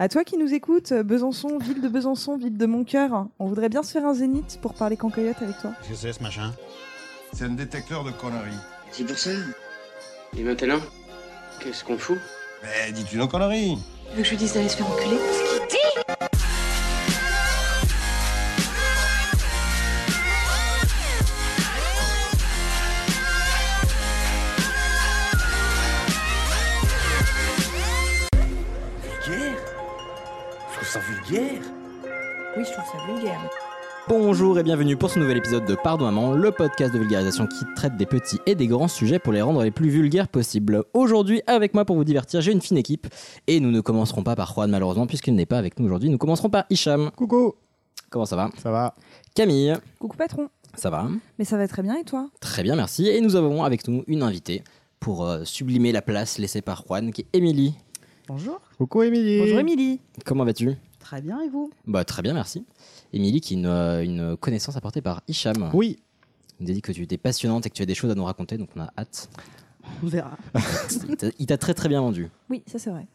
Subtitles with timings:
[0.00, 3.68] À toi qui nous écoutes, Besançon, ville de Besançon, ville de mon cœur, on voudrait
[3.68, 5.72] bien se faire un zénith pour parler cancoyote avec toi.
[5.80, 6.54] Qu'est-ce que c'est ce machin?
[7.32, 8.54] C'est un détecteur de conneries.
[8.92, 9.30] C'est pour ça.
[10.36, 10.78] Et maintenant,
[11.58, 12.18] qu'est-ce qu'on fout?
[12.62, 13.76] Mais dis-tu nos conneries?
[14.10, 15.18] Tu veux que je lui dise d'aller se faire enculer?
[32.58, 33.38] Oui, je trouve ça vulgaire.
[34.08, 37.64] Bonjour et bienvenue pour ce nouvel épisode de Pardon Maman, le podcast de vulgarisation qui
[37.76, 40.82] traite des petits et des grands sujets pour les rendre les plus vulgaires possibles.
[40.92, 43.06] Aujourd'hui, avec moi pour vous divertir, j'ai une fine équipe
[43.46, 46.08] et nous ne commencerons pas par Juan malheureusement puisqu'il n'est pas avec nous aujourd'hui.
[46.10, 47.12] Nous commencerons par Hicham.
[47.14, 47.54] Coucou,
[48.10, 48.50] Comment ça va?
[48.60, 48.96] Ça va
[49.36, 49.76] Camille.
[50.00, 50.48] Coucou patron.
[50.74, 51.06] Ça va
[51.38, 52.28] Mais ça va très bien et toi?
[52.40, 53.06] Très bien, merci.
[53.06, 54.64] Et nous avons avec nous une invitée
[54.98, 57.76] pour euh, sublimer la place laissée par Juan qui est Émilie.
[58.26, 58.60] Bonjour.
[58.78, 59.38] Coucou Émilie.
[59.38, 60.00] Bonjour Émilie.
[60.24, 60.76] Comment vas-tu?
[61.08, 62.66] Très bien, et vous Bah très bien, merci.
[63.14, 65.70] Émilie qui est une, euh, une connaissance apportée par Hicham.
[65.72, 65.96] Oui,
[66.60, 68.14] Il nous a dit que tu étais passionnante et que tu as des choses à
[68.14, 69.30] nous raconter, donc on a hâte.
[70.02, 70.36] On verra.
[71.38, 72.28] Il t'a- très très bien vendu.
[72.50, 73.06] Oui, ça c'est vrai.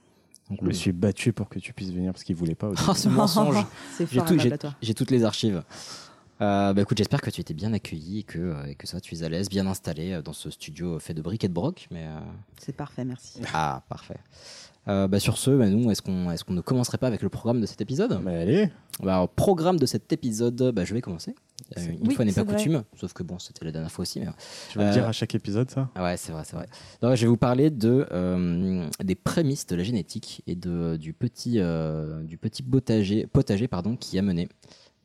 [0.50, 2.72] Donc, je me suis battu pour que tu puisses venir parce qu'il voulait pas.
[2.90, 3.64] Oh, ce mensonge
[3.96, 4.08] C'est
[4.82, 5.64] J'ai toutes les archives.
[6.42, 9.00] Euh, bah écoute, j'espère que tu étais bien accueilli et que, euh, et que ça,
[9.00, 11.54] tu es à l'aise, bien installé euh, dans ce studio fait de briques et de
[11.54, 11.88] broc.
[11.92, 12.20] Mais euh,
[12.58, 13.40] C'est parfait, merci.
[13.54, 14.18] ah, parfait.
[14.90, 17.30] Euh, bah, sur ce, bah, nous, est-ce qu'on est qu'on ne commencerait pas avec le
[17.30, 18.20] programme de cet épisode?
[18.24, 18.70] Mais allez,
[19.02, 21.34] bah, alors, Programme de cet épisode, bah, je vais commencer.
[21.78, 22.56] Euh, une Oui, fois n'est pas vrai.
[22.58, 24.20] coutume, sauf que bon, c'était la dernière fois aussi.
[24.20, 24.28] Mais...
[24.70, 25.90] tu vas le Euh, dire à chaque épisode ça?
[25.96, 26.68] Ah ouais, c'est vrai, c'est vrai.
[27.02, 31.14] Donc, je vais vous parler de, euh, des prémices de la génétique et de, du
[31.14, 34.50] petit, euh, du petit potager, potager pardon, qui a mené.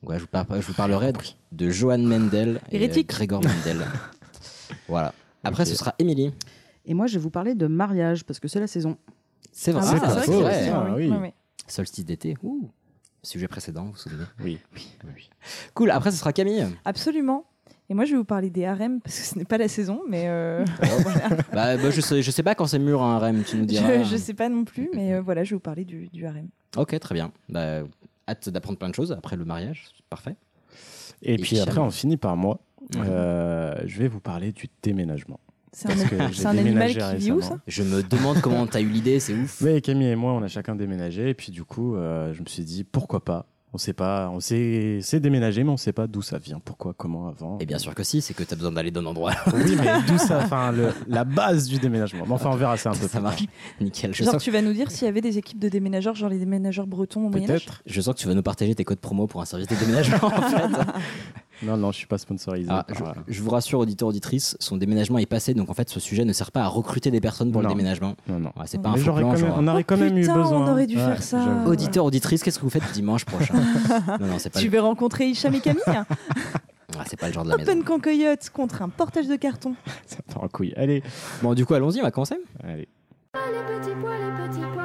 [0.09, 1.19] Je, vous par- je vous parlerai de,
[1.53, 3.07] de Johann Mendel et Hérétique.
[3.09, 3.85] Gregor Mendel.
[4.89, 5.13] voilà.
[5.43, 6.31] Après, ce sera Émilie.
[6.85, 8.97] Et moi, je vais vous parler de mariage, parce que c'est la saison.
[9.61, 10.89] C'est vrai, Ah, c'est oui, vrai c'est vrai.
[10.89, 11.29] vrai, Ah, oui.
[11.67, 12.35] Solstice d'été.
[12.43, 12.69] Ouh.
[13.23, 14.57] Sujet précédent, vous vous souvenez Oui.
[15.73, 15.91] Cool.
[15.91, 16.65] Après, ce sera Camille.
[16.85, 17.43] Absolument.
[17.89, 20.01] Et moi je vais vous parler des harems parce que ce n'est pas la saison,
[20.07, 20.63] mais euh,
[21.53, 24.03] bah, bah, je, sais, je sais pas quand c'est mûr un REM, tu nous diras.
[24.03, 26.25] je, je sais pas non plus, mais euh, voilà, je vais vous parler du, du
[26.25, 26.47] harem.
[26.77, 27.31] Ok, très bien.
[27.49, 27.81] Bah,
[28.29, 29.87] hâte d'apprendre plein de choses après le mariage.
[30.09, 30.35] Parfait.
[31.23, 32.59] Et, Et puis après, on finit par moi.
[32.95, 35.39] Euh, je vais vous parler du déménagement.
[35.71, 37.57] C'est un, que un animal déménagé qui vit où ça.
[37.67, 39.61] Je me demande comment t'as eu l'idée, c'est ouf.
[39.61, 41.29] Oui, Camille et moi, on a chacun déménagé.
[41.29, 43.45] Et puis du coup, euh, je me suis dit, pourquoi pas?
[43.71, 46.95] On sait pas, on sait, c'est déménager, mais on sait pas d'où ça vient, pourquoi,
[46.97, 47.59] comment, avant.
[47.59, 49.33] Et bien sûr que si, c'est que t'as besoin d'aller d'un endroit.
[49.53, 50.39] Oui, mais d'où ça?
[50.43, 50.73] Enfin,
[51.07, 52.23] la base du déménagement.
[52.25, 53.45] Mais enfin, on verra ça un peu ça plus marche.
[53.45, 53.53] tard.
[53.79, 54.11] Nickel.
[54.15, 56.29] Je Genre sens, tu vas nous dire s'il y avait des équipes de déménageurs, genre
[56.31, 57.65] les déménageurs bretons au Moyen-Âge?
[57.65, 57.83] Peut-être.
[57.85, 60.17] je sens que tu vas nous partager tes codes promo pour un service de déménagement
[60.23, 60.65] en fait.
[61.63, 62.69] Non, non, je suis pas sponsorisé.
[62.71, 63.03] Ah, je,
[63.33, 66.31] je vous rassure, auditeurs, auditrices, son déménagement est passé, donc en fait ce sujet ne
[66.33, 67.69] sert pas à recruter des personnes pour Non.
[67.69, 68.15] le déménagement.
[68.27, 68.49] Non, non.
[68.57, 70.15] Ouais, c'est pas un Mais faux plan, quand même- genre, on aurait quand Oh, même
[70.15, 70.57] putain, eu besoin.
[70.65, 71.39] on aurait dû Ouais, faire ça.
[71.43, 71.69] j'avoue.
[71.69, 73.53] Auditeur, auditrice, qu'est-ce que vous faites dimanche prochain
[74.19, 74.71] Non, non, c'est pas, Tu le...
[74.71, 75.81] vais rencontrer Hicham et Camille.
[77.07, 77.71] c'est pas le genre de la maison.
[77.71, 79.75] Open Concoyote contre un portage de carton.
[80.05, 80.73] Ça part en couille.
[80.77, 81.03] Allez,
[81.41, 82.35] Bon, du coup, allons-y, on va commencer.
[82.63, 82.87] allez.
[83.35, 84.83] Les petits pois, les petits pois,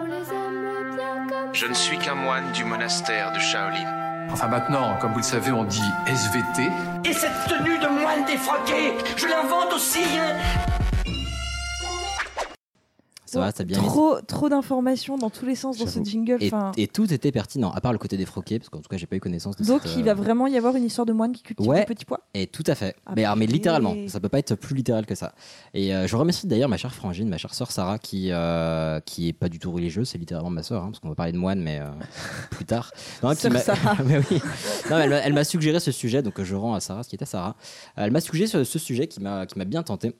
[0.00, 4.05] on les aime bien comme Je ne suis qu'un moine du monastère de Shaolin.
[4.32, 6.70] Enfin maintenant, comme vous le savez, on dit SVT.
[7.04, 10.36] Et cette tenue de moine défroqué, je l'invente aussi, hein
[13.54, 16.38] Ça mis- Trop, trop d'informations dans tous les sens dans ce jingle.
[16.76, 19.16] Et, tout était pertinent, à part le côté défroqué, parce qu'en tout cas, j'ai pas
[19.16, 21.32] eu connaissance de donc cette, il euh, va vraiment y avoir une histoire de moine
[21.32, 21.80] qui cultive Ouais.
[21.80, 22.20] des petits pois?
[22.34, 22.94] Et tout à fait.
[23.06, 23.56] Ah, mais, alors, mais purée.
[23.56, 25.34] littéralement, ça peut pas être plus littéral que ça.
[25.74, 29.28] Et euh, je remercie d'ailleurs ma chère frangine, ma chère sœur Sarah, qui euh, qui
[29.28, 31.38] est pas du tout religieuse, c'est littéralement ma sœur, hein, parce qu'on va parler de
[31.38, 31.84] moine, mais euh,
[32.50, 32.92] plus tard.
[33.22, 33.30] Non.
[34.06, 34.40] Mais oui.
[34.90, 37.24] Non, mais elle m'a- suggéré ce sujet, donc je rends à Sarah ce qui était
[37.24, 37.54] Sarah.
[37.98, 40.14] Euh, Elle m'a suggéré ce, ce sujet qui m'a bien tenté.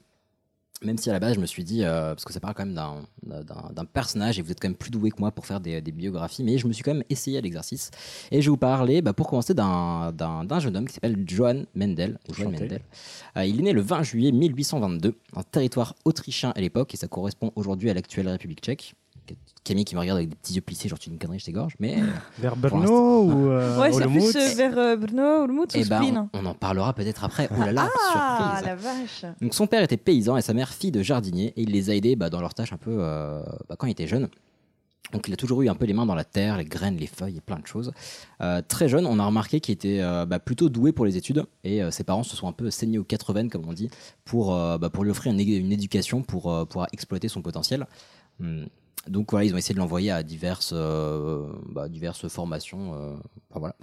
[0.83, 2.67] Même si à la base je me suis dit, euh, parce que ça parle quand
[2.67, 5.81] même d'un- personnage et vous êtes quand même plus doué que moi pour faire des,
[5.81, 7.91] des biographies, mais je me suis quand même essayé à l'exercice.
[8.31, 10.13] Et je vais vous parler, bah, pour commencer, d'un
[10.61, 12.19] jeune homme qui s'appelle Johann Mendel.
[12.29, 12.53] ou Johann.
[12.53, 12.81] Mendel.
[13.39, 17.09] Euh, il est né le 20 juillet 1822, en territoire autrichien à l'époque, et ça
[17.09, 18.95] correspond aujourd'hui à l'actuelle République tchèque.
[19.65, 21.45] Camille qui me regarde avec des petits yeux plissés, genre tu dis une connerie, je
[21.47, 21.97] t'égorge, mais.
[22.39, 22.69] Vers l'instant.
[22.79, 26.29] Brno ou euh, ouais, c'est Olomouc plus euh, vers euh, Brno, ou Spleen.
[26.33, 27.49] on, on en parlera peut-être après.
[27.51, 28.67] Oh là là, Ah, surprise.
[28.67, 29.25] la vache.
[29.41, 31.95] Donc son père était paysan et sa mère fille de jardinier et il les a
[31.95, 34.29] aidés bah, dans leurs tâches un peu euh, bah, quand il était jeune.
[35.13, 37.07] Donc il a toujours eu un peu les mains dans la terre, les graines, les
[37.07, 37.93] feuilles et plein de choses.
[38.41, 41.45] Euh, très jeune, on a remarqué qu'il était euh, bah, plutôt doué pour les études
[41.63, 43.89] et euh, ses parents se sont un peu saignés aux quatre veines, comme on dit,
[44.25, 47.87] pour, euh, bah, pour lui offrir une, éducation pour euh, pouvoir exploiter son potentiel.
[48.41, 48.67] Hum,
[49.09, 51.89] Donc voilà, ils ont essayé de l'envoyer à diverses, euh, bah,
[52.29, 52.95] formations.
[52.95, 53.15] euh,
[53.51, 53.77] enfin, voilà.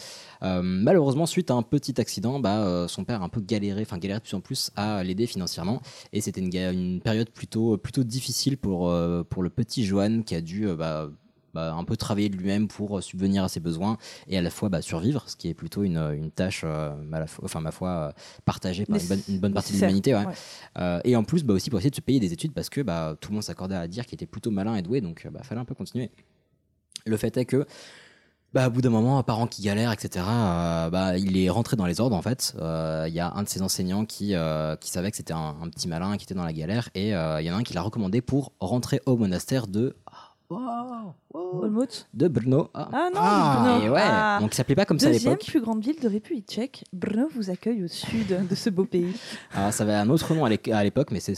[0.43, 3.97] Euh, malheureusement, suite à un petit accident, bah, son père a un peu galéré, enfin
[3.97, 5.81] galéré de plus en plus à l'aider financièrement.
[6.11, 11.09] Et c'était une, période plutôt, difficile pour, le petit Johan qui a dû bah,
[11.53, 13.97] bah, un peu travailler de lui-même pour euh, subvenir à ses besoins
[14.27, 17.19] et à la fois bah, survivre, ce qui est plutôt une, une tâche, euh, à
[17.19, 18.11] la fois, enfin ma foi, euh,
[18.45, 20.13] partagée par une bonne, une bonne partie de l'humanité.
[20.15, 20.25] ouais.
[20.25, 20.33] ouais.
[20.79, 22.81] Euh, et en plus, bah, aussi pour essayer de se payer des études parce que
[22.81, 25.29] bah, tout le monde s'accordait à dire qu'il était plutôt malin et doué, donc euh,
[25.29, 26.11] bah, fallait un peu continuer.
[27.05, 27.65] Le fait est que,
[28.53, 31.75] bah, au bout d'un moment, un parent qui galère, etc., euh, bah, il est rentré
[31.75, 32.56] dans les ordres en fait.
[32.59, 35.56] Euh, Il y a un de ses enseignants qui, euh, qui savait que c'était un,
[35.61, 37.63] un petit malin qui était dans la galère et euh, il y en a un
[37.63, 39.95] qui l'a recommandé pour rentrer au monastère de.
[40.50, 42.69] Olmut De Brno.
[42.74, 42.90] Ah.
[42.94, 43.60] Ah non, Ah.
[43.63, 43.86] Brno.
[43.86, 44.38] Et ouais, Ah.
[44.40, 45.48] donc il s'appelait pas comme ça à Deuxième l'époque.
[45.48, 49.13] plus grande ville de République tchèque, Brno vous accueille au sud de ce beau pays.
[49.56, 51.34] Ah, ça avait un autre nom à l'é- à l'époque, mais c'est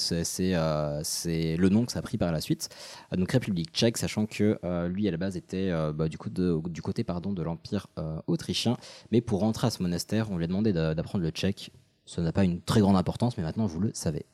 [0.56, 2.70] euh, c'est le nom que ça a pris par la suite.
[3.14, 6.18] Euh, Donc République tchèque, sachant que euh, lui à la base était euh, bah, du,
[6.18, 8.78] coup de- du côté pardon, de l'Empire euh, autrichien.
[9.12, 11.72] Mais pour rentrer à ce monastère, on lui a demandé d'a- d'apprendre le tchèque.
[12.08, 14.26] Ça n'a pas une très grande importance, mais maintenant vous le savez.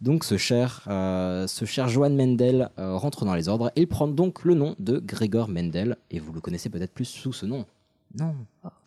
[0.00, 3.86] Donc ce cher, euh, ce cher Johann Mendel euh, rentre dans les ordres et il
[3.86, 5.96] prend donc le nom de Gregor Mendel.
[6.10, 7.66] Et vous le connaissez peut-être plus sous ce nom.
[8.18, 8.34] Non.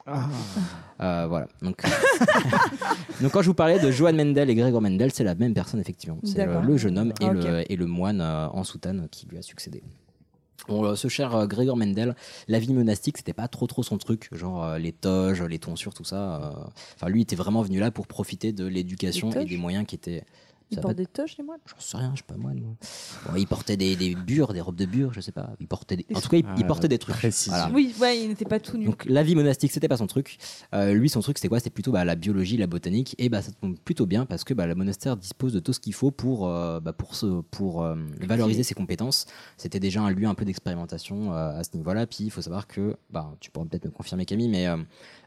[0.08, 1.48] Euh, voilà.
[1.62, 1.82] Donc,
[3.22, 5.80] donc quand je vous parlais de Johann Mendel et Gregor Mendel, c'est la même personne
[5.80, 6.18] effectivement.
[6.24, 7.66] C'est euh, le jeune homme et, Ah, le, ok.
[7.70, 9.84] et le moine euh, en soutane qui lui a succédé.
[10.68, 12.16] Bon, euh, ce cher euh, Gregor Mendel,
[12.48, 15.94] la vie monastique, c'était pas trop trop son truc, genre euh, les toges, les tonsures,
[15.94, 16.36] tout ça.
[16.42, 16.52] euh.
[16.96, 19.96] Enfin, lui, il était vraiment venu là pour profiter de l'éducation et des moyens qui
[19.96, 20.24] étaient.
[20.72, 21.60] Il Ça porte va- des toches, les moines?
[21.68, 22.52] J'en sais rien, je sais pas moi.
[22.54, 22.76] moi.
[23.28, 25.52] Bon, il portait des, des bures, des robes de bure, je sais pas.
[25.60, 26.06] Il portait des...
[26.16, 27.16] En tout cas, il, il Ah, portait des trucs.
[27.16, 27.54] précision.
[27.58, 27.72] Voilà.
[27.74, 28.86] Oui, ouais, il n'était pas tout nu.
[28.86, 30.38] Donc la vie monastique, c'était pas son truc.
[30.74, 31.60] Euh, lui, son truc, c'était quoi?
[31.60, 33.16] C'était plutôt bah, la biologie, la botanique.
[33.20, 35.80] Et bah, ça tombe plutôt bien parce que bah, le monastère dispose de tout ce
[35.80, 39.26] qu'il faut pour, euh, bah, pour, se, pour euh, valoriser ses compétences.
[39.58, 42.08] C'était déjà un lieu un peu d'expérimentation euh, à ce niveau-là.
[42.08, 44.78] Puis il faut savoir que, bah, tu pourras peut-être me confirmer Camille, mais euh,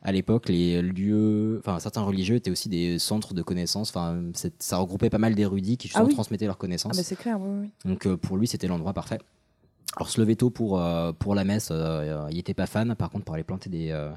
[0.02, 3.90] à l'époque, les lieux, enfin certains religieux étaient aussi des centres de connaissances.
[3.90, 4.20] Enfin,
[4.58, 6.14] ça regroupait pas mal d'érudits qui Ah oui.
[6.14, 6.96] transmettaient leurs Ah connaissances.
[6.96, 7.70] bah c'est clair, oui, oui.
[7.84, 9.18] Donc euh, pour lui, c'était l'endroit parfait.
[9.96, 12.94] Alors se lever tôt pour, euh, pour la messe, euh, il était pas fan.
[12.94, 14.08] Par contre, pour aller planter des,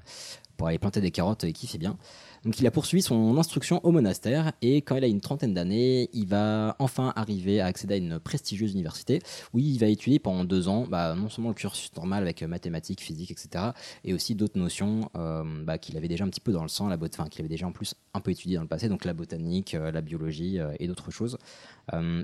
[0.57, 1.97] pour aller planter des carottes, il kiffait bien.
[2.43, 6.09] Donc il a poursuivi son instruction au monastère et quand il a une trentaine d'années,
[6.13, 9.21] il va enfin arriver à accéder à une prestigieuse université
[9.53, 12.47] où il va étudier pendant deux ans, bah, non seulement le cursus normal avec euh,
[12.47, 13.65] mathématiques, physique, etc.,
[14.03, 16.87] et aussi d'autres notions euh, bah, qu'il avait déjà un petit peu dans le sang,
[16.87, 19.13] la enfin qu'il avait déjà en plus un peu étudié dans le passé, donc la
[19.13, 21.37] botanique, euh, la biologie et d'autres choses.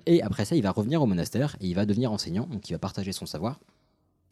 [0.05, 2.73] Et après ça, il va revenir au monastère et il va devenir enseignant, donc il
[2.73, 3.59] va partager son savoir.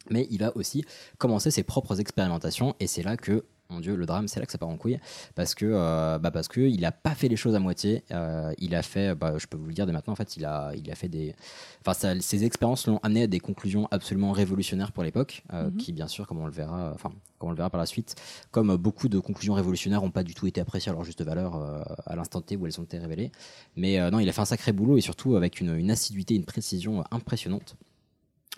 [0.10, 0.84] Mais il va aussi
[1.18, 4.52] commencer ses propres expérimentations et c'est là que, mon Dieu, le drame, c'est là que
[4.52, 5.00] ça part en couille
[5.34, 8.04] parce que, euh, bah parce que il n'a pas fait les choses à moitié.
[8.12, 10.46] Euh, il a fait, bah, je peux vous le dire dès maintenant, en fait, il
[10.46, 11.34] a, il a fait des,
[11.82, 15.78] enfin, ça- ses expériences l'ont amené à des conclusions absolument révolutionnaires pour l'époque, euh, Mhm.
[15.78, 17.10] qui bien sûr, comme on le verra, enfin,
[17.40, 18.16] comme on le verra par la suite,
[18.52, 21.56] comme beaucoup de conclusions révolutionnaires n'ont pas du tout été appréciées à leur juste valeur
[21.56, 23.32] euh, à l'instant T où elles ont été révélées.
[23.76, 26.46] Mais non, il a fait un sacré boulot et surtout avec une, une assiduité, une
[26.46, 27.76] précision impressionnante.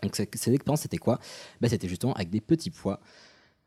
[0.04, 1.20] Donc ces expériences, c'était quoi?
[1.62, 3.00] Bah, C'était justement avec des petits pois.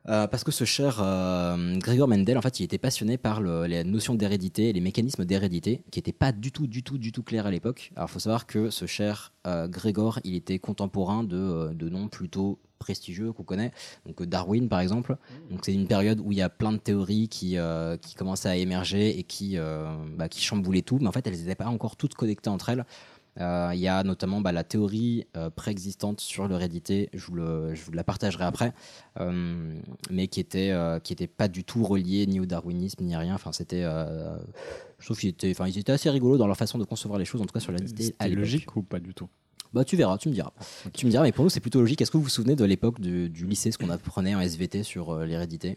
[0.08, 3.66] Euh, parce que ce cher euh, Gregor Mendel, en fait, il était passionné par le-
[3.66, 7.22] les notions d'hérédité, les mécanismes d'hérédité, qui n'étaient pas du tout, du tout, du tout
[7.22, 7.90] clairs à l'époque.
[7.94, 12.08] Alors, il faut savoir que ce cher euh, Grégor, il était contemporain de, de noms
[12.08, 13.72] plutôt prestigieux qu'on connaît,
[14.06, 15.16] donc Darwin par exemple.
[15.50, 17.56] Donc c'est une période où il y a plein de théories qui,
[18.00, 19.56] qui commençaient à émerger et qui,
[20.16, 22.86] bah, qui chamboulaient tout, mais en fait elles n'étaient pas encore toutes connectées entre elles.
[23.40, 27.74] Euh, Il y a notamment bah, la théorie euh, préexistante sur l'hérédité, je, vous le-
[27.74, 28.72] je vous la partagerai après,
[29.20, 29.78] euh,
[30.10, 30.72] mais qui était,
[31.04, 33.34] qui était pas du tout reliée ni au darwinisme ni à rien.
[33.34, 36.84] Enfin, c'était, je trouve qu'ils étaient, enfin, ils étaient assez rigolos dans leur façon de
[36.84, 38.14] concevoir les choses, en tout cas sur l'hérédité.
[38.18, 39.28] à C'était logique ou pas du tout?
[39.72, 40.52] Bah tu verras, tu me diras.
[40.94, 42.00] Tu me diras, mais pour nous c'est plutôt logique.
[42.00, 44.82] Est-ce que vous vous souvenez de l'époque du, du lycée, ce qu'on apprenait en SVT
[44.82, 45.76] sur euh, l'hérédité?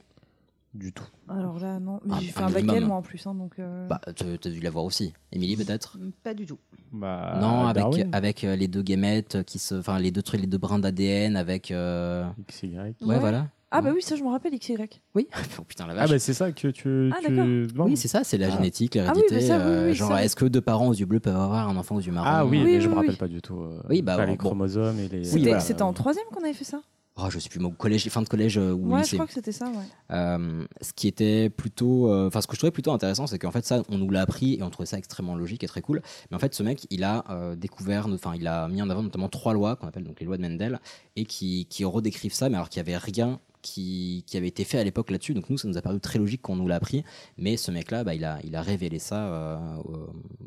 [0.74, 1.04] Du tout.
[1.28, 2.00] Alors là, non.
[2.06, 2.63] Mais Ah, j'ai fait un un bac.
[2.74, 3.28] L, moi, en plus.
[3.28, 5.13] hein, donc, euh, Bah tu as dû l'avoir aussi.
[5.34, 5.98] Émilie peut-être?
[6.24, 6.60] Pas du tout.
[6.94, 8.10] Bah, Non, avec, Darwin.
[8.13, 11.36] avec euh, les deux gamètes qui se, enfin les deux trucs, les deux brins d'ADN
[11.36, 11.72] avec.
[11.72, 12.78] euh, XY.
[12.78, 13.20] Ouais, Ouais.
[13.20, 13.48] voilà.
[13.74, 14.75] Ah bah oui, ça, je me rappelle, XY.
[15.16, 15.28] Oui.
[15.60, 16.10] oh putain la Ah vache.
[16.12, 17.46] bah c'est ça que tu, Ah, tu d'accord.
[17.46, 18.51] demandes oui, c'est ça, c'est la Ah.
[18.51, 19.48] génétique, Ah oui, l'hérédité.
[19.48, 21.68] ça, oui, euh, oui, genre, ça, est-ce que deux parents aux yeux bleus peuvent avoir
[21.70, 22.28] un enfant aux yeux marrons?
[22.30, 23.18] Ah oui, Oui, mais oui, je me oui, rappelle oui.
[23.18, 23.60] pas du tout.
[23.62, 24.38] euh, Oui, bah, les bon.
[24.38, 25.24] chromosomes et les.
[25.24, 25.60] C'était voilà.
[25.62, 26.82] c'était en troisième qu'on avait fait ça?
[27.18, 29.18] Oh, je sais plus, au collège, fin de collège euh, ou Ouais, je lycée.
[29.18, 29.84] crois que c'était ça, ouais.
[30.12, 33.51] Euh, ce qui était plutôt, euh, enfin ce que je trouvais plutôt intéressant, c'est qu'en
[33.51, 36.01] fait ça, on nous l'a appris et on trouvait ça extrêmement logique et très cool.
[36.30, 39.03] Mais en fait, ce mec, il a euh, découvert, enfin il a mis en avant
[39.03, 40.80] notamment trois lois qu'on appelle donc les lois de Mendel
[41.18, 44.63] et qui, qui redécrivent ça, mais alors qu'il y avait rien qui, qui avait été
[44.63, 45.34] fait à l'époque là-dessus.
[45.34, 47.03] Donc nous, ça nous a paru très logique qu'on nous l'a appris.
[47.38, 49.58] Mais ce mec-là, bah, il a, il a révélé ça euh,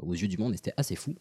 [0.00, 1.14] aux yeux du monde et c'était assez fou.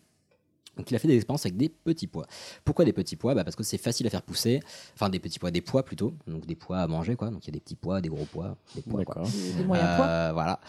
[0.77, 2.25] Donc il a fait des expériences avec des petits pois.
[2.65, 3.35] Pourquoi des petits pois?
[3.35, 4.61] Bah Parce que c'est facile à faire pousser.
[4.95, 6.13] Enfin des petits pois, des pois plutôt.
[6.27, 7.29] Donc des pois à manger quoi.
[7.29, 9.23] Donc il y a des petits pois, des gros pois, des pois quoi.
[9.23, 10.05] Des, moyens poids.
[10.05, 10.59] Euh, voilà.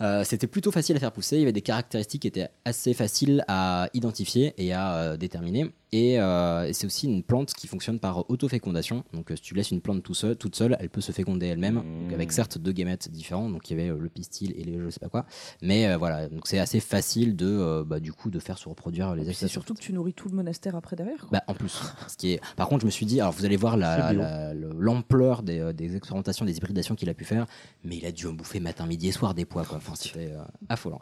[0.00, 1.36] Euh, c'était plutôt facile à faire pousser.
[1.36, 5.70] Il y avait des caractéristiques qui étaient assez faciles à identifier et à euh, déterminer.
[5.94, 9.04] Et, euh, et c'est aussi une plante qui fonctionne par autofécondation.
[9.12, 11.46] Donc, euh, si tu laisses une plante tout seul, toute seule, elle peut se féconder
[11.48, 11.82] elle-même.
[12.14, 13.50] Avec certes deux gamètes différents.
[13.50, 15.26] Donc, il y avait euh, le pistil et les je sais pas quoi.
[15.60, 18.68] Mais euh, voilà, donc c'est assez facile de, euh, bah, du coup, de faire se
[18.70, 19.48] reproduire les C'est excès.
[19.48, 21.18] surtout que tu nourris tout le monastère après derrière.
[21.20, 21.28] quoi.
[21.32, 22.40] Bah, en plus, ce qui est.
[22.56, 24.22] Par contre, je me suis dit, alors vous allez voir la- C'est bio.
[24.22, 27.46] la- l'ampleur des, euh, des expérimentations, des hybridations qu'il a pu faire,
[27.84, 29.78] mais il a dû en bouffer matin, midi et soir des pois, quoi.
[29.82, 31.00] Enfin, c'était euh, affolant.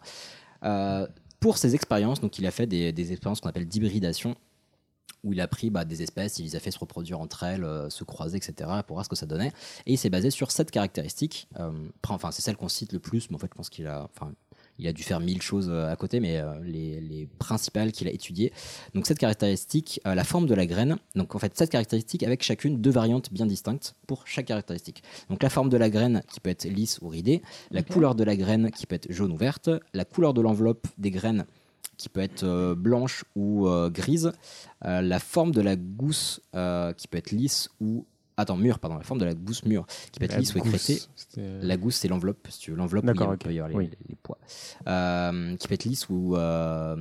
[0.64, 1.06] Euh,
[1.40, 4.36] pour ces expériences, donc il a fait des, expériences qu'on appelle d'hybridation,
[5.24, 7.64] où il a pris bah, des espèces, il les a fait se reproduire entre elles,
[7.64, 9.52] euh, se croiser, etc., pour voir ce que ça donnait.
[9.86, 11.48] Et il s'est basé sur sept caractéristiques.
[11.58, 11.72] Euh,
[12.08, 14.08] enfin, c'est celle qu'on cite le plus, mais en fait, je pense qu'il a.
[14.80, 18.08] il a dû faire mille choses euh, à côté, mais euh, les, les principales qu'il
[18.08, 18.52] a étudiées.
[18.94, 20.96] Donc cette caractéristique, euh, la forme de la graine.
[21.14, 25.02] Donc en fait, cette caractéristique avec chacune deux variantes bien distinctes pour chaque caractéristique.
[25.28, 28.24] Donc la forme de la graine qui peut être lisse ou ridée, la couleur de
[28.24, 31.44] la graine qui peut être jaune ou verte, la couleur de l'enveloppe des graines
[32.00, 34.32] qui peut être euh, blanche ou euh, grise,
[34.86, 36.40] euh, la forme de la gousse
[36.96, 38.06] qui peut être lisse ou
[38.40, 41.00] attends mûre pardon la forme de la gousse mûre qui peut être lisse ou écrétée
[41.16, 42.76] c'était- la gousse, c'est l'enveloppe, si tu veux.
[42.76, 43.40] L'enveloppe, il y a- D'accord, il ok.
[43.44, 43.90] peut y avoir les, Oui.
[44.08, 44.38] les- poids.
[44.88, 46.96] Euh, qui peut être lisse ou, euh,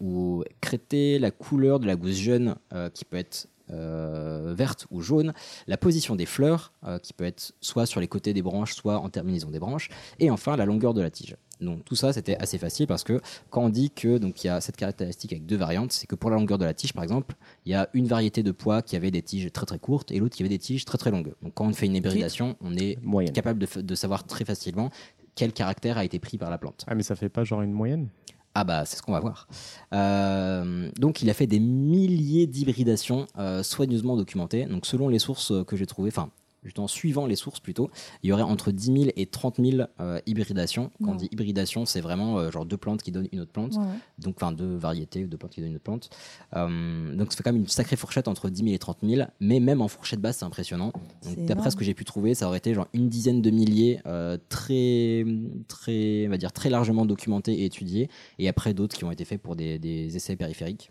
[0.00, 1.18] ou crétée.
[1.18, 5.32] La couleur de la gousse jeune, euh, qui peut être euh, verte ou jaune.
[5.66, 8.98] La position des fleurs, euh, qui peut être soit sur les côtés des branches, soit
[8.98, 9.88] en terminaison des branches.
[10.18, 11.36] Et enfin, la longueur de la tige.
[11.64, 14.50] Donc tout ça, c'était assez facile parce que quand on dit que donc il y
[14.50, 17.02] a cette caractéristique avec deux variantes, c'est que pour la longueur de la tige, par
[17.02, 17.34] exemple,
[17.66, 20.18] il y a une variété de pois qui avait des tiges très très courtes et
[20.18, 21.34] l'autre qui avait des tiges très très longues.
[21.42, 23.32] Donc quand on fait une hybridation, on est Moyenne.
[23.32, 24.90] capable de, savoir très facilement
[25.34, 26.84] quel caractère a été pris par la plante.
[26.86, 28.08] Ah, mais ça fait pas genre une moyenne?
[28.56, 29.48] Ah bah c'est ce qu'on va voir.
[29.92, 34.66] Euh, donc il a fait des milliers d'hybridations euh, soigneusement documentées.
[34.66, 36.30] Donc selon les sources que j'ai trouvées, enfin
[36.76, 37.90] en suivant les sources plutôt,
[38.22, 40.90] il y aurait entre 10 000 et 30 000 euh, hybridations.
[41.02, 43.74] Quand on dit hybridation, c'est vraiment euh, genre deux plantes qui donnent une autre plante.
[43.74, 43.84] Ouais.
[44.18, 46.10] Donc enfin deux variétés, deux plantes qui donnent une autre plante.
[46.56, 49.28] Euh, donc ça fait quand même une sacrée fourchette entre 10 000 et 30 000.
[49.40, 50.92] Mais même en fourchette basse, c'est impressionnant.
[51.36, 54.00] D'après ce que j'ai pu trouver, ça aurait été genre une dizaine de milliers,
[54.48, 55.24] très,
[55.68, 59.24] très, on va dire très largement documentés et étudiés, et après d'autres qui ont été
[59.24, 60.90] faits pour des, des essais périphériques.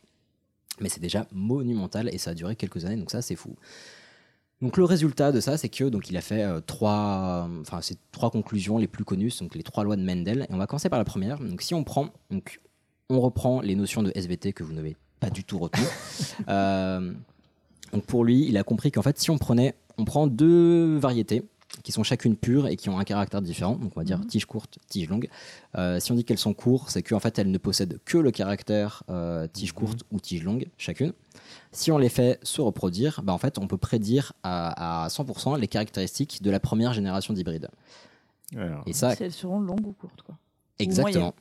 [0.80, 3.56] Mais c'est déjà monumental et ça a duré quelques années, donc ça c'est fou.
[4.64, 7.98] Donc le résultat de ça, c'est que donc il a fait euh, trois, enfin ces
[8.14, 10.48] trois conclusions les plus connues, donc les trois lois de Mendel.
[10.50, 11.38] Et on va commencer par la première.
[11.38, 12.62] Donc si on prend, donc
[13.10, 15.86] on reprend les notions de SVT que vous n'avez pas du tout retenues.
[16.48, 17.14] Euh,
[17.92, 21.44] donc pour lui, il a compris qu'en fait, si on prenait, on prend deux variétés
[21.84, 24.28] qui sont chacune pures et qui ont un caractère différent, donc on va dire Mhm.
[24.28, 25.28] tige courte, tige longue.
[25.76, 28.32] Euh, si on dit qu'elles sont courtes, c'est qu'en fait elles ne possèdent que le
[28.32, 31.14] caractère euh, tige courte ou tige longue chacune.
[31.74, 35.60] Si on les fait se reproduire, bah en fait on peut prédire à, à 100%
[35.60, 37.68] les caractéristiques de la première génération d'hybrides.
[38.86, 40.36] Et ça, Si elles seront longues ou courtes, quoi.
[40.80, 41.34] exactement.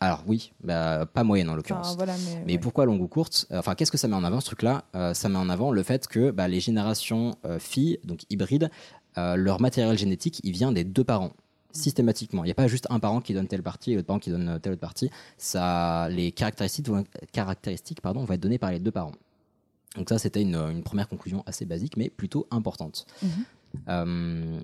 [0.00, 1.88] Alors oui, bah, pas moyenne en l'occurrence.
[1.88, 2.58] Enfin, voilà, mais, Mais ouais.
[2.58, 3.46] pourquoi longue ou courte?
[3.50, 4.84] Euh, Enfin, qu'est-ce que ça met en avant ce truc-là?
[4.94, 8.70] Euh, Ça met en avant le fait que bah, les générations euh, filles, donc hybrides,
[9.16, 11.32] euh, leur matériel génétique, il vient des deux parents
[11.72, 12.44] systématiquement.
[12.44, 14.30] Il n'y a pas juste un parent qui donne telle partie et l'autre parent qui
[14.30, 15.10] donne euh, telle autre partie.
[15.38, 16.88] Ça, les caractéristiques,
[17.32, 19.12] caractéristiques pardon, vont être données par les deux parents.
[19.96, 23.06] Donc ça, c'était une, une première conclusion assez basique, mais plutôt importante.
[23.22, 23.30] Mhm.
[23.88, 24.60] Euh,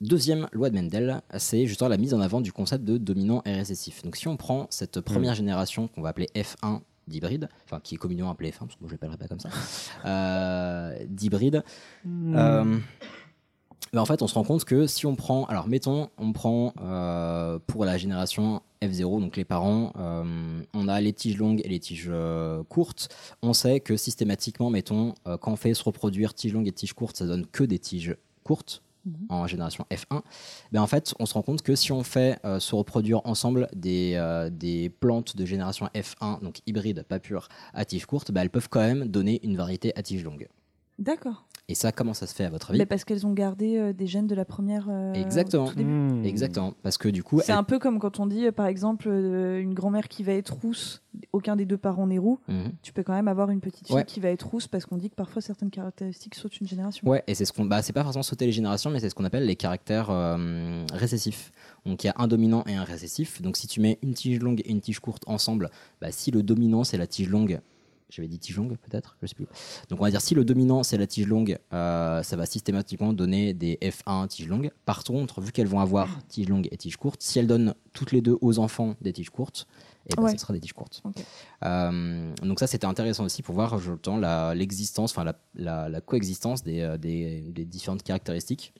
[0.00, 3.52] Deuxième loi de Mendel, c'est justement la mise en avant du concept de dominant et
[3.52, 4.02] récessif.
[4.02, 7.98] Donc si on prend cette première génération qu'on va appeler F1 d'hybride, enfin qui est
[7.98, 9.50] communément appelée F1, parce que moi je l'appellerai pas comme ça,
[10.06, 11.62] euh, d'hybride,
[12.06, 12.78] euh,
[13.92, 16.72] ben, en fait on se rend compte que si on prend, alors mettons, on prend
[17.66, 21.78] pour la génération F0, donc les parents, euh, on a les tiges longues et les
[21.78, 23.08] tiges euh, courtes.
[23.42, 26.94] On sait que systématiquement, mettons, euh, quand on fait se reproduire tiges longues et tiges
[26.94, 28.82] courtes, ça donne que des tiges courtes
[29.30, 30.20] en génération F1,
[30.72, 34.20] ben en fait, on se rend compte que si on fait se reproduire ensemble des,
[34.52, 38.68] des plantes de génération F1, donc hybrides, pas pures, à tiges courtes, ben elles peuvent
[38.68, 40.48] quand même donner une variété à tiges longues.
[40.98, 41.46] D'accord.
[41.70, 43.92] Et ça, comment ça se fait à votre avis Mais parce qu'elles ont gardé euh,
[43.92, 44.88] des gènes de la première.
[44.90, 45.66] euh, Exactement.
[45.66, 45.88] au tout début.
[45.90, 46.24] Hmm.
[46.24, 46.74] Exactement.
[46.82, 49.60] Parce que du coup, C'est un peu comme quand on dit, euh, par exemple, euh,
[49.62, 51.00] une grand-mère qui va être rousse,
[51.32, 52.40] aucun des deux parents n'est roux.
[52.48, 52.72] Mhm.
[52.82, 54.04] Tu peux quand même avoir une petite fille Ouais.
[54.04, 57.06] qui va être rousse parce qu'on dit que parfois certaines caractéristiques sautent une génération.
[57.08, 59.14] Ouais, et c'est ce qu'on, bah, c'est pas forcément sauter les générations, mais c'est ce
[59.14, 61.52] qu'on appelle les caractères euh, récessifs.
[61.86, 63.40] Donc il y a un dominant et un récessif.
[63.42, 66.42] Donc si tu mets une tige longue et une tige courte ensemble, bah, si le
[66.42, 67.60] dominant c'est la tige longue,
[68.10, 69.46] j'avais dit tige longue peut-être, je sais plus.
[69.88, 73.12] Donc on va dire si le dominant c'est la tige longue, euh, ça va systématiquement
[73.12, 74.70] donner des F1 tige longue.
[74.84, 78.12] Par contre, vu qu'elles vont avoir tige longue et tige courte, si elles donnent toutes
[78.12, 79.66] les deux aux enfants des tiges courtes,
[80.08, 80.32] et ben, Ouais.
[80.32, 81.02] ce sera des tiges courtes.
[81.64, 83.92] Euh, donc ça c'était intéressant aussi pour voir je
[84.54, 88.72] l'existence, enfin la, la- la coexistence des, euh, des- des différentes caractéristiques.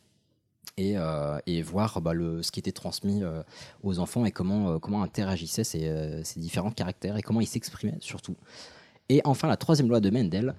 [0.77, 3.43] et, euh, et voir bah, le, ce qui était transmis euh,
[3.83, 7.99] aux enfants et comment, euh, comment interagissaient ces, ces différents caractères et comment ils s'exprimaient
[8.01, 8.35] surtout.
[9.11, 10.55] Et enfin, la troisième loi de Mendel,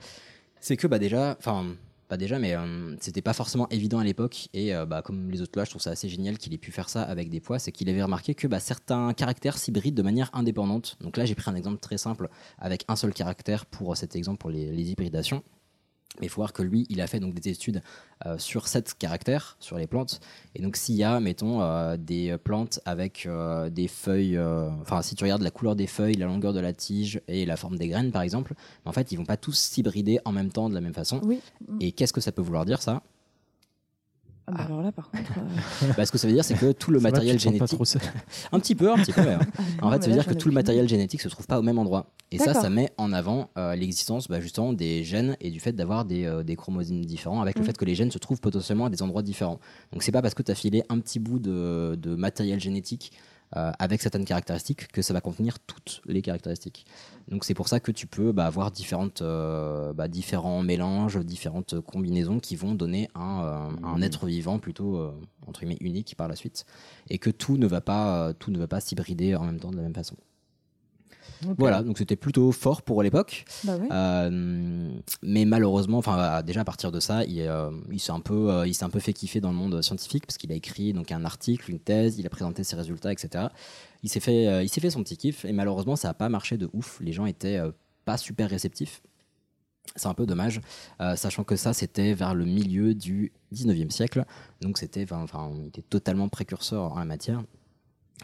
[0.59, 1.73] c'est que bah, déjà, enfin,
[2.09, 4.49] pas déjà, mais euh, c'était pas forcément évident à l'époque.
[4.53, 6.69] Et euh, bah, comme les autres lois, je trouve ça assez génial qu'il ait pu
[6.69, 7.59] faire ça avec des poids.
[7.59, 10.97] C'est qu'il avait remarqué que bah, certains caractères s'hybrident de manière indépendante.
[10.99, 12.27] Donc là, j'ai pris un exemple très simple
[12.59, 15.43] avec un seul caractère pour cet exemple pour les, les hybridations.
[16.19, 17.81] Mais il faut voir que lui, il a fait donc des études
[18.25, 20.19] euh, sur sept caractères, sur les plantes.
[20.55, 24.37] Et donc, s'il y a, mettons, euh, des plantes avec euh, des feuilles,
[24.81, 27.55] enfin, si tu regardes la couleur des feuilles, la longueur de la tige et la
[27.55, 28.53] forme des graines, par exemple,
[28.85, 31.21] en fait, ils vont pas tous s'hybrider en même temps de la même façon.
[31.23, 31.39] Oui.
[31.79, 33.03] Et qu'est-ce que ça peut vouloir dire, ça?
[34.53, 35.23] Ah bah alors là, par contre.
[35.83, 37.67] euh, Bah, Ce que ça veut dire, c'est que tout le Ça matériel pas génétique.
[37.67, 37.83] trop
[38.51, 39.21] un petit peu, un petit peu.
[39.21, 39.37] ouais.
[39.81, 41.47] En non, fait, mais ça veut là, dire que tout le matériel génétique se trouve
[41.47, 42.07] pas au même endroit.
[42.31, 45.73] Et ça, ça met en avant euh, l'existence bah, justement des gènes et du fait
[45.73, 47.65] d'avoir des, euh, des chromosomes différents, avec le Mm.
[47.65, 49.59] fait que les gènes se trouvent potentiellement à des endroits différents.
[49.91, 53.11] Donc c'est pas parce que tu as filé un petit bout de, de matériel génétique
[53.57, 56.85] euh, avec certaines caractéristiques que ça va contenir toutes les caractéristiques.
[57.27, 61.79] Donc c'est pour ça que tu peux bah, avoir différentes, euh, bah, différents mélanges, différentes
[61.81, 64.03] combinaisons qui vont donner un, euh, un Mm.
[64.03, 65.11] être vivant plutôt
[65.47, 66.65] entre guillemets unique par la suite,
[67.09, 69.77] et que tout ne va pas, tout ne va pas s'hybrider en même temps de
[69.77, 70.15] la même façon.
[71.57, 73.45] Voilà, donc c'était plutôt fort pour l'époque.
[73.63, 73.77] Bah.
[73.91, 78.51] Euh, mais malheureusement, enfin déjà à partir de ça, il, euh, il s'est un peu,
[78.51, 80.93] euh, il s'est un peu fait kiffer dans le monde scientifique parce qu'il a écrit
[80.93, 83.45] donc un article, une thèse, il a présenté ses résultats, etc.
[84.03, 86.57] Il s'est fait, il s'est fait son petit kiff et malheureusement ça n'a pas marché
[86.57, 86.99] de ouf.
[87.01, 87.59] Les gens étaient
[88.05, 89.01] pas super réceptifs.
[89.95, 90.61] C'est un peu dommage,
[91.01, 94.25] euh, sachant que ça c'était vers le milieu du 19e siècle,
[94.61, 97.43] donc c'était, enfin, il était totalement précurseur en la matière.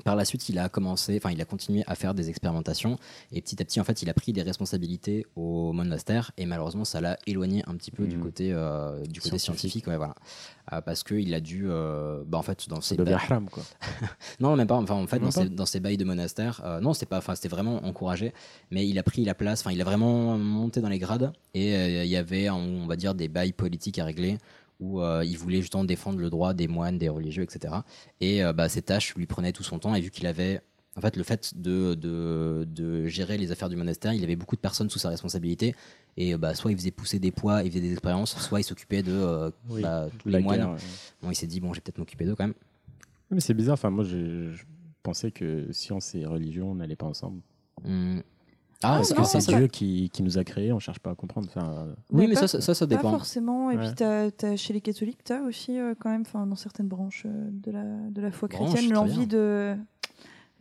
[0.04, 2.98] Par la suite, il a commencé, enfin, il a continué à faire des expérimentations
[3.32, 6.86] et petit à petit, en fait, il a pris des responsabilités au monastère et malheureusement,
[6.86, 8.24] ça l'a éloigné un petit peu du Mhm.
[8.24, 9.40] côté, euh, du côté Scientifique.
[9.84, 10.16] scientifique, ouais, voilà,
[10.74, 13.18] Euh, parce que il a dû, euh, bah, en fait, dans Ça ses devient ba-
[13.24, 13.64] haram, quoi.
[14.42, 14.76] non, même pas.
[14.76, 17.20] Enfin, en fait, dans ses, dans ses bails de monastère, euh, non, c'était pas.
[17.20, 18.34] Enfin, c'était vraiment encouragé.
[18.72, 19.62] Mais il a pris la place.
[19.62, 21.32] Enfin, il a vraiment monté dans les grades.
[21.54, 24.38] Et il y avait, on va dire, des bails politiques à régler
[24.80, 27.74] où euh, il voulait justement défendre le droit des moines, des religieux, etc.
[28.22, 29.96] Et euh, bah, ces tâches lui prenaient tout son temps.
[29.96, 30.62] Et vu qu'il avait
[30.96, 34.56] en fait, le fait de, de, de gérer les affaires du monastère, il avait beaucoup
[34.56, 35.76] de personnes sous sa responsabilité.
[36.18, 39.04] Et bah, soit il faisait pousser des poids, il faisait des expériences, soit il s'occupait
[39.04, 40.58] de euh, Oui, bah, tous les moines.
[40.58, 40.78] guerre, ouais.
[41.22, 42.56] Bon, il s'est dit, bon, je vais peut-être m'occuper d'eux quand même.
[43.30, 43.74] Mais c'est bizarre.
[43.76, 44.64] Enfin, moi, je, je
[45.04, 47.42] pensais que science et religion n'allaient pas ensemble.
[47.86, 48.24] Hum.
[48.84, 51.16] Ah, Parce non, que c'est Dieu qui, qui nous a créés, on cherche pas à
[51.16, 51.48] comprendre.
[51.50, 53.10] Enfin, euh, Oui, Mais ça, ça, ça, ça Pas dépend.
[53.12, 53.72] forcément.
[53.72, 53.86] Et Ouais.
[53.88, 56.88] puis, t'as, t'as- chez les catholiques, tu as aussi, euh, quand même, enfin, dans certaines
[56.88, 59.76] branches euh, de, la, de la foi chrétienne, très l'envie de,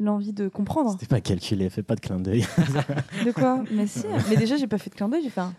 [0.00, 0.92] l'envie de comprendre.
[0.92, 2.46] C'était pas calculé, fais pas de clin d'œil.
[3.24, 3.62] De quoi?
[3.70, 4.05] Mais si.
[4.31, 5.52] Mais déjà, j'ai pas fait de clin d'œil, j'ai fait un.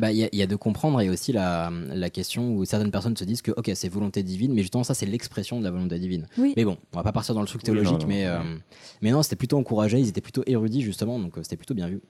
[0.00, 2.64] Bah, Il y, a- il y a de comprendre et aussi la, la question où
[2.64, 5.64] certaines personnes se disent que ok c'est volonté divine mais justement ça c'est l'expression de
[5.64, 6.54] la volonté divine Oui.
[6.56, 8.30] mais bon on va pas partir dans le truc Oui, théologique non, non, mais, ouais.
[8.30, 8.56] euh,
[9.02, 11.88] mais non c'était plutôt encouragé ils étaient plutôt érudits justement donc euh, c'était plutôt bien
[11.88, 12.00] vu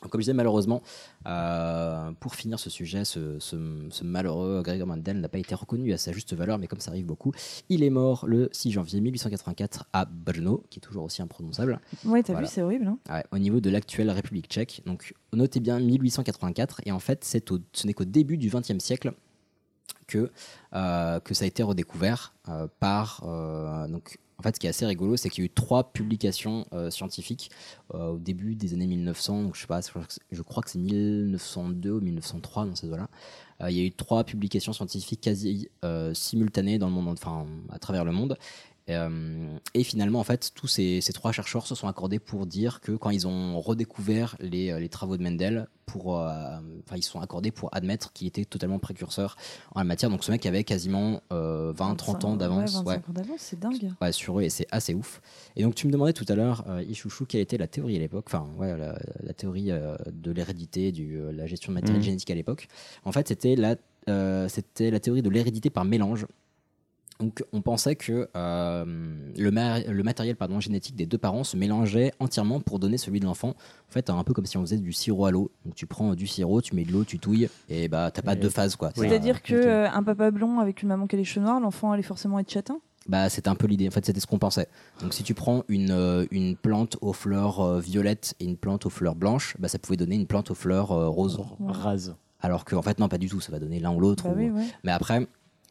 [0.00, 0.82] comme je disais malheureusement
[1.26, 5.92] euh, pour finir ce sujet ce, ce- ce malheureux Gregor Mendel n'a pas été reconnu
[5.92, 7.32] à sa juste valeur mais comme ça arrive beaucoup
[7.68, 12.22] il est mort le 6 janvier 1884 à Brno qui est toujours aussi imprononçable Ouais,
[12.22, 12.46] t'as Voilà.
[12.46, 12.86] vu, c'est horrible.
[12.88, 14.82] Hein Ouais, au niveau de l'actuelle République tchèque.
[14.84, 18.78] Donc, notez bien 1884, et en fait, c'est au- ce n'est qu'au début du XXe
[18.78, 19.12] siècle
[20.06, 20.30] que,
[20.74, 23.22] euh, que ça a été redécouvert euh, par.
[23.88, 26.66] donc, en fait, ce qui est assez rigolo, c'est qu'il y a eu trois publications
[26.72, 27.50] euh, scientifiques
[27.94, 29.42] euh, au début des années 1900.
[29.44, 32.66] Donc, je sais pas, je crois que c'est- je crois que c'est 1902 ou 1903
[32.66, 33.08] dans ces eaux-là.
[33.62, 35.68] Euh, il y a eu trois publications scientifiques quasi
[36.14, 38.36] simultanées dans le monde, enfin à travers le monde.
[38.90, 42.80] Euh, et finalement, en fait, tous ces, ces trois chercheurs se sont accordés pour dire
[42.80, 46.30] que quand ils ont redécouvert les, euh, les travaux de Mendel, pour, euh,
[46.86, 49.36] enfin, ils se sont accordés pour admettre qu'il était totalement précurseur
[49.74, 50.10] en la matière.
[50.10, 52.74] Donc ce mec avait quasiment euh, 20, 30 ans 25 d'avance.
[52.74, 52.96] Ouais, ouais.
[52.96, 53.92] 25 ans d'avance, c'est dingue.
[54.00, 55.20] Ouais, sur eux et c'est assez ouf.
[55.56, 57.98] Et donc tu me demandais tout à l'heure, euh, Ichouchou, quelle était la théorie à
[57.98, 62.04] l'époque, enfin ouais, la, la théorie euh, de l'hérédité, de la gestion de matériel Mhm.
[62.04, 62.68] génétique à l'époque.
[63.04, 63.76] En fait, c'était la,
[64.08, 66.26] euh, c'était la théorie de l'hérédité par mélange.
[67.20, 68.84] Donc on pensait que euh,
[69.36, 73.20] le, ma- le matériel pardon, génétique des deux parents se mélangeait entièrement pour donner celui
[73.20, 73.50] de l'enfant.
[73.50, 75.50] En fait, un peu comme si on faisait du sirop à l'eau.
[75.64, 78.32] Donc tu prends du sirop, tu mets de l'eau, tu touilles, et bah t'as pas
[78.34, 78.90] Et- deux phases quoi.
[78.96, 81.92] C'est-à-dire que euh, un papa blond avec une maman qui a les cheveux noirs, l'enfant
[81.92, 82.78] allait forcément être châtain?
[83.06, 83.86] Bah, c'était un peu l'idée.
[83.86, 84.66] En fait, c'était ce qu'on pensait.
[85.02, 88.86] Donc, si tu prends une, euh, une plante aux fleurs euh, violettes et une plante
[88.86, 91.38] aux fleurs blanches, bah, ça pouvait donner une plante aux fleurs euh, roses.
[91.68, 92.16] Rase.
[92.40, 93.42] Alors qu'en fait, non, pas du tout.
[93.42, 94.24] Ça va donner l'un ou l'autre.
[94.24, 94.64] Bah ou- oui, ouais.
[94.84, 95.26] Mais après,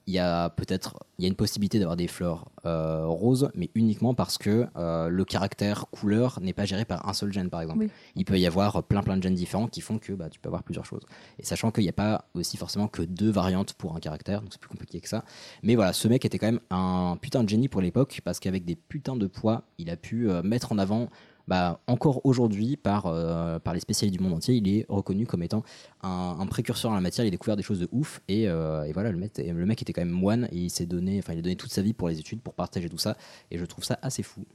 [0.08, 3.70] il y a peut-être il y a une possibilité d'avoir des fleurs euh, roses, mais
[3.76, 7.62] uniquement parce que euh, le caractère couleur n'est pas géré par un seul gène, par
[7.62, 7.82] exemple.
[7.82, 7.90] Oui.
[8.16, 10.50] Il peut y avoir plein plein de gènes différents qui font que bah, tu peux
[10.50, 11.04] avoir plusieurs choses.
[11.40, 14.50] Et sachant qu'il n'y a pas aussi forcément que deux variantes pour un caractère, donc
[14.52, 15.24] c'est plus compliqué que ça.
[15.62, 18.66] Mais voilà, ce mec était quand même un putain de génie pour l'époque parce qu'avec
[18.66, 21.10] des putains de poids, il a pu euh, mettre en avant.
[21.48, 25.44] Bah, encore aujourd'hui, par, euh, par les spécialistes du monde entier, il est reconnu comme
[25.44, 25.62] étant
[26.02, 27.26] un, un précurseur en la matière.
[27.26, 28.22] Il a découvert des choses de ouf.
[28.30, 30.86] Et, euh, et voilà, le mec, le mec était quand même moine et il s'est
[30.86, 33.18] donné, enfin, il a donné toute sa vie pour les études, pour partager tout ça.
[33.52, 34.46] Et je trouve ça assez fou.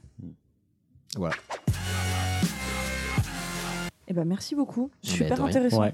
[1.15, 1.35] Voilà.
[4.07, 4.89] Eh ben, merci beaucoup.
[5.03, 5.81] Eh ben, Super intéressant.
[5.81, 5.93] Ouais.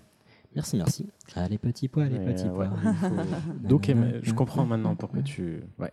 [0.55, 1.05] Merci, merci.
[1.35, 2.67] Ah, les petits pois, les Mais, petits euh, pois.
[2.67, 2.93] ouais, il
[3.61, 3.91] faut- Donc,
[4.23, 5.61] je comprends maintenant pourquoi tu.
[5.77, 5.91] Ouais.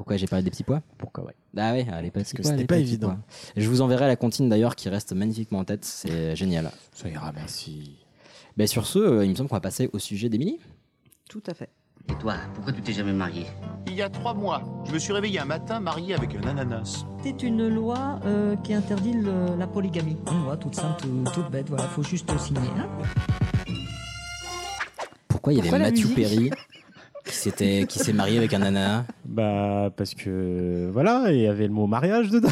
[0.00, 0.80] Pourquoi j'ai parlé des petits pois?
[0.96, 1.34] Pourquoi, ouais.
[1.58, 3.08] Ah ouais, les petits que c'était pas évident.
[3.08, 3.18] pois.
[3.58, 5.84] Je vous enverrai la comptine d'ailleurs qui reste magnifiquement en tête.
[5.84, 6.70] C'est génial.
[6.94, 7.98] Ça ira, merci.
[8.56, 10.58] Ben, sur ce, euh, il me semble qu'on va passer au sujet d'Émilie.
[11.28, 11.68] Tout à fait.
[12.08, 13.44] Et toi, pourquoi tu t'es jamais marié
[13.88, 17.04] Il y a trois mois, je me suis réveillé un matin marié avec un ananas.
[17.22, 20.16] C'est une loi euh, qui interdit le- la polygamie.
[20.32, 22.60] Une loi toute simple, toute, toute bête, voilà, faut juste signer.
[22.78, 22.88] hein.
[25.28, 26.14] Pourquoi il y Pourquoi avait la musique?
[26.16, 26.50] Perry?
[27.30, 30.90] Qui s'était qui s'est marié avec un nana Bah, parce que.
[30.92, 32.48] Voilà, il y avait le mot mariage dedans.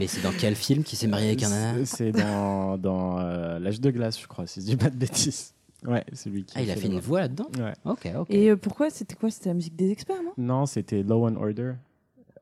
[0.00, 1.84] Mais c'est dans quel film qui s'est marié avec un nana?
[1.84, 5.52] C'est- dans, dans euh, L'âge de glace, je crois, si je dis pas de bêtises.
[5.86, 6.54] Ouais, c'est lui qui.
[6.56, 7.46] Ah, il a fait une voix là-dedans?
[7.58, 7.72] Ouais.
[7.84, 8.26] Ok, ok.
[8.30, 9.30] Et euh, pourquoi C'était quoi?
[9.30, 10.32] C'était la musique des experts, non?
[10.36, 11.74] Non, c'était Law and Order.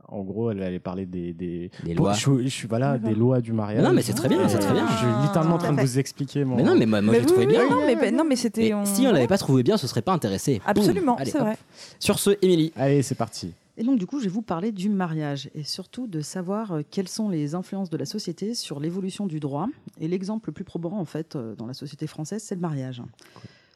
[0.09, 1.33] En gros, elle allait parler des.
[1.33, 2.13] Des, Des Bon, lois.
[2.13, 3.83] je, je suis voilà, des lois du mariage.
[3.83, 4.87] Non, mais c'est très bien, c'est très bien.
[4.89, 6.57] Je suis littéralement en train de vous expliquer mon.
[6.57, 7.69] Mais non, mais moi, moi Mais je oui, trouvais oui, bien.
[7.69, 8.73] Non, mais, bah, non, mais c'était.
[8.75, 10.61] On- si on l'avait pas trouvé bien, ce serait pas intéressé.
[10.65, 11.57] Absolument, c'est vrai.
[11.99, 12.73] Sur ce, Émilie.
[12.77, 13.53] Allez, c'est parti.
[13.79, 16.81] Et donc, du coup, je vais vous parler du mariage et surtout de savoir euh,
[16.91, 19.67] quelles sont les influences de la société sur l'évolution du droit.
[20.01, 23.03] Et l'exemple le plus probant, en fait, euh, dans la société française, c'est le mariage.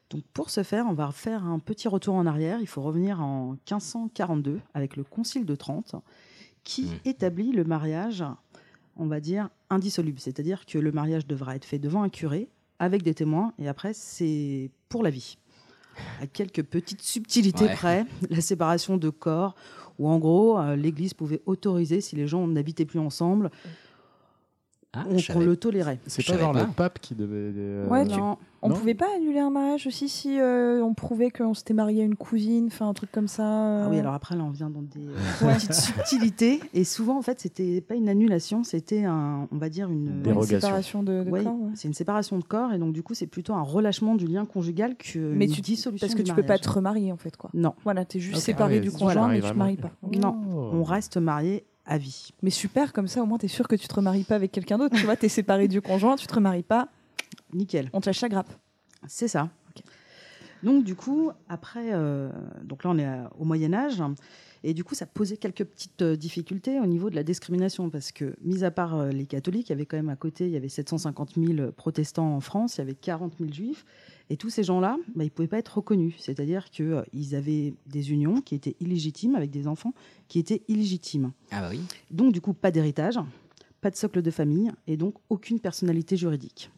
[0.09, 2.59] Donc, pour ce faire, on va faire un petit retour en arrière.
[2.63, 5.95] Il faut revenir en 1542 avec le Concile de Trente
[6.65, 6.99] qui Mm.
[7.09, 8.25] établit le mariage,
[8.97, 10.19] on va dire, indissoluble.
[10.21, 13.93] C'est-à-dire que le mariage devra être fait devant un curé avec des témoins et après,
[13.95, 15.37] c'est pour la vie.
[16.23, 17.75] À quelques petites subtilités Ouais.
[17.75, 19.55] près, la séparation de corps,
[19.99, 23.51] où en gros, euh, l'Église pouvait autoriser, si les gens n'habitaient plus ensemble,
[24.93, 26.01] Ah, on, le tolérait.
[26.07, 26.65] C'est pas genre pas.
[26.65, 27.53] le pape qui devait.
[27.57, 30.93] euh, Ouais, tu- Non, On Non pouvait pas annuler un mariage aussi si euh, on
[30.93, 33.43] prouvait qu'on s'était marié à une cousine, enfin un truc comme ça.
[33.43, 33.85] euh.
[33.87, 36.61] Ah oui, alors après, là, on vient dans des euh, petites subtilités.
[36.75, 41.03] Et souvent, en fait, c'était pas une annulation, c'était, un, on va dire, une, séparation
[41.03, 41.55] de, de Ouais, corps.
[41.59, 41.71] ouais.
[41.75, 42.73] c'est une séparation de corps.
[42.75, 45.63] Et donc, du coup, c'est plutôt un relâchement du lien conjugal que Mais une tu
[45.63, 46.61] dissolution parce que du tu peux pas mariage.
[46.67, 47.49] te remarier en fait quoi.
[47.55, 48.43] Non, Voilà, t'es juste Ok.
[48.43, 49.91] séparé Ah du conjoint, mais tu te maries pas.
[50.19, 50.71] non, Oh.
[50.75, 52.31] on reste marié à vie.
[52.43, 54.77] Mais super, comme ça au moins t'es sûr que tu te remaries pas avec quelqu'un
[54.79, 54.97] d'autre.
[54.97, 56.89] Tu vois, t'es séparé du conjoint, tu te remaries pas,
[57.55, 57.91] Nickel.
[57.93, 58.53] on te lâche la grappe.
[59.07, 59.51] C'est ça.
[60.63, 62.29] Donc du coup, après, euh,
[62.65, 64.03] donc là on est à- au Moyen Âge,
[64.63, 68.13] et du coup ça posait quelques petites euh, difficultés au niveau de la discrimination, parce
[68.13, 70.51] que, mis à part euh, les catholiques, il y avait quand même à côté, il
[70.51, 73.87] y avait 750 000 protestants en France, il y avait 40 000 juifs,
[74.29, 78.13] et tous ces gens-là, bah, ils ne pouvaient pas être reconnus, c'est-à-dire qu'ils avaient des
[78.13, 79.95] unions qui étaient illégitimes avec des enfants
[80.29, 81.33] qui étaient illégitimes.
[81.53, 81.81] Ah bah oui.
[82.11, 83.19] Donc du coup, pas d'héritage,
[83.81, 86.71] pas de socle de famille, et donc aucune personnalité juridique.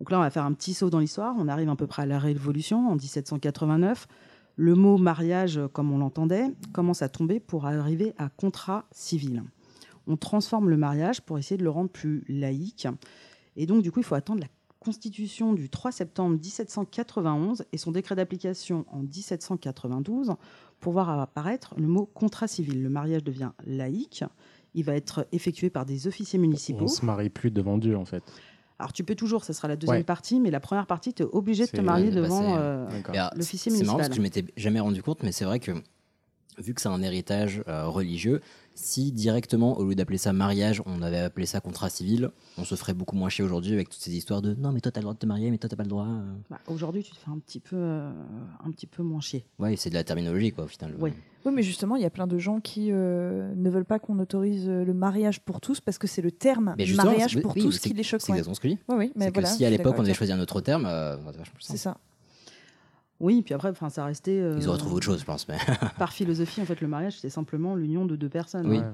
[0.00, 1.34] Donc là, on va faire un petit saut dans l'histoire.
[1.38, 4.06] On arrive à peu près à la Révolution en 1789.
[4.56, 9.42] Le mot mariage, comme on l'entendait, commence à tomber pour arriver à contrat civil.
[10.06, 12.88] On transforme le mariage pour essayer de le rendre plus laïque.
[13.56, 14.48] Et donc, du coup, il faut attendre la
[14.80, 20.34] Constitution du 3 septembre 1791 et son décret d'application en 1792
[20.80, 22.82] pour voir apparaître le mot contrat civil.
[22.82, 24.24] Le mariage devient laïque.
[24.74, 26.84] Il va être effectué par des officiers municipaux.
[26.84, 28.22] On se marie plus devant Dieu, en fait.
[28.78, 30.04] Alors tu peux toujours, ça sera la deuxième Ouais.
[30.04, 32.86] partie, mais la première partie, tu es obligé de te marier ouais, bah, devant euh,
[33.34, 34.08] l'officier C'est marrant parce municipal.
[34.10, 35.72] que je m'étais jamais rendu compte, mais c'est vrai que
[36.58, 38.40] vu que c'est un héritage euh, religieux,
[38.74, 42.74] si directement, au lieu d'appeler ça mariage, on avait appelé ça contrat civil, on se
[42.76, 45.04] ferait beaucoup moins chier aujourd'hui avec toutes ces histoires de non, mais toi t'as le
[45.04, 46.06] droit de te marier, mais toi t'as pas le droit.
[46.06, 46.32] euh.
[46.50, 48.10] Bah, Aujourd'hui, tu te fais un petit peu, euh,
[48.64, 49.44] un petit peu moins chier.
[49.58, 50.94] Ouais, c'est de la terminologie quoi au final.
[51.00, 51.12] Ouais.
[51.44, 54.18] Oui, mais justement, il y a plein de gens qui euh, ne veulent pas qu'on
[54.18, 57.62] autorise euh, le mariage pour tous parce que c'est le terme Mais mariage pour oui,
[57.62, 58.20] tous qui les choque.
[58.20, 58.38] C'est ouais.
[58.38, 58.80] exactement ce que je dis.
[58.88, 59.48] Oui, oui, mais que voilà.
[59.48, 61.16] si à l'époque on avait choisi un autre terme, euh.
[61.60, 61.96] C'est ça.
[63.20, 64.38] Oui, puis après, enfin, ça restait.
[64.40, 65.48] euh, Ils auraient trouvé autre chose, je pense.
[65.48, 65.56] Mais...
[65.98, 68.78] Par philosophie, en fait, le mariage, c'était simplement l'union de deux personnes Oui.
[68.78, 68.92] hein,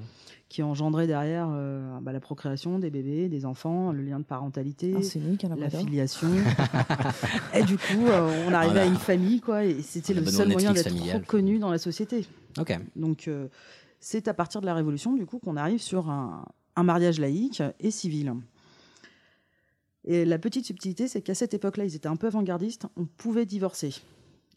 [0.49, 5.03] qui engendraient derrière euh, bah, la procréation des bébés, des enfants, le lien de parentalité,
[5.03, 6.29] scénique, un la filiation.
[7.55, 8.83] et du coup, euh, on arrivait Voilà.
[8.83, 12.27] à une famille, quoi, et c'était le seul moyen d'être reconnu dans la société.
[12.59, 12.79] Ok.
[12.97, 13.49] Donc, euh,
[14.01, 16.45] c'est à partir de la Révolution, du coup, qu'on arrive sur un,
[16.77, 18.33] un mariage laïque et civil.
[20.07, 23.47] Et la petite subtilité, c'est qu'à cette époque-là, ils étaient un peu avant-gardistes, on pouvait
[23.47, 23.95] divorcer.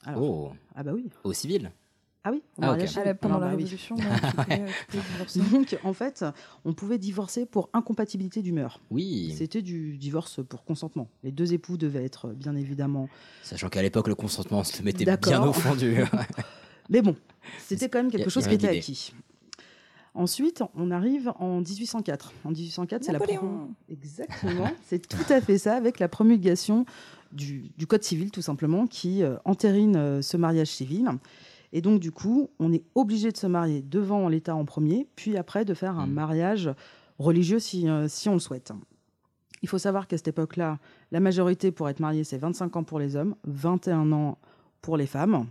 [0.03, 1.71] Alors, Oh, Ah bah oui, au civil?
[2.23, 2.61] Ah oui, Ah, ok.
[2.71, 3.01] mariage civil.
[3.03, 3.63] Ah, là, pendant Alors, la bah oui.
[3.63, 5.39] Révolution, ouais, tu pouvais- tu pouvais divorcer.
[5.39, 6.25] Donc, en fait,
[6.65, 8.81] on pouvait divorcer pour incompatibilité d'humeur.
[8.91, 9.33] Oui.
[9.37, 11.07] C'était du divorce pour consentement.
[11.23, 13.07] Les deux époux devaient être, bien évidemment.
[13.43, 16.03] Sachant qu'à l'époque, le consentement se mettait bien au fond du.
[16.89, 17.15] Mais bon,
[17.59, 19.13] c'était quand même quelque chose qui était acquis.
[20.17, 22.33] Ensuite, on arrive en 1804.
[22.43, 23.69] En 1804, c'est la pro- Napoléon.
[23.89, 26.85] Exactement, c'est tout à fait ça, avec la promulgation
[27.31, 31.07] du, du Code civil, tout simplement, qui euh, entérine euh, ce mariage civil.
[31.71, 35.37] Et donc, du coup, on est obligé de se marier devant l'État en premier, puis
[35.37, 36.69] après de faire un mariage
[37.19, 38.71] religieux si, euh, si on le souhaite.
[39.61, 40.79] Il faut savoir qu'à cette époque-là,
[41.11, 44.37] la majorité pour être marié, c'est 25 ans pour les hommes, 21 ans
[44.81, 45.45] pour les femmes.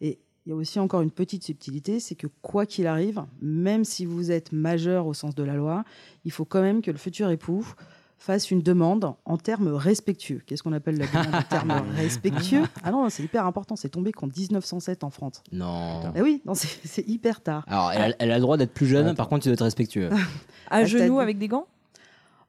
[0.00, 3.84] Et il y a aussi encore une petite subtilité, c'est que quoi qu'il arrive, même
[3.84, 5.84] si vous êtes majeur au sens de la loi,
[6.24, 7.66] il faut quand même que le futur époux
[8.18, 10.42] fasse une demande en termes respectueux.
[10.46, 12.62] Qu'est-ce qu'on appelle la demande en termes respectueux?
[12.82, 15.42] Ah non, c'est hyper important, c'est tombé qu'en 1907 en France.
[15.52, 16.00] Non.
[16.14, 17.64] Ah oui, non, c'est hyper tard.
[17.66, 19.64] Alors, elle, a- elle a le droit d'être plus jeune, par contre, il doit être
[19.64, 20.10] respectueux.
[20.70, 21.66] À genoux avec des gants?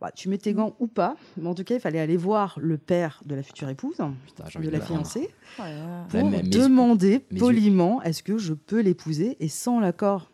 [0.02, 2.58] Bah, tu mets tes gants ou pas, mais en tout cas, il fallait aller voir
[2.62, 5.30] le père de la future épouse, envie de la fiancée,
[5.60, 5.66] Ouais,
[6.10, 9.38] pour Ouais, mais mes- demander poliment est-ce que je peux l'épouser?
[9.40, 10.30] Et sans l'accord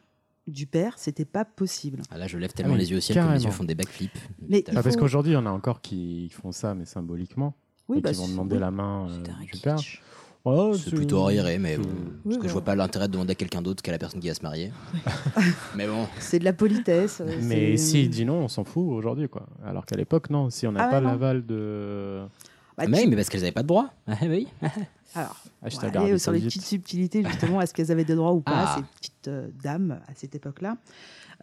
[0.47, 2.01] du père, c'était pas possible.
[2.09, 3.45] Ah, là, je lève tellement Ah oui, les yeux au ciel que mes carrément.
[3.45, 4.17] yeux font des backflips.
[4.49, 7.53] Mais Ah, Parce qu'aujourd'hui, il y en a encore qui font ça, mais symboliquement.
[7.87, 8.61] Oui, et bah, qui vont c'est- demander oui.
[8.61, 9.77] la main euh, du père.
[10.43, 11.83] C'est plutôt arriéré, mais bon,
[12.23, 14.19] parce que Oui, je vois pas l'intérêt de demander à quelqu'un d'autre qu'à la personne
[14.19, 14.71] qui va se marier.
[15.75, 16.07] mais bon.
[16.19, 17.21] C'est de la politesse.
[17.21, 19.45] euh, Mais c'est- s'il dit non, on s'en fout aujourd'hui, quoi.
[19.65, 20.49] Alors qu'à l'époque, non.
[20.49, 22.21] Si on n'a Ah pas l'aval de.
[22.77, 23.89] Bah, mais, tu- oui, mais parce qu'elles avaient pas de droit.
[24.07, 24.47] Ah, oui.
[25.13, 28.51] Alors, on aller sur les petites subtilités, justement, est-ce qu'elles avaient des droits ou pas,
[28.55, 28.75] Ah.
[28.77, 30.77] ces petites euh, dames à cette époque-là?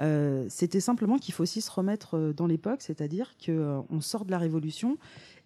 [0.00, 4.30] Euh, C'était simplement qu'il faut aussi se remettre euh, dans l'époque, c'est-à-dire qu'on sort de
[4.30, 4.96] la Révolution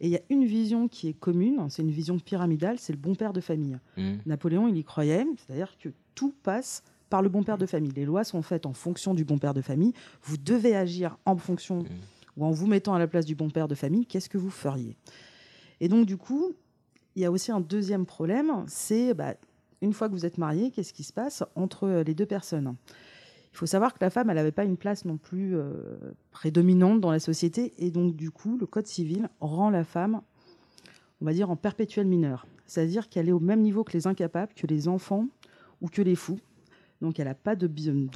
[0.01, 2.99] et il y a une vision qui est commune, c'est une vision pyramidale, c'est le
[2.99, 3.79] bon père de famille.
[3.97, 4.15] Mm.
[4.27, 7.93] Napoléon, il y croyait, c'est-à-dire que tout passe par le bon père de famille.
[7.93, 9.93] Les lois sont faites en fonction du bon père de famille.
[10.23, 11.85] Vous devez agir en fonction
[12.37, 14.07] ou en vous mettant à la place du bon père de famille.
[14.07, 14.97] Qu'est-ce que vous feriez?
[15.81, 16.55] Et donc, du coup,
[17.15, 19.35] il y a aussi un deuxième problème, c'est bah,
[19.83, 22.75] une fois que vous êtes marié, qu'est-ce qui se passe entre euh, les deux personnes?
[23.53, 25.73] Il faut savoir que la femme, elle n'avait pas une place non plus euh,
[26.31, 30.23] prédominante dans la société, et donc du coup, le Code civil rend la femme,
[31.21, 32.47] on va dire, en perpétuel mineur.
[32.67, 35.27] C'est-à-dire qu'elle est au même niveau que les incapables, que les enfants
[35.83, 36.39] ou que les fous.
[37.03, 37.67] Donc elle n'a pas de,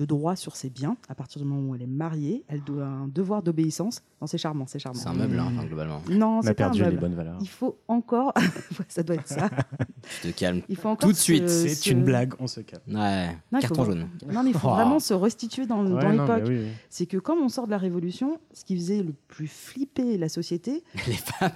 [0.07, 2.45] droit sur ses biens à partir du moment où elle est mariée.
[2.47, 4.01] Elle doit un devoir d'obéissance.
[4.21, 4.99] Non, c'est charmant, c'est charmant.
[4.99, 6.01] C'est un meuble, hein, enfin, globalement.
[6.09, 7.37] Non, c'est pas un perdu les bonnes valeurs.
[7.41, 8.33] Il faut encore,
[8.79, 9.51] Ouais, ça doit être ça.
[10.23, 10.63] Tu te calmes.
[10.69, 11.49] Il faut encore Tout de suite.
[11.49, 12.81] C'est une blague, on se calme.
[12.87, 13.27] Ouais.
[13.51, 14.09] Non, il faut Carton jaune.
[14.33, 14.75] Non, mais il faut Oh.
[14.75, 16.45] vraiment se restituer dans, Ouais, l'époque.
[16.47, 16.69] oui, oui.
[16.89, 20.29] C'est que comme on sort de la Révolution, ce qui faisait le plus flipper la
[20.29, 21.51] société, Les femmes.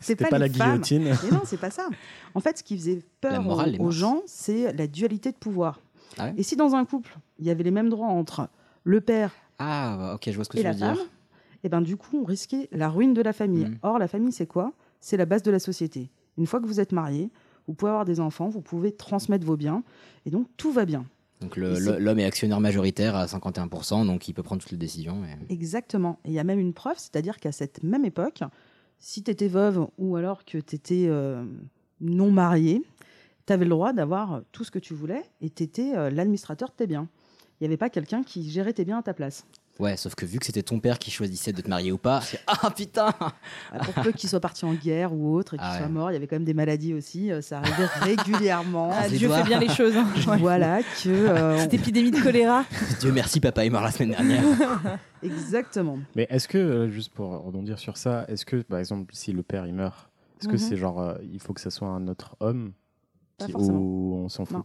[0.00, 0.70] c'est pas, pas les la femmes.
[0.80, 1.04] guillotine.
[1.04, 1.86] Mais non, c'est pas ça.
[2.34, 5.78] En fait, ce qui faisait peur morale, aux, aux gens, c'est la dualité de pouvoir.
[6.18, 8.48] Ah ouais Et si dans un couple, il y avait les mêmes droits entre
[8.84, 10.96] le père Ah, ok, je vois ce que et tu la veux dire.
[10.96, 11.06] femme,
[11.64, 13.66] et ben du coup, on risquait la ruine de la famille.
[13.66, 13.78] Mhm.
[13.82, 14.72] Or, la famille, c'est quoi?
[15.00, 16.10] C'est la base de la société.
[16.38, 17.30] Une fois que vous êtes marié,
[17.68, 19.82] vous pouvez avoir des enfants, vous pouvez transmettre vos biens,
[20.26, 21.04] et donc tout va bien.
[21.40, 25.22] Donc l'homme est actionnaire majoritaire à 51%, donc il peut prendre toutes les décisions.
[25.48, 26.18] Exactement.
[26.24, 28.42] Et il y a même une preuve, c'est-à-dire qu'à cette même époque,
[29.00, 31.08] si tu étais veuve ou alors que tu étais
[32.00, 32.82] non mariée,
[33.46, 36.74] tu avais le droit d'avoir tout ce que tu voulais et tu étais l'administrateur de
[36.74, 37.08] tes biens.
[37.60, 39.44] Il n'y avait pas quelqu'un qui gérait tes biens à ta place.
[39.78, 42.20] Ouais, sauf que vu que c'était ton père qui choisissait de te marier ou pas,
[42.20, 43.08] c'est ah putain
[43.72, 45.78] Euh, Pour peu qu'il soit parti en guerre ou autre et qu'il Ah ouais.
[45.78, 47.32] soit mort, il y avait quand même des maladies aussi.
[47.32, 48.90] euh, Ça arrivait régulièrement.
[48.92, 49.38] Ah, Dieu doigts.
[49.38, 49.96] fait bien les choses.
[49.96, 50.06] hein.
[50.28, 50.36] Ouais.
[50.38, 51.08] Voilà que.
[51.08, 52.64] euh, Cette épidémie de choléra.
[53.00, 54.42] Dieu merci, papa est mort la semaine dernière.
[55.22, 55.98] Exactement.
[56.16, 59.42] Mais est-ce que, euh, juste pour rebondir sur ça, est-ce que, par exemple, si le
[59.42, 60.58] père il meurt, est-ce que Mhm.
[60.58, 62.72] c'est genre, euh, il faut que ça soit un autre homme
[63.42, 63.78] Pas qui- forcément.
[63.80, 64.64] ou on s'en fout Non.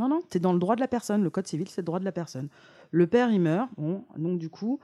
[0.00, 1.22] Non, non, tu es dans le droit de la personne.
[1.24, 2.48] Le code civil, c'est le droit de la personne.
[2.92, 3.68] Le père, il meurt.
[3.76, 4.78] Bon, donc du coup,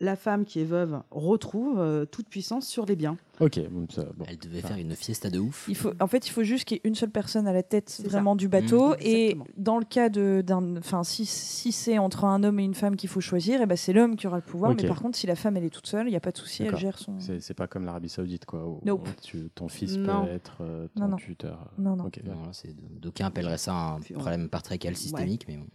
[0.00, 3.16] la femme qui est veuve retrouve euh, toute puissance sur les biens.
[3.38, 4.24] Ok, bon, ça, bon.
[4.28, 5.64] Elle devait faire une fiesta de ouf.
[5.68, 7.62] Il faut, en fait, il faut juste qu'il y ait une seule personne à la
[7.62, 8.36] tête vraiment ça.
[8.38, 8.90] du bateau.
[8.90, 8.96] Mmh.
[9.00, 12.74] Et dans le cas de, d'un, enfin, si, si c'est entre un homme et une
[12.74, 14.74] femme qu'il faut choisir, et ben c'est l'homme qui aura le pouvoir.
[14.74, 16.38] Mais par contre, si la femme elle est toute seule, il n'y a pas de
[16.38, 17.14] souci, elle gère son.
[17.18, 18.66] C'est pas comme l'Arabie Saoudite, quoi.
[18.66, 19.08] Où Nope.
[19.22, 20.24] tu- ton fils Non.
[20.26, 21.16] peut être euh, ton Non, non.
[21.16, 21.70] tuteur.
[21.78, 22.04] Non, non.
[22.24, 25.66] Non, c'est- D'aucuns appelleraient ça un problème patriarcal systémique, mais bon.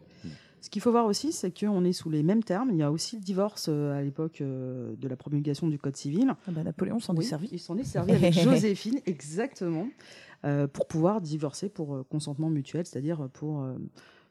[0.65, 2.71] Ce qu'il faut voir aussi, c'est qu'on est sous les mêmes termes.
[2.71, 5.95] Il y a aussi le divorce euh, à l'époque euh, de la promulgation du Code
[5.95, 6.33] civil.
[6.47, 7.49] Ah bah, Napoléon s'en Oui, est servi.
[7.51, 9.87] Il s'en est servi avec Joséphine, exactement,
[10.43, 13.61] euh, pour pouvoir divorcer pour euh, consentement mutuel, c'est-à-dire pour.
[13.61, 13.75] euh,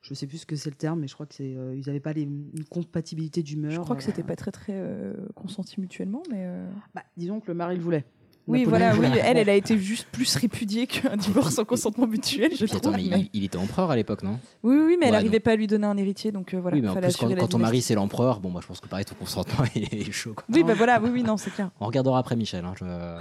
[0.03, 1.55] je ne sais plus ce que c'est le terme, mais je crois que c'est.
[1.55, 3.71] euh, ils n'avaient pas les, une compatibilité d'humeur.
[3.71, 6.47] Je crois que euh, c'était pas très très euh, consenti mutuellement, mais.
[6.47, 8.05] euh, bah, disons que le mari le voulait.
[8.47, 12.51] Oui, voilà, oui, elle, elle a été juste plus répudiée qu'un divorce sans consentement mutuel,
[12.55, 12.97] je Puis attends, trouve.
[13.03, 14.39] mais mais- il, il était empereur à l'époque, non?
[14.63, 16.61] Oui, oui, oui, mais elle Ouais, n'arrivait pas à lui donner un héritier, donc euh,
[16.61, 18.89] voilà, Oui, mais en plus, quand, ton mari c'est l'empereur, bon, moi je pense que
[18.89, 20.35] pareil, ton consentement il est chaud.
[20.35, 20.45] quoi.
[20.53, 21.71] Oui, bah voilà, oui, oui, non, c'est clair.
[21.81, 22.65] On regardera après Michel.
[22.65, 23.19] hein, je-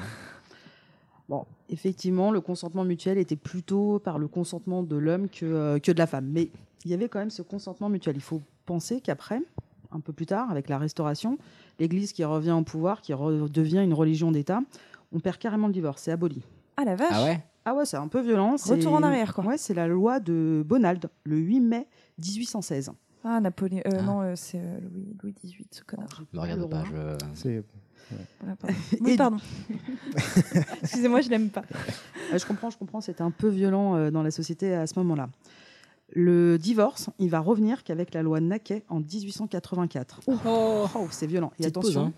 [1.30, 5.92] Bon, effectivement, le consentement mutuel était plutôt par le consentement de l'homme que, euh, que
[5.92, 6.28] de la femme.
[6.32, 6.50] Mais
[6.84, 8.16] il y avait quand même ce consentement mutuel.
[8.18, 9.40] Il faut penser qu'après,
[9.94, 11.38] un peu plus tard, avec la Restauration,
[11.80, 14.60] l'Église qui revient au pouvoir, qui redevient une religion d'État,
[15.14, 16.02] on perd carrément le divorce.
[16.04, 16.42] C'est aboli.
[16.78, 17.44] Ah la vache Ah ouais?
[17.66, 18.56] Ah ouais, c'est un peu violent.
[18.68, 19.46] Retour en arrière, quoi.
[19.46, 21.88] Ouais, c'est la loi de Bonald, le 8 mai
[22.20, 22.92] 1816.
[23.24, 23.82] Ah, Napoléon.
[23.88, 24.02] euh, Ah.
[24.02, 26.24] Non, euh, c'est euh, Louis, Louis XVIII, ce connard.
[26.34, 27.18] Me regarde pas, je.
[27.36, 27.64] C'est
[28.42, 28.76] Voilà, pardon.
[29.00, 29.38] Oui, pardon.
[30.82, 31.64] Excusez-moi, je l'aime pas.
[32.34, 34.98] Euh, je comprends, je comprends, c'était un peu violent euh, dans la société à ce
[35.00, 35.30] moment-là.
[36.16, 40.20] Le divorce, il va revenir qu'avec la loi Naquet en 1884.
[40.46, 41.52] Oh, c'est violent.
[41.60, 42.14] Et Petite attention, pause, hein.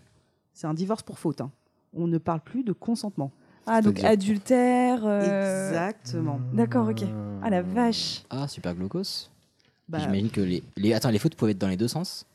[0.54, 1.42] c'est un divorce pour faute.
[1.42, 1.52] hein.
[1.96, 3.32] On ne parle plus de consentement.
[3.66, 5.06] Ah, donc adultère.
[5.06, 6.40] euh, Exactement.
[6.54, 7.04] D'accord, ok.
[7.42, 8.24] Ah la vache.
[8.30, 9.30] Ah, super glaucos.
[9.88, 10.94] Bah, J'imagine que les, les.
[10.94, 12.26] Attends, les fautes pouvaient être dans les deux sens?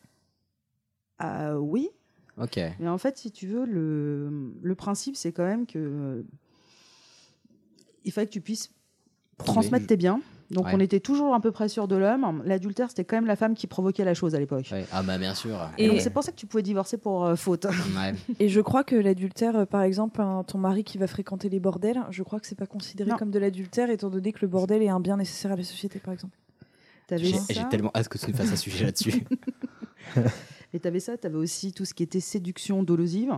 [1.23, 1.91] Euh, oui,
[2.39, 2.59] Ok.
[2.79, 6.23] mais en fait, si tu veux, le, le principe, c'est quand même que euh,
[8.05, 8.71] il fallait que tu puisses
[9.37, 10.23] transmettre tes biens.
[10.51, 10.73] Donc Ouais.
[10.75, 12.43] on était toujours à peu près sûr de l'homme.
[12.45, 14.69] L'adultère, c'était quand même la femme qui provoquait la chose à l'époque.
[14.73, 14.85] Ouais.
[14.91, 15.57] Ah, bah bien sûr.
[15.79, 17.67] Et, Et- donc c'est pour ça que tu pouvais divorcer pour euh, faute.
[17.67, 18.15] Ouais.
[18.41, 22.01] Et je crois que l'adultère, euh, par exemple, ton mari qui va fréquenter les bordels,
[22.11, 23.17] je crois que c'est pas considéré Non.
[23.17, 26.01] comme de l'adultère, étant donné que le bordel est un bien nécessaire à la société,
[26.01, 26.37] par exemple.
[27.07, 27.45] T'avais J'ai ça.
[27.55, 29.25] j'ai tellement hâte que tu fasses un sujet là-dessus.
[30.73, 33.33] Et tu avais ça, tu avais aussi tout ce qui était séduction dolosive.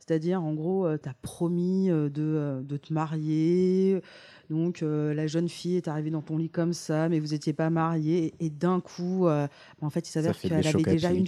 [0.00, 4.02] C'est-à-dire, en gros, tu as promis euh, de, euh, de te marier.
[4.50, 7.52] Donc, euh, la jeune fille est arrivée dans ton lit comme ça, mais vous n'étiez
[7.52, 8.34] pas mariés.
[8.40, 9.46] Et, d'un coup, euh,
[9.80, 11.26] en fait, il s'avère qu'elle avait déjà une.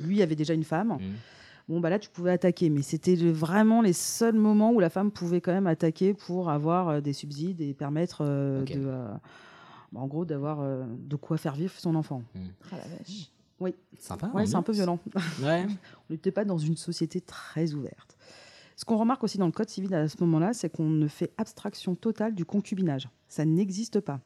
[0.00, 0.98] Lui avait déjà une femme.
[1.00, 1.14] Mhm.
[1.68, 2.70] Bon, bah là, tu pouvais attaquer.
[2.70, 6.88] Mais c'était vraiment les seuls moments où la femme pouvait quand même attaquer pour avoir
[6.88, 8.72] euh, des subsides et permettre euh, de.
[8.76, 9.08] euh,
[9.92, 12.22] bah, en gros, d'avoir euh, de quoi faire vivre son enfant.
[12.72, 13.30] Ah la vache.
[13.60, 13.74] Oui.
[13.98, 14.28] Sympa.
[14.34, 14.98] Ouais, c'est un peu violent.
[15.42, 15.66] Ouais.
[16.10, 18.11] On n'était pas dans une société très ouverte.
[18.82, 21.30] Ce qu'on remarque aussi dans le Code civil à ce moment-là, c'est qu'on ne fait
[21.38, 23.08] abstraction totale du concubinage.
[23.28, 24.18] Ça n'existe pas.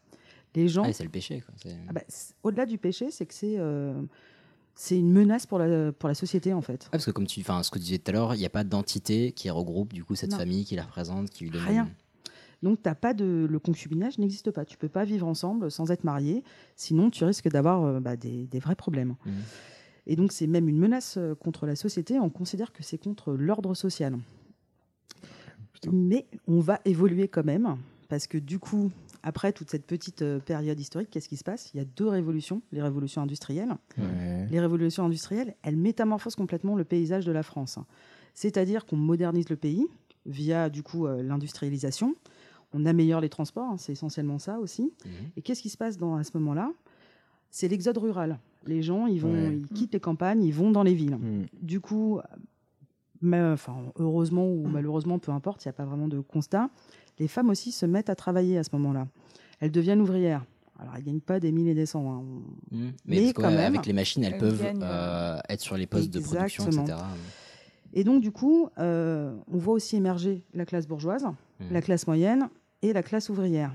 [0.54, 1.44] Les gens, Ah, c'est le péché.
[1.90, 2.00] Ah bah,
[2.42, 3.92] au-delà du péché, c'est que c'est euh,
[4.74, 6.88] c'est une menace pour la, pour la société en fait.
[6.90, 8.48] Parce que comme tu, enfin, ce que tu disais tout à l'heure, il n'y a
[8.48, 10.38] pas d'entité qui regroupe du coup cette Non.
[10.38, 11.60] famille, qui la représente, qui lui donne.
[11.66, 11.90] Rien.
[12.62, 14.64] Donc t'as pas de le concubinage n'existe pas.
[14.64, 16.42] Tu peux pas vivre ensemble sans être marié,
[16.76, 19.16] sinon tu risques d'avoir euh, bah, des, des vrais problèmes.
[19.26, 19.32] Mhm.
[20.06, 22.18] Et donc c'est même une menace euh, contre la société.
[22.18, 24.16] On considère que c'est contre l'ordre social.
[25.92, 27.76] Mais on va évoluer quand même
[28.08, 28.90] parce que du coup,
[29.22, 31.70] après toute cette petite euh, période historique, qu'est-ce qui se passe?
[31.74, 33.74] Il y a deux révolutions, les révolutions industrielles.
[33.98, 34.46] Ouais.
[34.50, 37.78] Les révolutions industrielles, elles métamorphosent complètement le paysage de la France.
[38.34, 39.86] C'est-à-dire qu'on modernise le pays
[40.26, 42.14] via du coup euh, l'industrialisation.
[42.72, 44.92] On améliore les transports, hein, c'est essentiellement ça aussi.
[45.04, 45.10] Mhm.
[45.36, 46.70] Et qu'est-ce qui se passe dans, à ce moment-là?
[47.50, 48.38] C'est l'exode rural.
[48.66, 49.56] Les gens, ils, vont, Ouais.
[49.56, 51.16] ils quittent les campagnes, ils vont dans les villes.
[51.16, 51.46] Mm.
[51.62, 52.18] Du coup,
[53.22, 56.68] mais, enfin, heureusement ou malheureusement, peu importe, il n'y a pas vraiment de constat,
[57.18, 59.06] les femmes aussi se mettent à travailler à ce moment-là.
[59.60, 60.44] Elles deviennent ouvrières.
[60.78, 62.12] Alors, elles ne gagnent pas des mille et des cents.
[62.12, 62.22] hein.
[62.70, 62.92] Mhm.
[63.06, 65.86] Mais, quand ouais, même, avec les machines, elles elles peuvent gagnent, euh, être sur les
[65.86, 66.98] postes de production, etc.
[67.94, 71.24] Et donc, du coup, euh, on voit aussi émerger la classe bourgeoise,
[71.60, 71.66] Mhm.
[71.70, 72.48] la classe moyenne
[72.82, 73.72] et la classe ouvrière.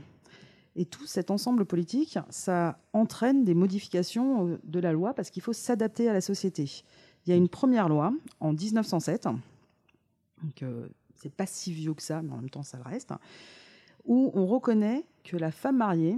[0.75, 5.41] Et tout cet ensemble politique, ça entraîne des modifications euh, de la loi parce qu'il
[5.41, 6.83] faut s'adapter à la société.
[7.25, 10.87] Il y a une première loi en 1907, donc euh,
[11.21, 13.11] c'est pas si vieux que ça, mais en même temps ça le reste,
[14.05, 16.17] où on reconnaît que la femme mariée,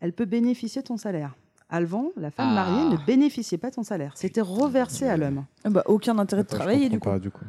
[0.00, 1.34] elle peut bénéficier de son salaire.
[1.70, 2.54] Avant, la femme Ah.
[2.54, 4.12] mariée ne bénéficiait pas de son salaire.
[4.14, 5.44] C'était reversé à l'homme.
[5.64, 7.10] Ah bah, aucun intérêt de Attends, travailler du coup.
[7.10, 7.44] pas, du coup.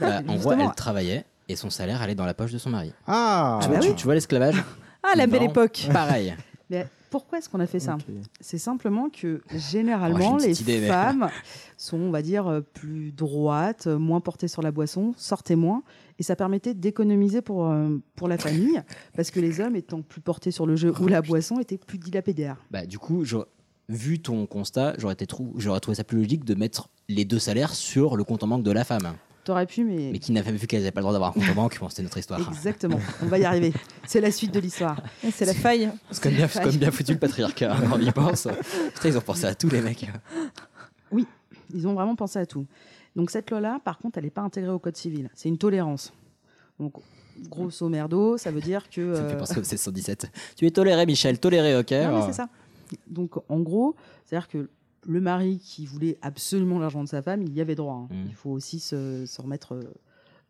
[0.00, 2.92] Bah, en gros, elle travaillait et son salaire allait dans la poche de son mari.
[3.08, 3.94] Ah, tu, bah vois, tu- oui.
[3.96, 4.62] tu vois l'esclavage
[5.02, 5.88] Ah la belle époque.
[5.92, 6.36] Pareil.
[6.70, 7.96] Mais pourquoi est-ce qu'on a fait ça.
[8.40, 11.28] C'est simplement que Oh, généralement une les mais- femmes
[11.76, 15.82] sont, on va dire, euh, plus droites, euh, moins portées sur la boisson, sortaient moins,
[16.18, 18.82] et ça permettait d'économiser pour, euh, pour la famille,
[19.16, 21.98] parce que les hommes étant plus portés sur le jeu ou la boisson étaient plus
[21.98, 22.56] dilapédaires.
[22.70, 23.46] Bah, du coup, j'aurais-
[23.88, 27.74] vu ton constat, j'aurais, trou- j'aurais trouvé ça plus logique de mettre les deux salaires
[27.74, 29.14] sur le compte en banque de la femme.
[29.48, 31.48] T'aurais pu, mais, Mais qui n'avait vu qu'elle n'avait pas le droit d'avoir un compte
[31.48, 32.38] en banque, bon, c'était notre histoire.
[32.50, 33.72] exactement, on va y arriver.
[34.06, 35.00] C'est la suite de l'histoire.
[35.32, 35.90] C'est la faille.
[36.10, 38.46] C'est comme bien, comme bien foutu le patriarcat, on y pense.
[38.92, 40.06] Putain, ils ont pensé à tous les mecs.
[41.72, 42.66] Ils ont vraiment pensé à tout.
[43.16, 45.30] Donc cette loi-là, par contre, elle n'est pas intégrée au code civil.
[45.34, 46.12] C'est une tolérance.
[46.78, 46.96] Donc,
[47.48, 49.14] grosso merdo, ça veut dire que...
[49.14, 50.30] Ça me fait euh, penser au 1617.
[50.56, 52.50] Tu es toléré, Michel, toléré, ok Non, mais c'est ça.
[53.06, 53.96] Donc, en gros,
[54.26, 54.68] c'est-à-dire que
[55.08, 57.94] le mari qui voulait absolument l'argent de sa femme, il y avait droit.
[57.94, 58.08] hein.
[58.14, 58.26] Mm.
[58.28, 59.82] Il faut aussi se, se remettre euh,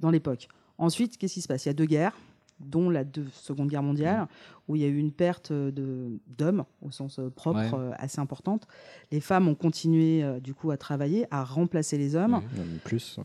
[0.00, 0.48] dans l'époque.
[0.78, 1.64] Ensuite, qu'est-ce qui se passe?
[1.64, 2.16] Il y a deux guerres,
[2.60, 4.26] dont la deux- Seconde Guerre mondiale,
[4.66, 7.70] où il y a eu une perte de- d'hommes, au sens euh, propre, Ouais.
[7.72, 8.66] euh, assez importante.
[9.12, 13.18] Les femmes ont continué, euh, du coup, à travailler, à remplacer les hommes, Même plus.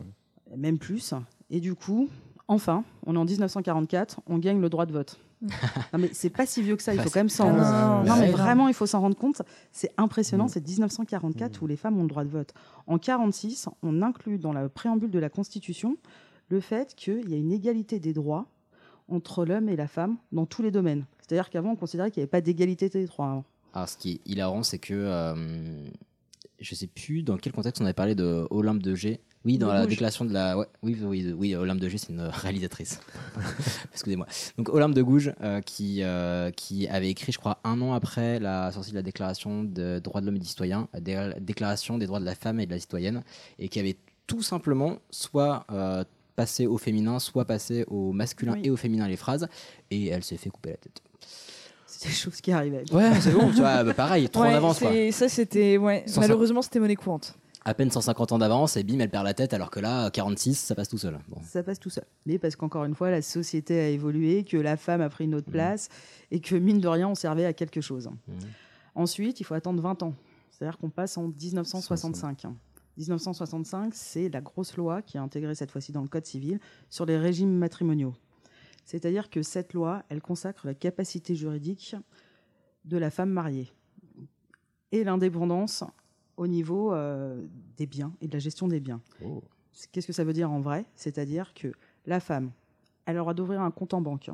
[0.56, 1.14] même plus.
[1.50, 2.08] Et du coup,
[2.48, 5.18] enfin, on est en 1944, on gagne le droit de vote.
[5.92, 8.04] non, mais c'est pas si vieux que ça, il faut Bah, quand même s'en non,
[8.04, 9.42] Non, mais vraiment, il faut s'en rendre compte.
[9.72, 10.02] C'est Mm.
[10.04, 12.52] impressionnant, c'est 1944 où les femmes ont le droit de vote.
[12.86, 15.96] En 46, on inclut dans la préambule de la Constitution
[16.48, 18.46] le fait qu'il y a une égalité des droits
[19.08, 21.04] entre l'homme et la femme dans tous les domaines.
[21.20, 23.26] C'est-à-dire qu'avant, on considérait qu'il n'y avait pas d'égalité des droits.
[23.28, 23.44] hein.
[23.74, 25.34] Alors, ce qui est hilarant, c'est que euh,
[26.60, 29.20] je sais plus dans quel contexte on avait parlé de Olympe de G.
[29.44, 29.90] Oui, dans la Gouges.
[29.90, 30.56] déclaration de la.
[30.56, 33.00] Ouais, oui, oui, oui, Olympe de G, c'est une réalisatrice.
[33.92, 34.26] Excusez-moi.
[34.56, 38.38] Donc, Olympe de Gouges, euh, qui, euh, qui avait écrit, je crois, un an après
[38.40, 41.98] la sortie de la déclaration des droits de l'homme et du citoyen, la dé- déclaration
[41.98, 43.22] des droits de la femme et de la citoyenne,
[43.58, 46.04] et qui avait tout simplement soit euh,
[46.36, 48.62] passé au féminin, soit passé au masculin Oui.
[48.64, 49.46] et au féminin les phrases,
[49.90, 51.02] et elle s'est fait couper la tête.
[51.86, 52.84] C'est des choses qui arrivaient.
[52.92, 54.90] Ouais, c'est bon, tu vois, bah, pareil, trop Ouais, en avance, quoi.
[55.12, 55.76] Ça, c'était.
[55.76, 56.02] Ouais.
[56.06, 57.36] Sans Malheureusement, c'était monnaie courante.
[57.64, 60.54] À peine 150 ans d'avance et bim, elle perd la tête alors que là, 46,
[60.54, 61.18] ça passe tout seul.
[61.28, 61.38] Bon.
[61.42, 62.04] Ça passe tout seul.
[62.26, 65.28] Mais parce qu'encore une fois, la société a évolué, que la femme a pris Mmh.
[65.28, 65.88] une autre place
[66.30, 68.08] et que mine de rien, on servait à quelque chose.
[68.08, 68.32] Mmh.
[68.94, 70.14] Ensuite, il faut attendre 20 ans.
[70.50, 72.44] C'est-à-dire qu'on passe en 1965.
[72.96, 76.60] 1965, c'est la grosse loi qui est intégrée cette fois-ci dans le Code civil
[76.90, 78.14] sur les régimes matrimoniaux.
[78.84, 81.96] C'est-à-dire que cette loi, elle consacre la capacité juridique
[82.84, 83.72] de la femme mariée
[84.92, 85.82] et l'indépendance
[86.36, 87.44] au niveau euh,
[87.76, 89.00] des biens et de la gestion des biens.
[89.72, 90.84] C'est- Qu'est-ce que ça veut dire en vrai?
[90.94, 91.72] C'est-à-dire que
[92.06, 92.50] la femme,
[93.06, 94.30] elle aura d'ouvrir un compte en banque.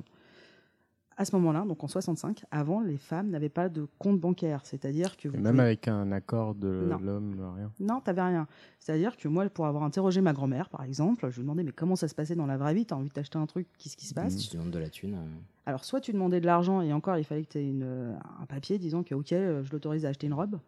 [1.17, 4.63] À ce moment-là, donc en 65, avant, les femmes n'avaient pas de compte bancaire.
[4.65, 7.71] C'est-à-dire que vous même pouvez- avec un accord de l'homme, rien.
[7.79, 8.47] non, t'avais rien.
[8.79, 11.95] C'est-à-dire que moi, pour avoir interrogé ma grand-mère, par exemple, je lui demandais mais comment
[11.95, 12.87] ça se passait dans la vraie vie?
[12.87, 13.67] T'as envie d'acheter un truc?
[13.77, 14.35] Qu'est-ce qui se passe?
[14.35, 15.15] Si tu demandes de la thune.
[15.15, 15.27] euh,
[15.67, 18.79] Alors, soit tu demandais de l'argent et encore, il fallait que tu aies un papier
[18.79, 20.59] disant que, OK, euh, je l'autorise à acheter une robe,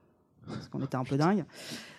[0.46, 1.44] parce qu'on était un peu dingue.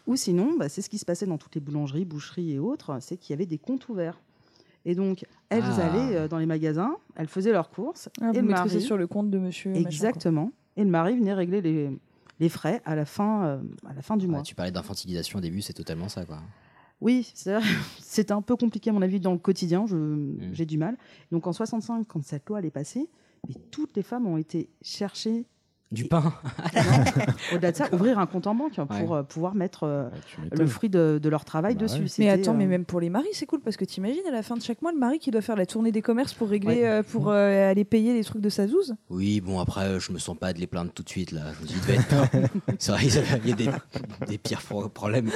[0.08, 2.98] Ou sinon, bah, c'est ce qui se passait dans toutes les boulangeries, boucheries et autres,
[3.02, 4.20] c'est qu'il y avait des comptes ouverts.
[4.86, 5.86] Et donc, elles Ah.
[5.86, 8.98] allaient euh, dans les magasins, elles faisaient leurs courses, Ah, et vous le mari, sur
[8.98, 9.72] le compte de monsieur.
[9.72, 11.89] machin, exactement, et le mari venait régler les,
[12.41, 14.41] les frais à la fin, euh, à la fin du mois.
[14.41, 16.39] tu parlais d'infantilisation au début, c'est totalement ça, quoi.
[17.00, 17.56] Oui, c'est-
[18.32, 20.50] un peu compliqué à mon avis dans le quotidien, Mm.
[20.52, 20.98] j'ai du mal.
[21.32, 23.08] Donc en 65, quand cette loi elle est passée,
[23.48, 25.46] mais toutes les femmes ont été chercher,
[25.94, 26.34] Du pain.
[27.54, 29.18] au-delà de ça, ouvrir un compte en banque pour Ouais.
[29.20, 30.10] euh, pouvoir mettre euh,
[30.52, 31.96] le fruit de, de leur travail Bah dessus.
[31.96, 32.02] ouais.
[32.02, 34.32] Mais C'était, attends, mais euh, même pour les maris, c'est cool parce que t'imagines à
[34.32, 36.50] la fin de chaque mois, le mari qui doit faire la tournée des commerces pour
[36.50, 36.88] régler, Ouais.
[36.88, 38.96] euh, pour euh, aller payer les trucs de sa zouze.
[39.10, 41.41] Oui, bon, après, euh, je me sens pas de les plaindre tout de suite, là.
[41.58, 43.06] Je me dis, il devait être- c'est vrai,
[43.44, 43.70] il y a des,
[44.28, 45.30] des pires pro- problèmes.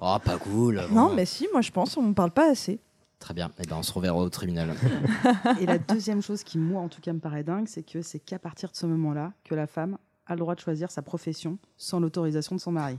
[0.00, 0.82] Oh, pas cool.
[0.92, 1.14] Non, bon.
[1.14, 2.78] mais si, moi je pense, on ne parle pas assez.
[3.24, 4.74] Très bien, et ben, on se reverra au tribunal.
[5.60, 8.18] Et la deuxième chose qui, moi, en tout cas, me paraît dingue, c'est que c'est
[8.18, 9.96] qu'à partir de ce moment-là que la femme
[10.26, 12.98] a le droit de choisir sa profession sans l'autorisation de son mari.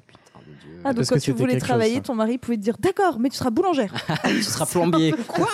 [0.84, 3.20] Ah, donc Parce quand que tu voulais chose, travailler, ton mari pouvait te dire D'accord,
[3.20, 3.94] mais tu seras boulangère.
[4.26, 5.14] tu seras plombier.
[5.28, 5.48] Quoi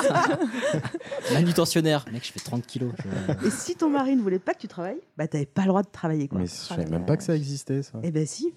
[1.34, 2.06] Manutentionnaire.
[2.12, 2.94] Mec, je fais 30 kilos.
[3.42, 5.68] je- Et si ton mari ne voulait pas que tu travailles, bah t'avais pas le
[5.70, 6.28] droit de travailler.
[6.30, 6.40] Quoi.
[6.40, 8.00] Mais je savais même pas que ça existait, ça.
[8.04, 8.54] Eh ben si.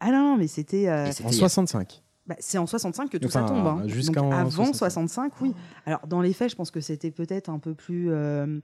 [0.00, 0.88] Ah non, non, mais c'était.
[0.88, 2.02] euh, En 65.
[2.26, 3.66] Bah, c'est en 65 que tout Enfin, ça tombe.
[3.66, 3.82] hein.
[3.86, 4.74] Donc, avant 65.
[4.74, 5.54] 65, oui.
[5.86, 8.08] Alors dans les faits, je pense que c'était peut-être un peu plus.
[8.10, 8.58] euh,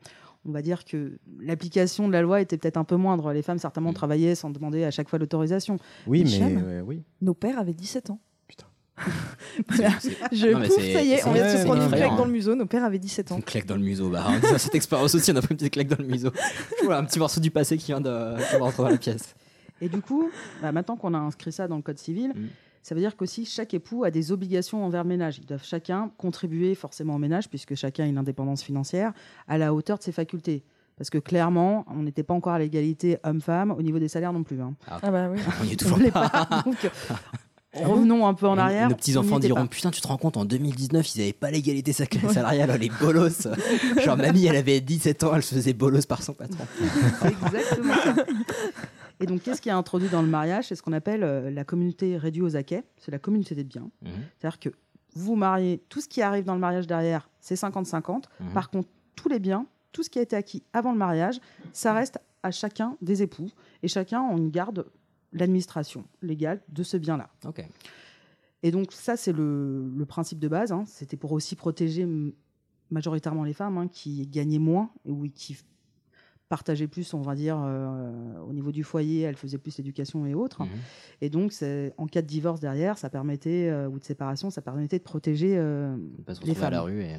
[0.45, 3.33] on va dire que l'application de la loi était peut-être un peu moindre.
[3.33, 5.79] Les femmes certainement travaillaient sans demander à chaque fois l'autorisation.
[6.09, 7.03] Oui, mais euh, oui.
[7.21, 8.19] Nos pères avaient 17 ans.
[8.49, 8.67] Putain.
[9.69, 9.91] Voilà.
[10.33, 12.33] Je Non, pouf, ça y est, on vient de se prendre une claque dans le
[12.33, 12.55] museau.
[12.57, 13.37] Nos pères avaient 17 ans.
[13.37, 14.09] Une claque dans le museau.
[14.11, 16.31] Bah, en disant cette expérience aussi, on a pris une petite claque dans le museau.
[16.85, 18.97] Voilà, un petit morceau du passé qui vient de, qui vient de rentrer dans la
[18.99, 19.37] pièce.
[19.81, 20.29] Et du coup,
[20.61, 22.47] bah, maintenant qu'on a inscrit ça dans le code civil, Mm.
[22.83, 25.39] Ça veut dire qu'aussi chaque époux a des obligations envers le ménage.
[25.39, 29.13] Ils doivent chacun contribuer forcément au ménage, puisque chacun a une indépendance financière,
[29.49, 30.65] à la hauteur de ses facultés.
[30.99, 34.43] Parce que clairement, on n'était pas encore à l'égalité homme-femme au niveau des salaires non
[34.43, 34.61] plus.
[34.61, 34.75] hein.
[34.89, 35.39] Ah bah oui.
[35.63, 36.29] On y est toujours pas.
[36.29, 36.63] pas.
[36.67, 36.77] Donc,
[37.75, 38.89] revenons un peu en arrière.
[38.91, 39.67] Nos petits enfants diront pas.
[39.69, 42.91] Putain, tu te rends compte, en 2019, ils n'avaient pas l'égalité sa- salariale, oh, les
[43.01, 43.49] bolos.
[44.05, 46.67] Genre, mamie, elle avait 17 ans, elle se faisait bolos par son patron.
[47.23, 48.15] C'est exactement ça.
[49.23, 50.67] Et donc, qu'est-ce qui est introduit dans le mariage?
[50.69, 52.83] C'est ce qu'on appelle euh, la communauté réduite aux acquets.
[52.97, 53.91] C'est la communauté des biens.
[54.03, 54.11] Mhm.
[54.39, 54.69] C'est-à-dire que
[55.15, 58.25] vous vous mariez, tout ce qui arrive dans le mariage derrière, c'est 50-50.
[58.41, 58.53] Mhm.
[58.53, 61.39] Par contre, tous les biens, tout ce qui a été acquis avant le mariage,
[61.73, 63.49] ça reste à chacun des époux.
[63.83, 64.87] Et chacun, on garde
[65.33, 67.29] l'administration légale de ce bien-là.
[68.65, 70.73] Et donc, ça, c'est le, le principe de base.
[70.73, 70.85] hein.
[70.87, 72.07] C'était pour aussi protéger
[72.91, 75.57] majoritairement les femmes hein, qui gagnaient moins et oui, qui
[76.57, 78.13] partageaient plus, on va dire, euh,
[78.47, 80.61] au niveau du foyer, elles faisaient plus l'éducation et autres.
[80.65, 80.69] Mhm.
[81.23, 81.55] Et donc,
[81.97, 85.57] en cas de divorce derrière, ça permettait, euh, ou de séparation, ça permettait de protéger
[85.57, 86.73] euh, se les retrouver à femmes.
[86.73, 87.17] la rue et.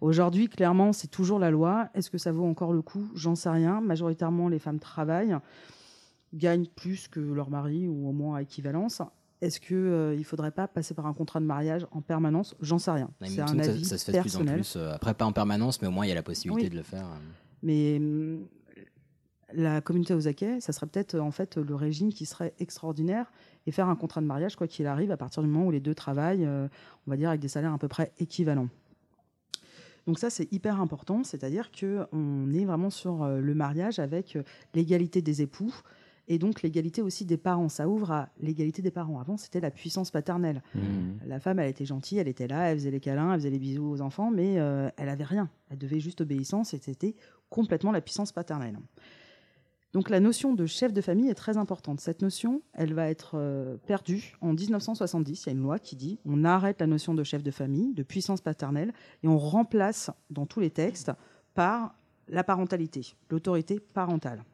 [0.00, 1.88] Aujourd'hui, clairement, c'est toujours la loi.
[1.94, 3.04] Est-ce que ça vaut encore le coup?
[3.16, 3.80] J'en sais rien.
[3.80, 5.36] Majoritairement, les femmes travaillent,
[6.32, 9.02] gagnent plus que leur mari ou au moins à équivalence.
[9.40, 12.54] Est-ce qu'il ne faudrait pas passer par un contrat de mariage en permanence?
[12.60, 13.10] J'en sais rien.
[13.24, 14.54] C'est un ça- avis ça, se fait de plus en personnel.
[14.60, 14.76] plus.
[14.76, 16.70] euh, après, pas en permanence, mais au moins il y a la possibilité Oui.
[16.70, 17.04] de le faire.
[17.06, 17.18] euh.
[17.62, 18.46] Mais hum,
[19.54, 23.32] la communauté Osaka, ça serait peut-être euh, en fait le régime qui serait extraordinaire
[23.66, 25.80] et faire un contrat de mariage quoi qu'il arrive à partir du moment où les
[25.80, 26.68] deux travaillent, euh,
[27.06, 28.68] on va dire avec des salaires à peu près équivalents.
[30.06, 34.38] Donc ça c'est hyper important, c'est-à-dire que on est vraiment sur euh, le mariage avec
[34.74, 35.74] l'égalité des époux
[36.30, 37.68] et donc l'égalité aussi des parents.
[37.68, 39.18] Ça ouvre à l'égalité des parents.
[39.18, 40.62] Avant c'était la puissance paternelle.
[41.26, 43.58] La femme, elle était gentille, elle était là, elle faisait les câlins, elle faisait les
[43.58, 45.50] bisous aux enfants, mais euh, elle avait rien.
[45.70, 47.16] Elle devait juste obéissance et c'était
[47.50, 48.78] complètement la puissance paternelle.
[49.92, 52.00] Donc la notion de chef de famille est très importante.
[52.00, 55.42] Cette notion, elle va être euh, perdue en 1970.
[55.42, 57.92] Il y a une loi qui dit on arrête la notion de chef de famille,
[57.94, 58.92] de puissance paternelle,
[59.24, 61.10] et on remplace dans tous les textes
[61.54, 61.94] par
[62.28, 64.44] la parentalité, l'autorité parentale.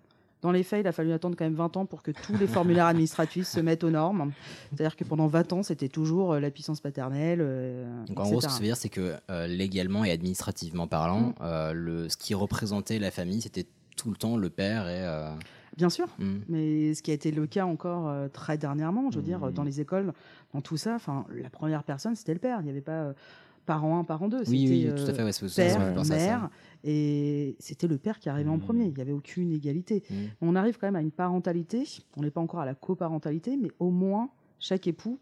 [0.43, 2.47] Dans les faits, il a fallu attendre quand même 20 ans pour que tous les
[2.47, 4.33] formulaires administratifs se mettent aux normes.
[4.71, 7.41] C'est-à-dire que pendant 20 ans, c'était toujours euh, la puissance paternelle.
[7.43, 10.87] euh, Donc en gros, ce que ça veut dire, c'est que euh, légalement et administrativement
[10.87, 11.35] parlant, Mm.
[11.41, 13.67] euh, le, ce qui représentait la famille, c'était
[13.97, 15.03] tout le temps le père et.
[15.05, 15.33] euh,
[15.77, 16.37] Bien sûr, Mm.
[16.49, 19.53] mais ce qui a été le cas encore euh, très dernièrement, je veux dire, Mm.
[19.53, 20.15] dans les écoles,
[20.55, 22.61] dans tout ça, enfin, la première personne, c'était le père.
[22.61, 23.13] Il n'y avait pas euh,
[23.67, 24.39] parent 1, parent 2.
[24.49, 26.15] Oui, oui, tout à fait, ouais, père, ça.
[26.17, 26.49] mère,
[26.85, 28.85] et c'était le père qui arrivait en premier.
[28.87, 30.03] Il n'y avait aucune égalité.
[30.09, 30.15] Mm.
[30.41, 31.85] On arrive quand même à une parentalité.
[32.17, 35.19] On n'est pas encore à la coparentalité, mais au moins, chaque époux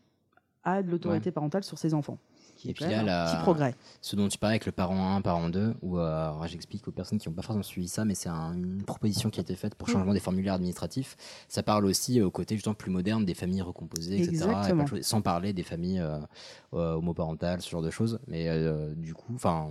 [0.63, 1.33] a de l'autorité Ouais.
[1.33, 2.19] parentale sur ses enfants.
[2.65, 3.75] Qui Et puis là, la- petit progrès.
[4.01, 7.19] ce dont tu parlais avec le parent 1, parent 2, où euh, j'explique aux personnes
[7.19, 9.75] qui n'ont pas forcément suivi ça, mais c'est un- une proposition qui a été faite
[9.75, 9.93] pour Mm.
[9.93, 11.15] changement des formulaires administratifs.
[11.49, 14.49] Ça parle aussi euh, au côté justement plus moderne des familles recomposées, etc.
[14.97, 18.19] et sans parler des familles euh, homoparentales, ce genre de choses.
[18.29, 19.69] Mais euh, du coup, enfin.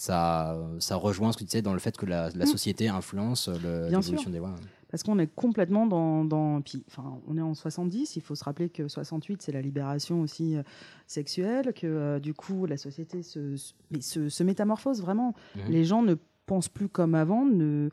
[0.00, 2.46] Ça, ça rejoint ce que tu disais dans le fait que la, la Mm.
[2.46, 4.54] société influence l'évolution des lois.
[4.90, 6.24] Parce qu'on est complètement dans.
[6.24, 9.60] dans puis, enfin, on est en 70, il faut se rappeler que 68, c'est la
[9.60, 10.62] libération aussi euh,
[11.06, 15.34] sexuelle, que euh, du coup, la société se, se, mais se- se métamorphose vraiment.
[15.56, 15.62] Mhm.
[15.70, 16.14] Les gens ne
[16.46, 17.44] pensent plus comme avant.
[17.44, 17.90] Ne,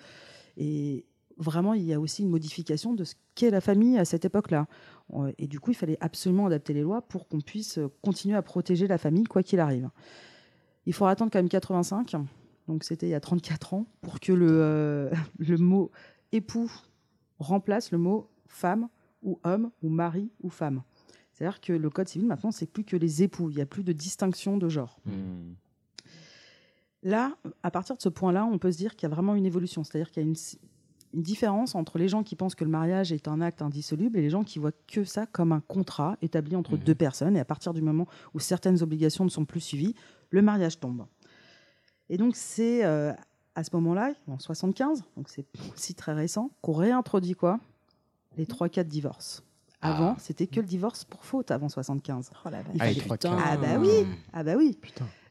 [0.57, 1.05] et
[1.37, 4.67] vraiment, il y a aussi une modification de ce qu'est la famille à cette époque-là.
[5.15, 8.41] Euh, Et du coup, il fallait absolument adapter les lois pour qu'on puisse continuer à
[8.41, 9.89] protéger la famille, quoi qu'il arrive.
[10.85, 12.13] Il faudra attendre quand même 85,
[12.69, 15.91] donc c'était il y a 34 ans, pour que le, euh, le mot
[16.35, 16.71] époux
[17.39, 18.87] remplace le mot femme
[19.21, 20.83] ou homme ou mari ou femme.
[21.33, 23.83] C'est-à-dire que le code civil maintenant c'est plus que les époux, il n'y a plus
[23.83, 24.99] de distinction de genre.
[27.03, 29.45] Là, à partir de ce point-là, on peut se dire qu'il y a vraiment une
[29.45, 30.35] évolution, c'est-à-dire qu'il y a une,
[31.13, 34.21] une différence entre les gens qui pensent que le mariage est un acte indissoluble et
[34.21, 37.37] les gens qui voient que ça comme un contrat établi entre deux personnes.
[37.37, 39.93] Et à partir du moment où certaines obligations ne sont plus suivies,
[40.31, 41.05] le mariage tombe.
[42.09, 43.13] Et donc c'est euh,
[43.55, 47.59] à ce moment-là, en 75, donc c'est aussi très récent, qu'on réintroduit quoi?
[48.37, 49.43] Les trois cas de divorce.
[49.81, 52.31] Avant, c'était que le divorce pour faute avant 75.
[52.45, 52.85] Oh la Ah,
[53.45, 53.89] ah bah oui,
[54.33, 54.77] ah bah oui.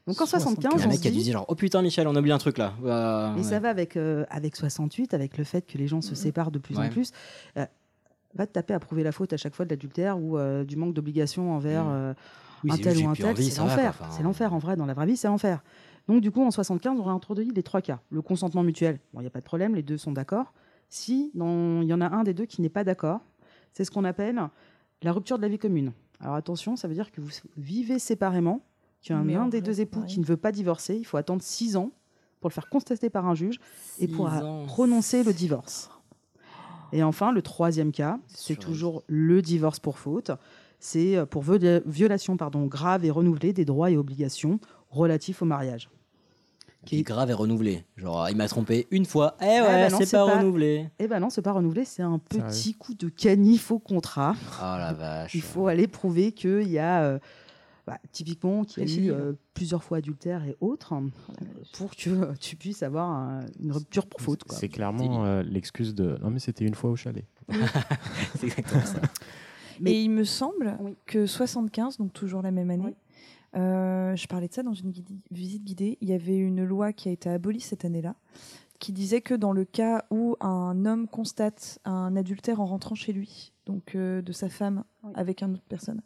[0.07, 1.81] Donc en 75, Le on mec se qui a dû dit, dire genre, oh putain,
[1.81, 2.73] Michel, on a oublié un truc là.
[2.83, 3.49] Euh, mais ouais.
[3.49, 6.59] ça va avec, euh, avec 68, avec le fait que les gens se séparent de
[6.59, 6.87] plus Ouais.
[6.87, 7.11] en plus.
[7.57, 7.65] Euh,
[8.35, 10.75] va te taper à prouver la faute à chaque fois de l'adultère ou euh, du
[10.75, 12.13] manque d'obligation envers euh,
[12.63, 13.35] Oui, un tel ou un tel.
[13.37, 13.95] C'est l'enfer.
[13.99, 14.53] Enfin, C'est l'enfer.
[14.53, 15.63] En vrai, dans la vraie vie, c'est l'enfer.
[16.07, 17.99] Donc, du coup, en 75, on réintroduit les trois cas.
[18.11, 20.53] Le consentement mutuel, bon, il n'y a pas de problème, les deux sont d'accord.
[20.89, 21.39] Si il
[21.87, 23.21] y en a un des deux qui n'est pas d'accord,
[23.73, 24.39] c'est ce qu'on appelle
[25.01, 25.91] la rupture de la vie commune.
[26.19, 28.61] Alors attention, ça veut dire que vous vivez séparément,
[29.01, 30.13] qu'il y a un, des deux époux pareil.
[30.13, 30.95] qui ne veut pas divorcer.
[30.95, 31.91] Il faut attendre six ans
[32.39, 33.59] pour le faire constater par un juge
[33.99, 34.27] et pour
[34.67, 35.89] prononcer le divorce.
[36.93, 40.31] Et enfin, le troisième cas, c'est toujours le divorce pour faute.
[40.79, 44.59] C'est euh, pour viola- violation pardon, grave et renouvelée des droits et obligations
[44.91, 45.89] relatifs au mariage.
[46.85, 47.83] Qui est grave et renouvelé.
[47.97, 49.35] Genre, il m'a trompé une fois.
[49.41, 50.89] Eh Ah ouais, bah non, c'est pas, renouvelé.
[50.99, 54.35] Eh ben non, c'est pas renouvelé, c'est un Sérieux petit coup de canif au contrat.
[54.59, 55.33] Oh la vache.
[55.35, 57.19] Il faut aller prouver qu'il y a, euh,
[57.87, 61.09] bah, typiquement, qu'il y a eu euh, plusieurs fois adultère et autres, hein,
[61.73, 64.41] pour que euh, tu puisses avoir un- une rupture pour faute.
[64.49, 67.25] C'est clairement euh, l'excuse de non mais c'était une fois au chalet.
[68.39, 68.99] c'est exactement ça.
[69.85, 72.95] Et il me semble que 75, donc toujours la même année,
[73.55, 74.91] euh, je parlais de ça dans une
[75.31, 78.15] visite guidée, il y avait une loi qui a été abolie cette année-là,
[78.79, 83.13] qui disait que dans le cas où un homme constate un adultère en rentrant chez
[83.13, 84.83] lui, donc euh, de sa femme
[85.15, 86.01] avec une autre personne,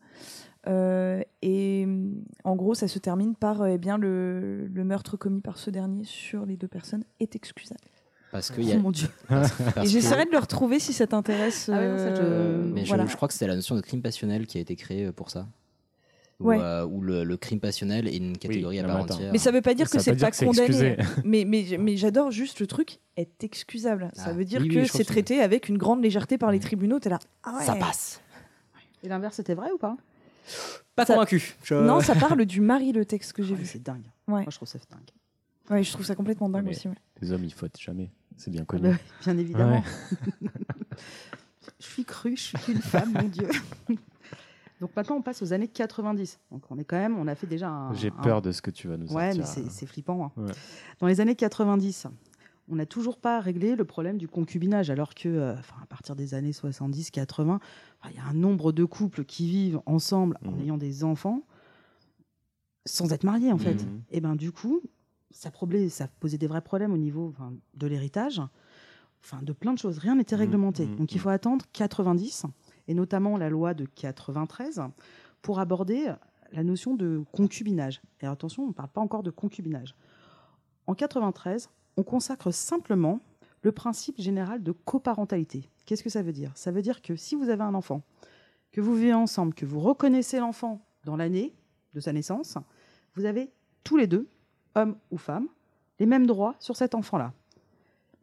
[0.67, 1.87] euh, et
[2.43, 5.69] en gros ça se termine par euh, eh bien, le, le meurtre commis par ce
[5.71, 7.79] dernier sur les deux personnes est excusable.
[8.31, 8.75] Parce que y a...
[8.75, 9.07] Oh mon Dieu.
[9.31, 9.33] Et
[9.81, 11.67] que- j'essaierai de le retrouver si ça t'intéresse.
[11.73, 13.07] Ah ouais, ça, je- euh, Mais je, voilà.
[13.07, 15.31] je crois que c'était la notion de crime passionnel qui a été créée euh, pour
[15.31, 15.47] ça.
[16.39, 16.57] Où, Ouais.
[16.59, 19.29] euh, où le, le crime passionnel est une catégorie à part entière.
[19.33, 20.67] Mais ça veut pas dire Ça que c'est pas pas condamné.
[20.67, 20.95] excusé.
[21.25, 24.09] mais mais, mais j'adore juste le truc est excusable.
[24.13, 26.99] Ça Ah, veut dire oui, que c'est traité avec une grande légèreté par les tribunaux.
[26.99, 27.19] T'es là.
[27.43, 27.65] Ah ouais.
[27.65, 28.21] Ça passe.
[29.03, 29.97] Et l'inverse, c'était vrai ou pas?
[30.95, 31.55] Pas Ça- convaincu.
[31.63, 33.65] Je- Non, ça parle du mari le texte que j'ai Ah, vu.
[33.65, 34.05] C'est dingue.
[34.27, 34.41] Ouais.
[34.41, 35.09] Moi, je trouve ça dingue.
[35.69, 36.87] Ouais, je trouve ça complètement dingue Mais aussi.
[36.87, 36.95] ouais.
[37.21, 38.09] Les hommes, ils fautent jamais.
[38.37, 38.83] C'est bien connu.
[38.91, 39.83] bah bien évidemment.
[41.79, 43.47] Je suis crue, je suis qu'une femme, mon Dieu.
[44.79, 46.39] Donc maintenant, on passe aux années 90.
[46.51, 47.93] Donc on est quand même, on a fait déjà un.
[47.93, 49.63] J'ai un- peur de ce que tu vas nous Ouais, sortir.
[49.63, 50.25] mais c'est- flippant.
[50.37, 50.41] hein.
[50.41, 50.51] Ouais.
[50.99, 52.07] Dans les années 90,
[52.69, 56.33] on n'a toujours pas réglé le problème du concubinage, alors que, euh, à partir des
[56.33, 57.59] années 70-80,
[58.09, 60.61] il y a un nombre de couples qui vivent ensemble en Mhm.
[60.61, 61.41] ayant des enfants
[62.85, 63.83] sans être mariés, en fait.
[63.85, 64.01] Mhm.
[64.11, 64.81] Et ben du coup,
[65.31, 67.33] ça, posait des vrais problèmes au niveau
[67.75, 68.41] de l'héritage,
[69.23, 69.97] enfin, de plein de choses.
[69.99, 70.85] Rien n'était Mhm, réglementé.
[70.87, 72.45] Donc il faut attendre 90,
[72.89, 74.81] et notamment la loi de 93,
[75.43, 76.11] pour aborder
[76.51, 78.01] la notion de concubinage.
[78.19, 79.95] Et attention, on ne parle pas encore de concubinage.
[80.87, 83.19] En 93, on consacre simplement
[83.61, 85.69] le principe général de coparentalité.
[85.85, 86.51] Qu'est-ce que ça veut dire?
[86.55, 88.01] Ça veut dire que si vous avez un enfant,
[88.71, 91.53] que vous vivez ensemble, que vous reconnaissez l'enfant dans l'année
[91.93, 92.57] de sa naissance,
[93.13, 93.51] vous avez
[93.83, 94.27] tous les deux,
[94.73, 95.47] hommes ou femmes,
[95.99, 97.33] les mêmes droits sur cet enfant-là.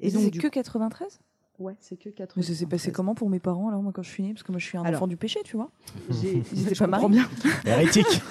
[0.00, 1.20] Et donc, c'est du que 93
[1.58, 2.46] Ouais, c'est que Mais 93.
[2.46, 4.32] ça s'est passé comment pour mes parents alors moi quand je suis née?
[4.34, 5.70] Parce que moi je suis un Alors, enfant du péché, tu vois.
[6.10, 7.22] J'ai- Ils étaient je pas comprends mariés.
[7.42, 7.50] bien.
[7.72, 8.22] Hérétique.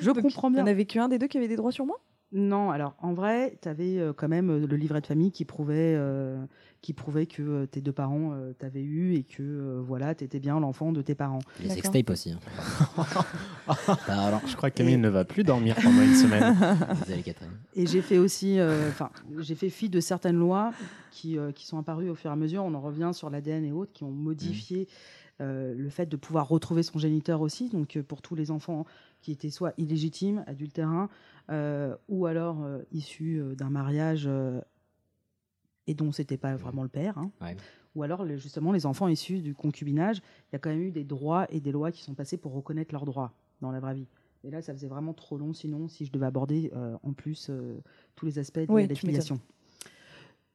[0.00, 0.58] Je comprends bien.
[0.60, 1.96] Il y en avait qu'un des deux qui avait des droits sur moi?
[2.32, 5.94] Non, alors en vrai, tu avais quand même euh, le livret de famille qui prouvait,
[5.96, 6.36] euh,
[6.84, 10.22] qui prouvait que euh, tes deux parents euh, t'avaient eu et que euh, voilà, tu
[10.22, 11.38] étais bien l'enfant de tes parents.
[11.62, 12.32] Les sextapes aussi.
[12.32, 12.38] hein.
[14.06, 14.40] Pardon.
[14.46, 16.54] Je crois que Camille ne va plus dormir pendant une semaine.
[17.74, 19.08] Et j'ai fait aussi, euh, enfin,
[19.38, 20.74] j'ai fait fi de certaines lois
[21.10, 22.62] qui, euh, qui sont apparues au fur et à mesure.
[22.64, 24.86] On en revient sur l'ADN et autres qui ont modifié
[25.40, 27.70] euh, le fait de pouvoir retrouver son géniteur aussi.
[27.70, 28.84] Donc, euh, pour tous les enfants
[29.22, 31.08] qui étaient soit illégitimes, adultérins,
[31.50, 34.60] euh, ou alors euh, issus euh, d'un mariage euh,
[35.86, 37.18] et dont c'était pas vraiment le père.
[37.18, 37.30] hein.
[37.40, 37.56] Ouais.
[37.94, 41.04] Ou alors, justement, les enfants issus du concubinage, il y a quand même eu des
[41.04, 44.08] droits et des lois qui sont passées pour reconnaître leurs droits dans la vraie vie.
[44.42, 47.46] Et là, ça faisait vraiment trop long, sinon, si je devais aborder euh, en plus
[47.50, 47.80] euh,
[48.16, 49.38] tous les aspects de Oui, la filiation.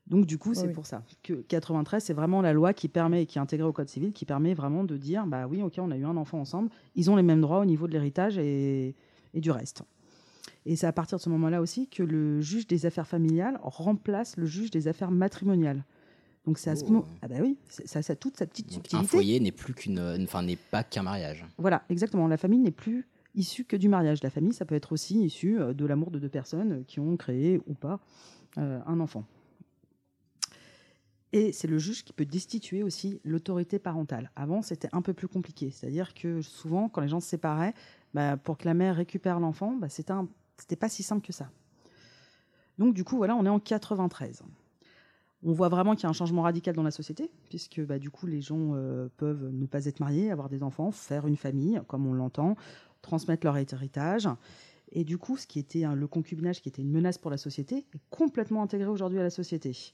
[0.07, 0.73] Donc, du coup, c'est oui.
[0.73, 3.89] pour ça que 93, c'est vraiment la loi qui permet, qui est intégrée au Code
[3.89, 6.69] civil, qui permet vraiment de dire bah oui, ok, on a eu un enfant ensemble,
[6.95, 8.95] ils ont les mêmes droits au niveau de l'héritage et,
[9.33, 9.83] et du reste.
[10.71, 14.37] Et c'est à partir de ce moment-là aussi que le juge des affaires familiales remplace
[14.37, 15.83] le juge des affaires matrimoniales.
[16.45, 16.91] Donc c'est à ce Oh.
[16.91, 19.07] moment, ah bah oui, ça, ça a toute sa petite Donc, un subtilité.
[19.07, 21.43] foyer n'est plus qu'une, enfin n'est pas qu'un mariage.
[21.57, 22.27] Voilà, exactement.
[22.27, 24.21] La famille n'est plus issue que du mariage.
[24.21, 26.99] La famille, ça peut être aussi issue euh, de l'amour de deux personnes euh, qui
[26.99, 27.99] ont créé ou pas
[28.59, 29.25] euh, un enfant.
[31.31, 34.31] Et c'est le juge qui peut destituer aussi l'autorité parentale.
[34.35, 35.69] Avant, c'était un peu plus compliqué.
[35.71, 37.75] C'est-à-dire que souvent, quand les gens se séparaient,
[38.15, 40.27] bah, pour que la mère récupère l'enfant, bah, c'était un-
[40.59, 41.49] c'était pas si simple que ça.
[42.77, 44.43] Donc, du coup, voilà, on est en 93.
[45.43, 48.09] On voit vraiment qu'il y a un changement radical dans la société, puisque bah, du
[48.09, 51.81] coup, les gens euh, peuvent ne pas être mariés, avoir des enfants, faire une famille,
[51.87, 52.55] comme on l'entend,
[53.01, 54.27] transmettre leur héritage.
[54.91, 57.85] Et du coup, ce qui était le concubinage, qui était une menace pour la société,
[57.93, 59.93] est complètement intégré aujourd'hui à la société.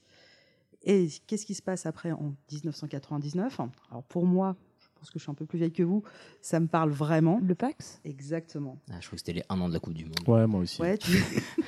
[0.83, 3.59] Et qu'est-ce qui se passe après en 1999
[3.89, 4.55] Alors pour moi,
[5.05, 6.03] pense que je suis un peu plus vieille que vous,
[6.41, 7.39] ça me parle vraiment.
[7.43, 7.99] Le Pax?
[8.03, 8.77] Exactement.
[8.89, 10.15] Ah, je trouve que c'était les un an de la Coupe du Monde.
[10.27, 10.81] Ouais, moi aussi.
[10.81, 11.11] Ouais, tu...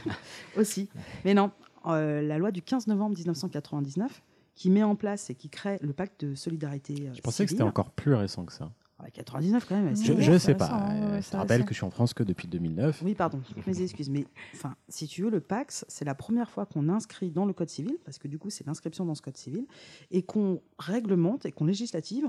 [0.57, 0.89] aussi.
[1.25, 1.51] Mais non,
[1.85, 4.23] euh, la loi du 15 novembre 1999
[4.55, 6.95] qui met en place et qui crée le pacte de solidarité.
[7.07, 8.71] euh, Je pensais que c'était encore plus récent que ça.
[9.03, 9.95] Ouais, 99 quand même.
[9.95, 10.65] Je, Ouais, sais pas.
[10.65, 13.03] récent, Euh, je te rappelle que je suis en France que depuis 2009.
[13.05, 14.09] Oui, pardon, toutes mes excuses.
[14.09, 14.25] Mais
[14.55, 17.69] enfin, si tu veux, le Pax, c'est la première fois qu'on inscrit dans le Code
[17.69, 19.67] civil, parce que du coup, c'est l'inscription dans ce Code civil,
[20.09, 22.27] et qu'on réglemente et qu'on législative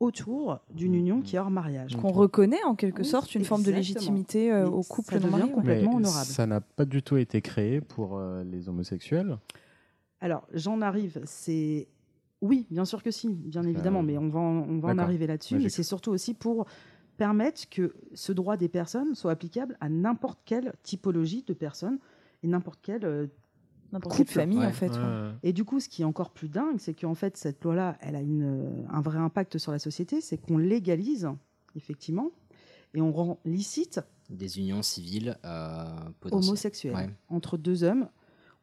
[0.00, 1.96] autour d'une union qui est hors mariage.
[1.96, 5.50] Qu'on reconnaît en quelque Oui, sorte une forme de légitimité euh, au couple non marié.
[5.50, 6.26] complètement Mais honorable.
[6.26, 9.38] Ça n'a pas du tout été créé pour euh, les homosexuels.
[10.20, 11.88] Alors, j'en arrive, c'est...
[12.42, 14.98] Oui, bien sûr que si, bien évidemment, Euh, mais on va en, on va en
[14.98, 15.58] arriver là-dessus.
[15.58, 16.66] Mais c'est surtout aussi pour
[17.16, 21.98] permettre que ce droit des personnes soit applicable à n'importe quelle typologie de personnes
[22.42, 23.26] et n'importe quelle euh,
[23.92, 24.66] N'importe quelle famille Ouais.
[24.66, 24.90] en fait.
[24.90, 24.98] ouais.
[24.98, 25.30] Ouais.
[25.42, 28.16] Et du coup, ce qui est encore plus dingue, c'est qu'en fait, cette loi-là, elle
[28.16, 31.28] a une, euh, un vrai impact sur la société, c'est qu'on légalise,
[31.76, 32.30] effectivement,
[32.94, 35.84] et on rend licite Des unions civiles euh,
[36.20, 36.48] potentielles.
[36.50, 37.10] homosexuel Ouais.
[37.28, 38.08] entre deux hommes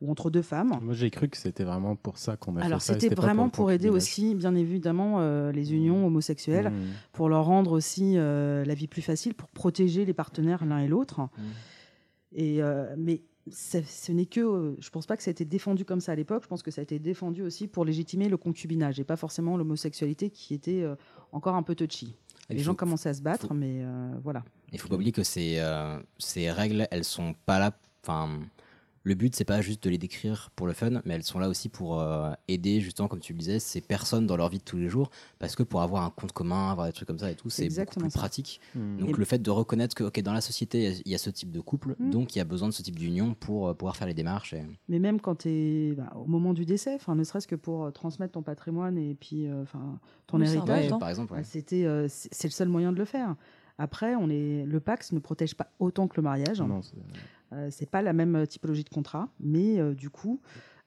[0.01, 0.78] ou entre deux femmes.
[0.82, 2.97] Moi, j'ai cru que c'était vraiment pour ça qu'on a Alors, fait ça.
[2.97, 6.84] et c'était vraiment le pour aider aussi, bien évidemment, euh, les unions homosexuelles, Mmh.
[7.13, 10.88] pour leur rendre aussi euh, la vie plus facile, pour protéger les partenaires l'un et
[10.89, 11.21] l'autre.
[11.21, 11.30] Mmh.
[12.34, 13.21] Et euh, mais
[13.52, 16.16] ce n'est que, euh, je pense pas que ça a été défendu comme ça à
[16.16, 16.44] l'époque.
[16.44, 19.58] Je pense que ça a été défendu aussi pour légitimer le concubinage et pas forcément
[19.58, 20.96] l'homosexualité qui était euh,
[21.32, 22.16] encore un peu touchy.
[22.50, 24.44] Et les faut- gens commençaient à se battre, faut- mais euh, voilà.
[24.72, 27.72] Il faut pas oublier que ces, euh, ces règles, elles sont pas là.
[28.04, 28.39] Enfin,
[29.06, 31.49] le but, c'est pas juste de les décrire pour le fun, mais elles sont là
[31.49, 34.64] aussi pour euh, aider, justement, comme tu le disais, ces personnes dans leur vie de
[34.64, 35.10] tous les jours.
[35.39, 37.68] Parce que pour avoir un compte commun, avoir des trucs comme ça et tout, c'est
[37.68, 38.20] beaucoup plus ça.
[38.20, 38.62] pratique.
[38.76, 38.97] Hmm.
[38.97, 41.30] Donc Et- le fait de reconnaître que, ok, dans la société, il y a ce
[41.30, 42.10] type de couple, Mm.
[42.12, 44.54] donc il y a besoin de ce type d'union pour euh, pouvoir faire les démarches.
[44.54, 44.64] Et...
[44.88, 47.91] Mais même quand tu es au moment du décès, enfin, ne serait-ce que pour euh,
[47.91, 50.99] transmettre ton patrimoine et puis euh, enfin, ton Oui, héritage, important.
[50.99, 51.39] par exemple, ouais.
[51.39, 53.36] bah, c'était, euh, c'est le seul moyen de le faire.
[53.80, 56.62] Après, on est, le Pax ne protège pas autant que le mariage.
[56.62, 56.93] Non, c'est-
[57.54, 60.41] Euh, c'est pas la même typologie de contrat, mais euh, du coup,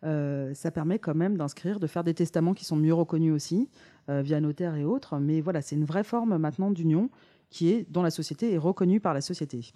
[0.05, 3.69] euh, ça permet quand même d'inscrire, de faire des testaments qui sont mieux reconnus aussi,
[4.09, 5.19] euh, via notaire et autres.
[5.19, 7.11] Mais voilà, c'est une vraie forme maintenant d'union
[7.51, 9.73] qui est dans la société et reconnue par la société.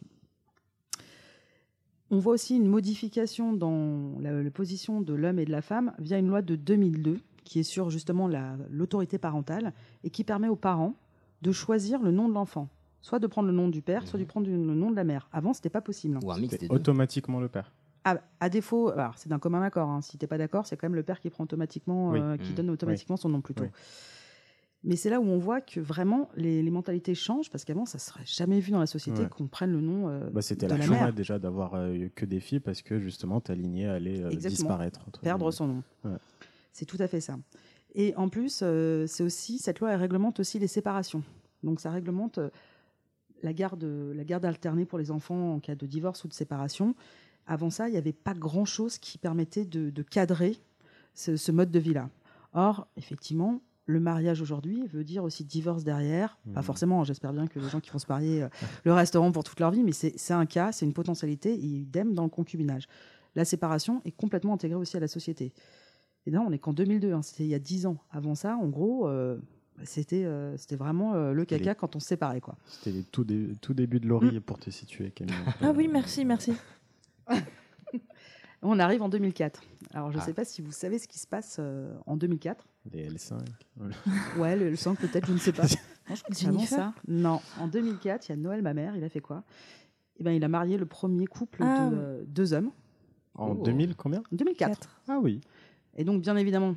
[2.11, 6.19] On voit aussi une modification dans la, position de l'homme et de la femme via
[6.19, 9.73] une loi de 2002 qui est sur justement la- l'autorité parentale
[10.05, 10.95] et qui permet aux parents
[11.43, 12.69] de choisir le nom de l'enfant.
[13.03, 15.29] Soit de prendre le nom du père, soit de prendre le nom de la mère.
[15.33, 16.19] Avant, c'était pas possible.
[16.23, 16.75] Ou un mix c'est des deux.
[16.75, 17.73] automatiquement le père.
[18.05, 19.89] À, à défaut, alors c'est d'un commun accord.
[19.89, 20.01] hein.
[20.03, 22.21] Si t'es pas d'accord, c'est quand même le père qui prend automatiquement, Oui.
[22.21, 22.55] euh, qui Mmh.
[22.57, 23.65] donne automatiquement son nom plutôt.
[23.65, 23.71] Oui.
[24.83, 27.99] Mais c'est là où on voit que vraiment les, les mentalités changent parce qu'avant ça
[27.99, 29.29] serait jamais vu dans la société Ouais.
[29.29, 32.25] qu'on prenne le nom euh, Bah, C'était de la, la mère, déjà d'avoir euh, que
[32.25, 35.01] des filles parce que justement ta lignée allait euh, disparaître.
[35.07, 35.83] entre perdre son nom.
[36.05, 36.17] Ouais.
[36.73, 37.37] C'est tout à fait ça.
[37.95, 41.23] Et en plus, euh, c'est aussi cette loi elle réglemente aussi les séparations.
[41.63, 42.49] Donc ça réglemente euh,
[43.43, 46.95] la garde, la garde alternée pour les enfants en cas de divorce ou de séparation.
[47.47, 50.59] Avant ça, il n'y avait pas grand-chose qui permettait de, de cadrer
[51.15, 52.09] ce, ce mode de vie-là.
[52.53, 56.39] Or, effectivement, le mariage aujourd'hui veut dire aussi divorce derrière.
[56.55, 56.65] Pas Mhm.
[56.65, 58.49] forcément, j'espère bien que les gens qui vont se marier euh,
[58.85, 62.15] le resteront pour toute leur vie, mais c'est un cas, c'est une potentialité, et idem
[62.15, 62.87] dans le concubinage.
[63.35, 65.53] La séparation est complètement intégrée aussi à la société.
[66.27, 67.97] Et là, on est qu'en 2002, hein, c'était il y a 10 ans.
[68.11, 69.39] Avant ça, en gros, euh,
[69.85, 72.41] c'était euh, c'était vraiment euh, le caca Les- quand on se séparait.
[72.41, 72.57] Quoi.
[72.67, 75.35] C'était les tout, dé- tout début de Laurie pour te situer, Camille.
[75.61, 76.53] Ah oui, merci, merci.
[78.63, 79.63] On arrive en 2004.
[79.95, 80.27] Alors, je ne Ah.
[80.27, 82.67] sais pas si vous savez ce qui se passe euh, en 2004.
[82.93, 83.39] Les L5.
[83.77, 83.95] voilà.
[84.39, 85.65] Ouais, le, le 5 peut-être, je ne sais pas.
[86.11, 86.93] Non, je avant ça.
[87.07, 89.45] Non, en 2004, il y a Noël, ma mère, il a fait quoi?
[90.19, 91.89] Eh ben, Il a marié le premier couple Ah.
[91.89, 92.71] de euh, deux hommes.
[93.37, 93.63] En Oh.
[93.63, 94.21] 2000, combien?
[94.33, 94.69] 2004.
[94.81, 95.01] Quatre.
[95.09, 95.41] Ah oui.
[95.97, 96.75] Et donc, bien évidemment,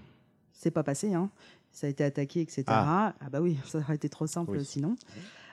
[0.51, 1.13] c'est pas passé.
[1.15, 1.31] Hein.
[1.73, 2.63] Ça a été attaqué, etc.
[2.67, 3.13] Ah.
[3.31, 4.65] bah oui, ça aurait été trop simple Oui.
[4.65, 4.95] sinon.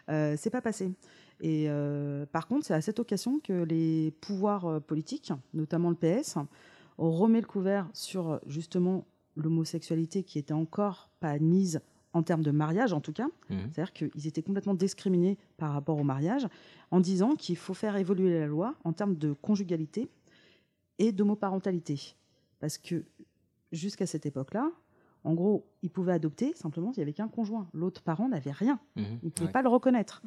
[0.09, 0.93] Euh, c'est pas passé.
[1.41, 5.97] Et euh, par contre, c'est à cette occasion que les pouvoirs euh, politiques, notamment le
[5.97, 6.37] PS,
[6.99, 9.07] remet le couvert sur justement
[9.37, 11.81] l'homosexualité qui était encore pas admise
[12.13, 13.29] en termes de mariage, en tout cas.
[13.49, 13.71] Mhm.
[13.73, 16.47] C'est-à-dire qu'ils étaient complètement discriminés par rapport au mariage,
[16.91, 20.11] en disant qu'il faut faire évoluer la loi en termes de conjugalité
[20.99, 22.17] et d'homoparentalité.
[22.59, 23.05] Parce que
[23.73, 24.71] jusqu'à cette époque-là,
[25.25, 27.69] en gros, ils pouvaient adopter simplement s'il n'y avait qu'un conjoint.
[27.75, 28.79] L'autre parent n'avait rien.
[28.97, 29.05] Mhm.
[29.23, 29.53] Il ne pouvait Ouais.
[29.53, 30.23] pas le reconnaître.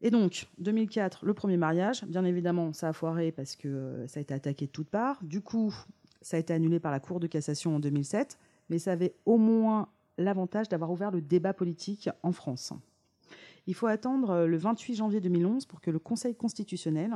[0.00, 2.04] Et donc, 2004, le premier mariage.
[2.04, 5.18] Bien évidemment, ça a foiré parce que euh, ça a été attaqué de toutes parts.
[5.24, 5.74] Du coup,
[6.22, 8.38] ça a été annulé par la Cour de cassation en 2007.
[8.70, 12.72] Mais ça avait au moins l'avantage d'avoir ouvert le débat politique en France.
[13.66, 17.12] Il faut attendre euh, le 28 janvier 2011 pour que le Conseil constitutionnel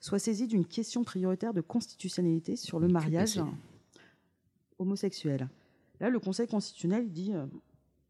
[0.00, 3.40] soit saisi d'une question prioritaire de constitutionnalité sur le mariage
[4.78, 5.48] homosexuel.
[6.00, 7.46] Là, le Conseil constitutionnel dit euh,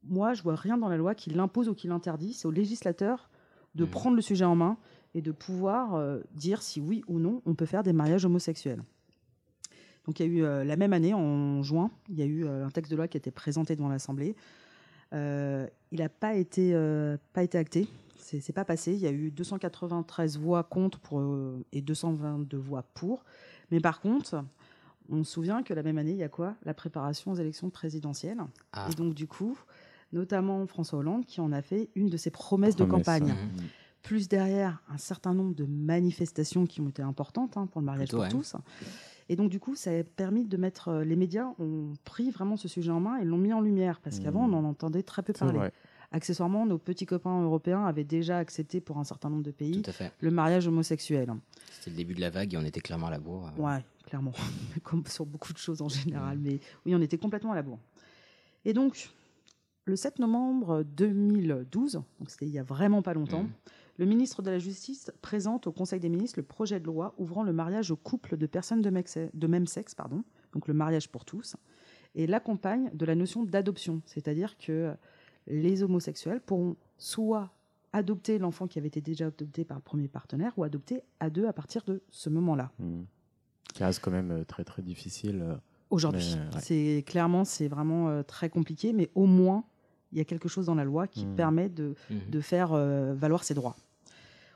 [0.05, 2.33] Moi, je vois rien dans la loi qui l'impose ou qui l'interdit.
[2.33, 3.31] C'est au législateur
[3.75, 3.91] de Mhm.
[3.91, 4.77] prendre le sujet en main
[5.15, 8.83] et de pouvoir euh, dire si oui ou non on peut faire des mariages homosexuels.
[10.07, 12.47] Donc, il y a eu euh, la même année, en juin, il y a eu
[12.47, 14.35] un texte de loi qui a été présenté devant l'Assemblée.
[15.13, 16.73] Il n'a pas été,
[17.33, 17.89] pas été acté.
[18.19, 18.93] C'est c'est pas passé.
[18.93, 21.23] Il y a eu 293 voix contre pour,
[21.73, 23.25] et 222 voix pour.
[23.71, 24.45] Mais par contre,
[25.11, 26.55] on se souvient que la même année, il y a quoi?
[26.65, 28.41] La préparation aux élections présidentielles.
[28.73, 28.89] Ah.
[28.91, 29.59] Et donc, du coup,
[30.13, 33.31] notamment François Hollande qui en a fait une de ses promesses de campagne.
[33.31, 33.49] hein.
[34.03, 38.09] Plus derrière, un certain nombre de manifestations qui ont été importantes hein, pour le mariage
[38.09, 38.31] Plutôt, pour ouais.
[38.31, 38.55] tous.
[39.29, 40.89] Et donc, du coup, ça a permis de mettre.
[40.89, 44.01] euh, Les médias ont pris vraiment ce sujet en main et l'ont mis en lumière
[44.01, 45.59] parce qu'avant, on en entendait très peu parler.
[45.59, 45.73] vrai.
[46.13, 49.91] Accessoirement, nos petits copains européens avaient déjà accepté pour un certain nombre de pays Tout
[49.91, 50.11] à fait.
[50.21, 51.35] le mariage homosexuel.
[51.73, 53.51] C'était le début de la vague et on était clairement à la bourre.
[53.59, 53.61] euh.
[53.63, 54.33] Ouais, clairement.
[54.83, 56.39] Comme sur beaucoup de choses en général.
[56.39, 57.81] Mais oui, on était complètement à la bourre.
[58.65, 59.11] Et donc,
[59.85, 63.51] le 7 novembre 2012, donc c'était il y a vraiment pas longtemps, Mhm.
[63.99, 67.43] le ministre de la Justice présente au Conseil des ministres le projet de loi ouvrant
[67.43, 71.57] le mariage aux couples de personnes de, même sexe, pardon, donc le mariage pour tous,
[72.15, 74.95] et l'accompagne de la notion d'adoption, c'est-à-dire que
[75.47, 77.51] les homosexuels pourront soit
[77.93, 81.47] adopter l'enfant qui avait été déjà adopté par le premier partenaire, ou adopter à deux
[81.47, 82.71] à partir de ce moment-là.
[82.79, 83.07] Mhm.
[83.75, 85.41] Qui reste quand même euh, très très difficile.
[85.43, 85.55] euh,
[85.91, 86.61] Aujourd'hui, ouais.
[86.61, 89.65] c'est clairement, c'est vraiment euh, très compliqué, mais au moins,
[90.13, 91.35] il y a quelque chose dans la loi qui Mhm.
[91.37, 92.31] permet de, Mhm.
[92.31, 93.77] de faire euh, valoir ses droits.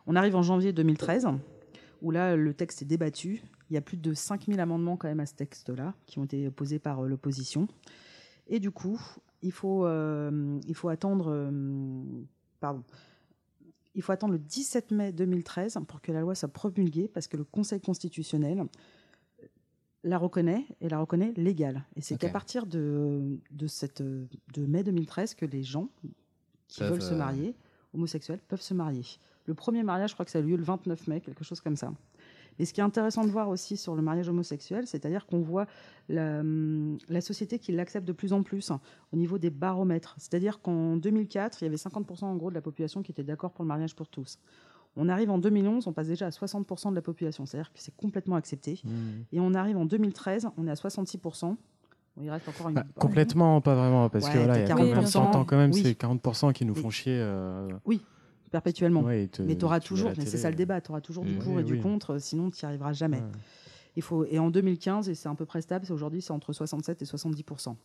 [0.07, 1.27] On arrive en janvier 2013,
[2.03, 3.43] où là, le texte est débattu.
[3.71, 6.51] Il y a plus de 5000 amendements quand même à ce texte-là, qui ont été
[6.51, 7.69] posés par euh, l'opposition.
[8.49, 9.01] Et du coup,
[9.43, 11.27] il faut, euh, il faut attendre...
[11.31, 11.51] euh,
[12.61, 12.83] pardon.
[13.95, 17.37] Il faut attendre le 17 mai 2013 pour que la loi soit promulguée, parce que
[17.37, 18.65] le Conseil constitutionnel
[20.05, 21.85] la reconnaît et la reconnaît légale.
[21.97, 22.21] Et c'est Ok.
[22.21, 25.89] qu'à partir de, de, cette, de mai 2013 que les gens
[26.69, 27.55] qui Peuvent, veulent se euh, marier,
[27.95, 29.05] homosexuels, peuvent se marier.
[29.47, 31.61] Le premier mariage, je crois que ça a eu lieu le 29 mai, quelque chose
[31.61, 31.93] comme ça.
[32.59, 35.67] Mais ce qui est intéressant de voir aussi sur le mariage homosexuel, c'est-à-dire qu'on voit
[36.09, 36.43] la,
[37.09, 38.81] la société qui l'accepte de plus en plus hein,
[39.13, 40.15] au niveau des baromètres.
[40.19, 43.53] C'est-à-dire qu'en 2004, il y avait 50% en gros de la population qui était d'accord
[43.53, 44.39] pour le mariage pour tous.
[44.97, 47.97] On arrive en 2011, on passe déjà à 60% de la population, c'est-à-dire que c'est
[47.97, 48.81] complètement accepté.
[48.85, 48.91] Mmh.
[49.33, 51.47] Et on arrive en 2013, on est à 60%.
[51.47, 51.57] Bon,
[52.23, 52.75] il reste encore une.
[52.75, 55.45] Bah, complètement, pas vraiment, parce que voilà, il y a quand même 40%, 100 ans
[55.47, 55.83] quand même, oui.
[55.83, 56.93] c'est 40% qui nous font Oui.
[56.93, 57.17] chier.
[57.19, 58.03] euh, Oui,
[58.51, 59.01] perpétuellement.
[59.01, 61.25] ouais, ils te- mais tu auras toujours, mais c'est ça le débat, tu auras toujours
[61.25, 63.17] du pour Oui, et du contre, sinon tu n'y arriveras jamais.
[63.19, 63.23] ouais.
[63.97, 67.01] Il faut, et en 2015, et c'est à peu près stable, aujourd'hui c'est entre 67
[67.03, 67.77] et 70%.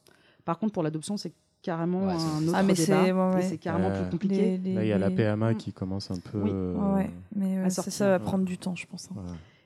[0.48, 3.30] Par contre, pour l'adoption, c'est carrément Ouais, un autre Ah, mais c'est- débat.
[3.30, 3.46] ouais, ouais.
[3.46, 4.36] et c'est carrément Euh, plus compliqué.
[4.36, 5.58] Les- les- Là, il y a la PMA Mm.
[5.58, 6.40] qui commence un peu.
[6.42, 6.50] Oui.
[6.54, 7.10] euh, Ouais.
[7.36, 9.10] Mais à euh, ça, va prendre du temps, je pense.
[9.12, 9.26] hein.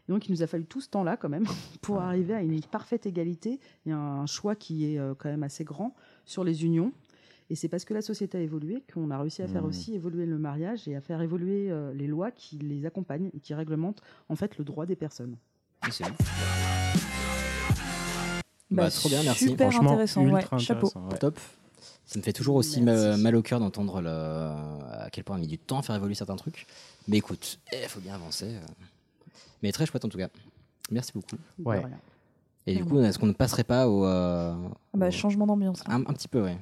[0.10, 1.44] Et donc, il nous a fallu tout ce temps-là, quand même,
[1.84, 5.64] pour arriver à une parfaite égalité et un choix qui est euh, quand même assez
[5.64, 5.94] grand
[6.26, 6.92] sur les unions.
[7.52, 9.68] Et c'est parce que la société a évolué qu'on a réussi à faire Mmh.
[9.68, 13.40] aussi évoluer le mariage et à faire évoluer euh, les lois qui les accompagnent et
[13.40, 15.36] qui réglementent en fait le droit des personnes.
[15.92, 16.06] C'est.
[18.72, 19.50] Bah, trop bien, merci.
[19.50, 20.88] Super Franchement, intéressant, ouais, chapeau.
[20.88, 21.18] intéressant, ouais.
[21.18, 21.40] Top.
[22.06, 24.10] Ça me fait toujours aussi mal au cœur d'entendre le...
[24.10, 26.66] à quel point on a mis du temps à faire évoluer certains trucs.
[27.08, 28.56] Mais écoute, il faut bien avancer.
[29.64, 30.28] Mais très chouette en tout cas.
[30.90, 31.38] Merci beaucoup.
[31.64, 31.82] Ouais.
[32.68, 34.06] Et du coup, est-ce qu'on ne passerait pas au.
[34.06, 34.54] euh,
[34.94, 35.82] Ah bah, au- changement d'ambiance.
[35.88, 36.58] un, un petit peu, ouais.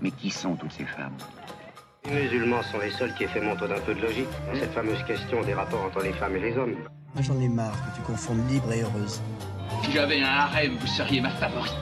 [0.00, 1.16] Mais qui sont toutes ces femmes?
[2.04, 4.72] Les musulmans sont les seuls qui aient fait montre d'un peu de logique dans cette
[4.72, 6.74] fameuse question des rapports entre les femmes et les hommes.
[7.14, 9.20] Moi j'en ai marre que tu confondes libre et heureuse.
[9.88, 11.72] Si j'avais un harem, vous seriez ma favorite.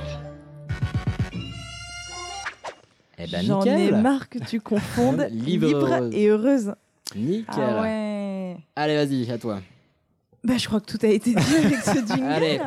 [3.18, 4.00] Eh ben, J'en ai nickel.
[4.00, 6.14] marre que tu confondes Libre libre, heureuse.
[6.14, 6.74] et heureuse.
[7.16, 7.44] Nickel.
[7.56, 8.56] Ah ouais.
[8.76, 9.60] Allez, vas-y, à toi.
[10.44, 12.22] Bah, je crois que tout a été dit avec ce jingle.
[12.30, 12.60] Allez.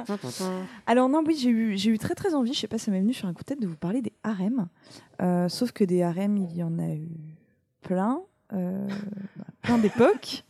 [0.85, 2.99] Alors non, oui, j'ai eu, j'ai eu très très envie, je sais pas, ça m'est
[2.99, 4.67] venu sur un coup de tête de vous parler des harems.
[5.21, 7.07] Euh, sauf que des harems, il y en a eu
[7.81, 8.19] plein,
[8.51, 8.85] euh,
[9.61, 10.43] plein d'époques.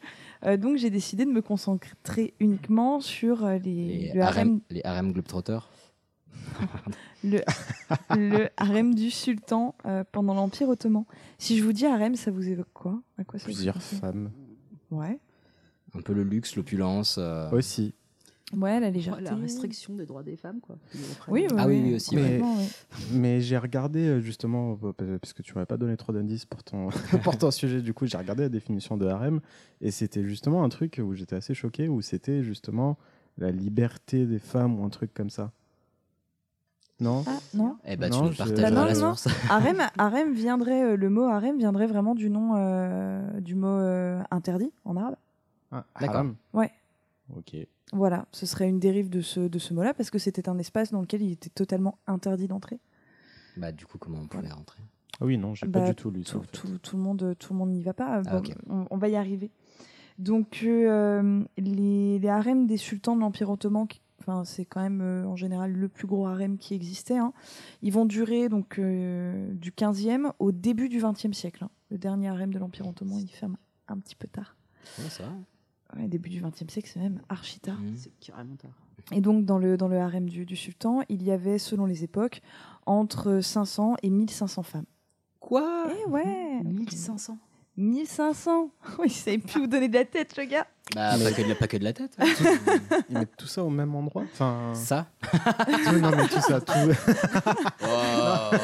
[0.46, 4.62] Euh, donc j'ai décidé de me concentrer uniquement sur euh, les, Les le harem, harems,
[4.70, 5.70] les harems globetrotters.
[7.24, 7.42] le,
[8.16, 11.04] le harem du sultan euh, pendant l'Empire ottoman.
[11.38, 13.02] Si je vous dis harem, ça vous évoque quoi?
[13.18, 14.32] À quoi ça Plusieurs femmes
[14.92, 15.20] Ouais.
[15.96, 17.18] Un peu le luxe, l'opulence.
[17.20, 17.50] euh.
[17.52, 17.94] aussi.
[18.58, 19.24] Ouais, la légèreté.
[19.24, 20.76] La restriction des droits des femmes, quoi.
[20.96, 22.16] Oui, oui, Ah oui, oui, oui, aussi,
[23.14, 26.46] Mais, j'ai regardé euh, justement, euh, pa- parce que tu m'avais pas donné trop d'indices
[26.46, 26.90] pour ton,
[27.24, 29.40] pour ton sujet, du coup j'ai regardé la définition de harem
[29.82, 32.98] et c'était justement un truc où j'étais assez choqué, où c'était justement
[33.38, 35.52] la liberté des femmes ou un truc comme ça.
[37.00, 37.24] Non?
[37.28, 39.14] Ah, non Eh ben, tu Non, nous je- partageras Bah non, la non,
[39.50, 44.22] harem, harem viendrait, euh, le mot harem viendrait vraiment du nom euh, du mot euh,
[44.32, 45.16] interdit en arabe.
[45.72, 46.26] Ah, D'accord.
[46.54, 46.72] Ouais.
[47.38, 47.56] Ok.
[47.92, 50.92] Voilà, ce serait une dérive de ce, de ce mot-là parce que c'était un espace
[50.92, 52.80] dans lequel il était totalement interdit d'entrer.
[53.58, 54.84] Bah, du coup, comment on pourrait rentrer?
[55.20, 56.34] Ah oui, non, j'ai Bah, pas du tout lu ça.
[56.34, 56.52] Tout, en fait.
[56.52, 58.22] tout- tout le monde, tout le monde n'y va pas.
[58.26, 59.52] Ah, Bon, on, on va y arriver.
[60.20, 65.00] Donc euh, les, les harems des sultans de l'Empire ottoman, qui- enfin c'est quand même
[65.02, 67.18] euh, en général le plus gros harem qui existait.
[67.18, 67.32] hein,
[67.82, 71.64] ils vont durer donc euh, du 15e au début du 20e siècle.
[71.64, 71.70] hein.
[71.90, 73.56] Le dernier harem de l'Empire ottoman, il ferme
[73.88, 74.56] un petit peu tard.
[75.02, 75.32] Ouais, ça va.
[75.98, 77.80] Ouais, début du 20e siècle, c'est même archi tard.
[77.80, 77.96] Mhm.
[77.98, 78.72] C'est carrément tard.
[79.12, 82.04] Et donc, dans le, dans le harem du, du sultan, il y avait, selon les
[82.04, 82.42] époques,
[82.86, 84.86] entre 500 et 1500 femmes.
[85.40, 85.88] Quoi?
[86.06, 87.38] Eh ouais 1500.
[87.78, 88.70] 1500
[89.00, 91.48] Oui, il savait plus vous donner de la tête, le gars Bah, pas, que de
[91.48, 92.18] la, pas que de la tête.
[93.10, 94.74] Ils mettent tout ça au même endroit Enfin.
[94.76, 96.74] Ça tout- non, mais tout ça, tout.
[97.82, 98.56] Oh.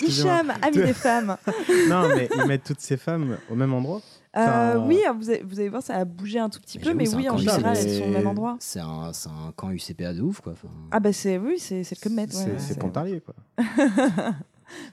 [0.00, 1.36] Hicham, ami des femmes
[1.88, 4.00] non, mais ils mettent toutes ces femmes au même endroit
[4.36, 6.78] Euh, Enfin, Oui, alors vous allez, vous allez voir, ça a bougé un tout petit
[6.78, 8.56] peu, mais oui, en général, elles sont au même endroit.
[8.60, 9.10] C'est un,
[9.56, 10.52] camp UCPA de ouf, quoi.
[10.52, 12.32] Enfin, Ah bah c'est oui, c'est le Club Med.
[12.32, 13.34] ouais, C'est Pontarlier, quoi.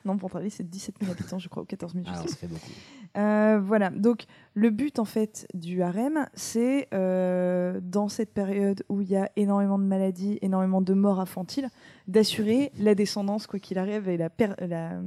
[0.05, 2.05] non, Pontarlier, c'est 17 000 habitants, je crois, ou 14 000.
[2.05, 2.71] je ah, sais non, ça fait beaucoup.
[3.17, 9.01] Euh, voilà, donc le but en fait du harem, c'est euh, dans cette période où
[9.01, 11.69] il y a énormément de maladies, énormément de morts infantiles,
[12.07, 14.99] d'assurer la descendance, quoi qu'il arrive, et la, per- la,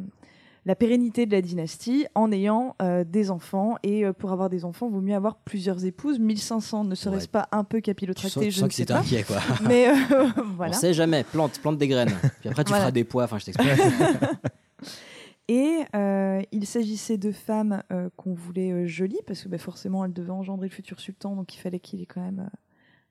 [0.67, 3.77] la pérennité de la dynastie en ayant euh, des enfants.
[3.83, 6.19] Et euh, pour avoir des enfants, il vaut mieux avoir plusieurs épouses.
[6.19, 7.29] 1500 ne serait-ce Ouais.
[7.29, 8.99] pas un peu Tu sens, capillotracté Je sens ne que sais pas.
[8.99, 9.39] inquiet, quoi.
[9.67, 9.95] Mais euh,
[10.57, 10.77] voilà.
[10.77, 11.25] On sait jamais.
[11.25, 12.13] Plante, plante des graines.
[12.41, 12.83] Puis après, tu Voilà.
[12.85, 13.25] feras des pois.
[13.25, 13.69] Enfin, je t'explique.
[15.49, 20.05] Et euh, il s'agissait de femmes euh, qu'on voulait euh, jolies, parce que bah, forcément,
[20.05, 22.49] elles devaient engendrer le futur sultan, donc il fallait qu'il ait quand même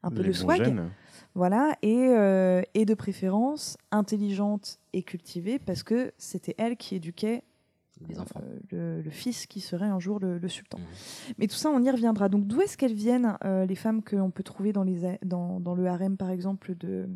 [0.04, 0.64] un peu Les le swag.
[0.64, 0.90] gènes.
[1.36, 7.44] Voilà, et, euh, et de préférence intelligente et cultivée, parce que c'était elle qui éduquait
[8.08, 8.42] Les enfants.
[8.44, 10.80] euh, le, le fils qui serait un jour le, le sultan.
[11.38, 12.30] Mais tout ça, on y reviendra.
[12.30, 15.76] Donc, d'où est-ce qu'elles viennent, euh, les femmes que peut trouver dans, les, dans, dans
[15.76, 17.08] le harem, par exemple, de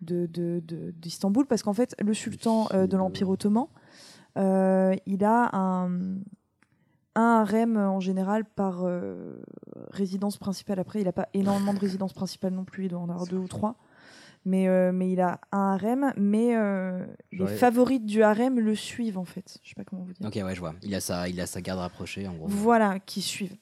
[0.00, 1.46] de- de- de- d'Istanbul?
[1.46, 3.66] Parce qu'en fait, le sultan euh, de l'Empire ottoman,
[4.38, 5.90] euh, il a un,
[7.14, 9.40] un harem en général par euh,
[9.90, 10.78] résidence principale.
[10.80, 13.36] Après, il n'a pas énormément de résidences principales non plus, il doit en avoir deux
[13.38, 13.76] ou trois.
[14.46, 18.74] Mais, euh, mais il a un harem, mais euh, les J'aurais- favorites du harem le
[18.74, 19.56] suivent en fait.
[19.62, 20.26] Je sais pas comment vous dire.
[20.26, 20.74] Ok, ouais, je vois.
[20.82, 22.46] Il a sa, il a sa garde rapprochée, en gros.
[22.48, 23.56] Voilà, qui suivent.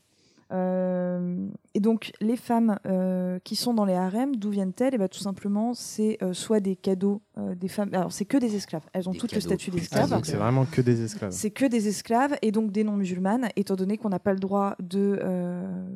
[0.52, 4.94] Euh, et donc, les femmes euh, qui sont dans les harems, d'où viennent-elles?
[4.94, 7.22] Et ben, Tout simplement, c'est euh, soit des cadeaux
[7.56, 7.88] des femmes.
[7.92, 8.82] Alors, c'est que des esclaves.
[8.92, 10.10] Elles ont Des toutes le statut Ah, d'esclave.
[10.10, 11.30] donc c'est vraiment que des esclaves.
[11.32, 14.76] C'est que des esclaves et donc des non-musulmanes, étant donné qu'on n'a pas le droit
[14.80, 15.18] de,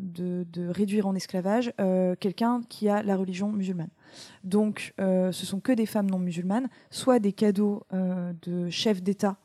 [0.01, 1.73] de, de réduire en esclavage
[2.21, 3.91] quelqu'un qui a la religion musulmane.
[4.45, 9.37] Donc, ce sont que des femmes non musulmanes, soit des cadeaux de chefs d'État.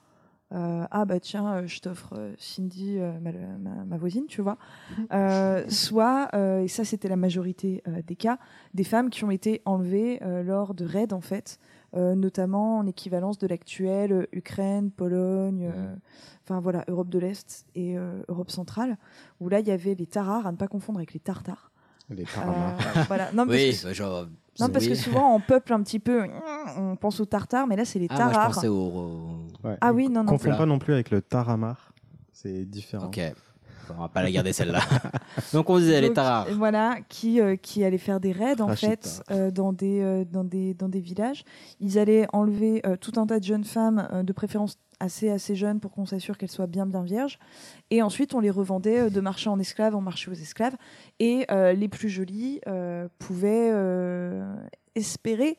[0.54, 4.42] Euh, ah bah tiens, euh, je t'offre euh, Cindy, euh, ma, ma- ma voisine, tu
[4.42, 4.58] vois.
[5.14, 8.38] Euh, soit, euh, et ça c'était la majorité euh, des cas,
[8.74, 11.58] des femmes qui ont été enlevées euh, lors de raids en fait,
[11.96, 15.96] euh, notamment en équivalence de l'actuelle Ukraine, Pologne, euh,
[16.44, 18.98] enfin voilà, Europe de l'Est et euh, Europe centrale,
[19.40, 21.72] où là il y avait les Tarars, à ne pas confondre avec les Tartares.
[22.10, 23.32] Les Euh, voilà.
[23.32, 24.26] Non, parce oui, que- genre.
[24.62, 26.24] Non, parce que souvent on peuple un petit peu,
[26.78, 28.76] on pense aux Tartares, mais là c'est les Ah, moi, je pensais au.
[28.76, 29.78] au- Ouais.
[29.80, 30.30] Ah oui, non, non.
[30.32, 31.94] Confonds pas non plus avec le taramar.
[32.34, 33.06] C'est différent.
[33.08, 33.20] Ok.
[33.88, 34.80] Bon, on va pas la garder celle-là.
[35.54, 36.48] Donc on disait les Tarars.
[36.58, 40.26] Voilà, qui, euh, qui allaient faire des raids en Rachid fait euh, dans, des, euh,
[40.26, 41.44] dans, des, dans des villages.
[41.80, 45.56] Ils allaient enlever euh, tout un tas de jeunes femmes, euh, de préférence assez assez
[45.56, 47.40] jeunes pour qu'on s'assure qu'elles soient bien bien vierges.
[47.92, 50.76] Et ensuite on les revendait euh, de marché en esclaves en marché aux esclaves.
[51.20, 54.56] Et euh, les plus jolies euh, pouvaient euh,
[54.96, 55.58] espérer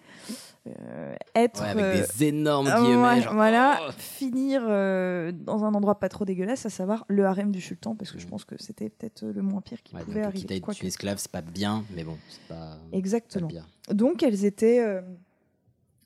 [1.35, 3.21] être Ouais, avec des énormes guillemets.
[3.23, 3.93] genre, voilà, oh.
[3.99, 8.19] finir dans un endroit pas trop dégueulasse, à savoir le harem du sultan, parce que
[8.19, 8.21] Mm.
[8.21, 10.41] je pense que c'était peut-être le moins pire qui Ouais, pouvait donc, arriver.
[10.43, 10.81] quitter quoique.
[10.83, 12.77] une esclave, c'est pas bien, mais bon, c'est pas.
[12.93, 13.49] Exactement.
[13.49, 13.67] pas bien.
[13.93, 15.01] Donc elles étaient,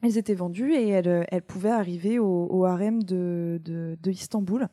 [0.06, 4.10] elles étaient vendues et elles, euh, elles pouvaient arriver au, au harem de, de, de
[4.10, 4.68] Istanbul.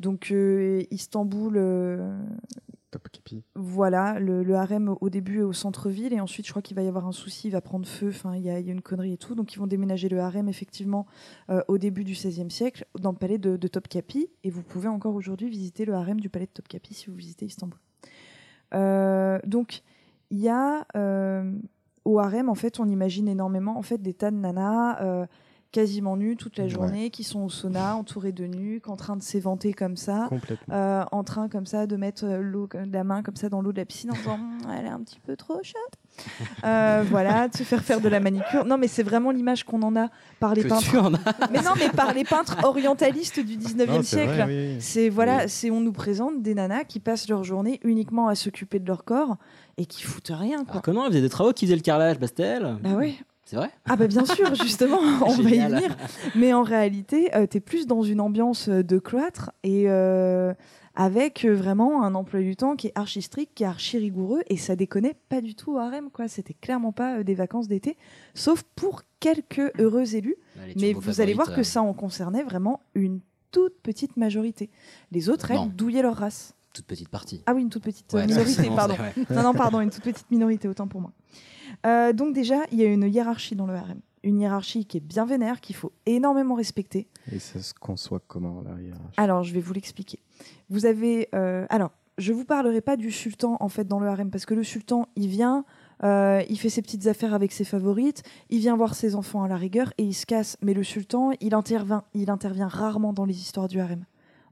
[0.00, 2.18] Donc euh, Istanbul, euh,
[2.90, 3.44] Topkapi.
[3.54, 6.82] voilà, le, le harem au début est au centre-ville et ensuite je crois qu'il va
[6.82, 8.72] y avoir un souci, il va prendre feu, enfin il y, a il y a
[8.72, 9.34] une connerie et tout.
[9.34, 11.06] Donc ils vont déménager le harem effectivement
[11.50, 14.88] euh, au début du XVIe siècle dans le palais de, de Topkapi et vous pouvez
[14.88, 17.78] encore aujourd'hui visiter le harem du palais de Topkapi si vous visitez Istanbul.
[19.44, 19.82] Donc
[20.30, 20.86] il y a
[22.06, 25.26] au harem en fait on imagine énormément en fait des tas de nanas euh,
[25.72, 26.70] quasiment nues toute la Ouais.
[26.70, 30.28] journée qui sont au sauna entourées de nuques en train de s'éventer comme ça
[30.72, 33.72] euh, en train comme ça de mettre euh, l'eau la main comme ça dans l'eau
[33.72, 35.76] de la piscine en disant Hum, elle est un petit peu trop chaude
[36.64, 39.82] Euh, voilà de se faire faire de la manicure non mais c'est vraiment l'image qu'on
[39.82, 40.08] en a
[40.40, 41.18] par les Que peintres tu en as.
[41.52, 44.76] mais non mais par les peintres orientalistes du 19e Non, c'est siècle vrai, oui, oui.
[44.80, 48.78] c'est voilà c'est on nous présente des nanas qui passent leur journée uniquement à s'occuper
[48.78, 49.36] de leur corps
[49.76, 51.82] et qui foutent rien quoi Alors que non, elle faisait des travaux qui faisaient le
[51.82, 52.78] carrelage, Bastel.
[52.82, 53.70] bah oui C'est vrai?
[53.88, 55.96] Ah bah bien sûr, justement, on va y venir.
[56.34, 60.52] Mais en réalité, euh, tu es plus dans une ambiance euh, de cloître et euh,
[60.96, 64.42] avec euh, vraiment un emploi du temps qui est archi strict, qui est archi rigoureux
[64.48, 66.26] et ça déconnait pas du tout au harem quoi.
[66.26, 67.96] C'était clairement pas des vacances d'été,
[68.34, 70.34] sauf pour quelques heureux élus.
[70.74, 73.20] Les Mais vous allez voir que ça en concernait vraiment une
[73.52, 74.70] toute petite majorité.
[75.12, 76.54] Les autres, elles douillaient leur race.
[76.72, 77.42] Toute petite partie.
[77.46, 78.96] Ah oui, une toute petite Ouais, minorité, pardon.
[79.30, 81.12] Non, non, pardon, une toute petite minorité, autant pour moi.
[81.84, 84.00] Euh, donc déjà, il y a une hiérarchie dans le harem.
[84.22, 87.06] Une hiérarchie qui est bien vénère, qu'il faut énormément respecter.
[87.30, 89.14] Et ça se conçoit comment la hiérarchie?
[89.18, 90.18] Alors, je vais vous l'expliquer.
[90.68, 91.28] Vous avez...
[91.34, 94.54] euh, alors, je vous parlerai pas du sultan, en fait, dans le harem, parce que
[94.54, 95.64] le sultan, il vient...
[96.02, 99.48] euh, il fait ses petites affaires avec ses favorites, il vient voir ses enfants à
[99.48, 100.56] la rigueur et il se casse.
[100.62, 104.04] Mais le sultan, il intervient, il intervient rarement dans les histoires du harem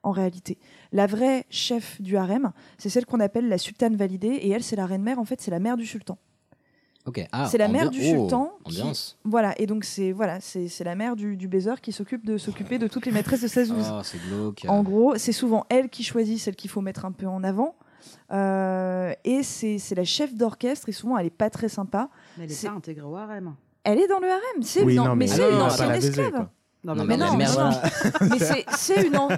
[0.02, 0.58] en réalité.
[0.92, 4.76] La vraie chef du harem, c'est celle qu'on appelle la sultane validée, et elle, c'est
[4.76, 6.18] la reine mère, en fait, c'est la mère du sultan.
[7.06, 7.26] Ok.
[7.32, 8.52] Ah, c'est la mère du oh, sultan.
[8.64, 9.18] qui- Ambiance.
[9.24, 12.38] Voilà, et donc c'est voilà, c'est c'est la mère du, du baiser qui s'occupe de
[12.38, 13.92] s'occuper de toutes les maîtresses de sa zouze.
[13.92, 14.64] Oh, c'est glauque.
[14.68, 17.74] En gros, c'est souvent elle qui choisit celle qu'il faut mettre un peu en avant.
[18.32, 22.08] Euh, et c'est c'est la chef d'orchestre, et souvent elle est pas très sympa.
[22.38, 23.54] Mais elle est pas intégrée au harem.
[23.84, 26.48] Elle est dans le harem, c'est Oui, mais mais c'est une ancienne esclave.
[26.84, 27.46] Non, Non, mais non, mais
[28.76, 29.28] c'est- une, an-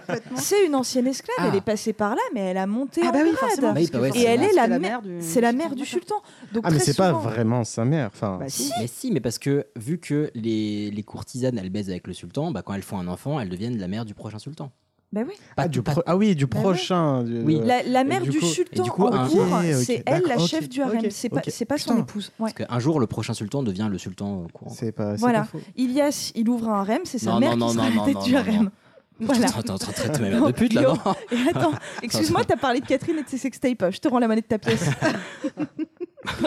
[0.67, 1.37] une ancienne esclave.
[1.39, 1.47] Ah.
[1.49, 3.81] Elle est passée par là, mais elle a monté Ah en bah oui, forcément, Bah
[3.81, 6.15] oui, bah ouais, Et elle est la, mère, du- c'est la mère sultan, du sultan.
[6.53, 8.11] Donc Ah, mais c'est pas vraiment sa mère.
[8.13, 8.73] Enfin, Bah, si.
[8.81, 12.51] Mais si, mais parce que vu que les, les courtisanes elles baisent avec le sultan,
[12.51, 14.73] bah, quand elles font un enfant, elles deviennent la mère du prochain sultan.
[15.13, 15.35] Bah oui.
[15.57, 16.63] Pas ah, du pas- pro- ah oui, du Bah ouais.
[16.65, 17.23] prochain.
[17.23, 17.57] du- Oui.
[17.61, 19.75] euh, La, la mère du du, coup- sultan du coup, en un- cours, Ok, ok,
[19.85, 21.01] c'est elle la chef ok, du harem.
[21.11, 22.33] c'est pas, pas son épouse.
[22.39, 22.51] Ouais.
[22.57, 24.73] Parce qu'un jour, le prochain sultan devient le sultan au courant.
[24.75, 25.41] C'est pas, Voilà.
[25.41, 25.61] pas faux.
[25.77, 28.05] Ilyas, il ouvre un harem, c'est sa Non, mère non, qui non, sera non, la
[28.07, 28.71] tête non, du harem.
[29.19, 29.47] Voilà.
[29.49, 30.83] T'es en train de traiter ma mère de pute là,
[31.33, 33.87] Et attends, excuse-moi, t'as parlé de Catherine et de ses sextapes.
[33.91, 34.91] Je te rends la monnaie de ta pièce.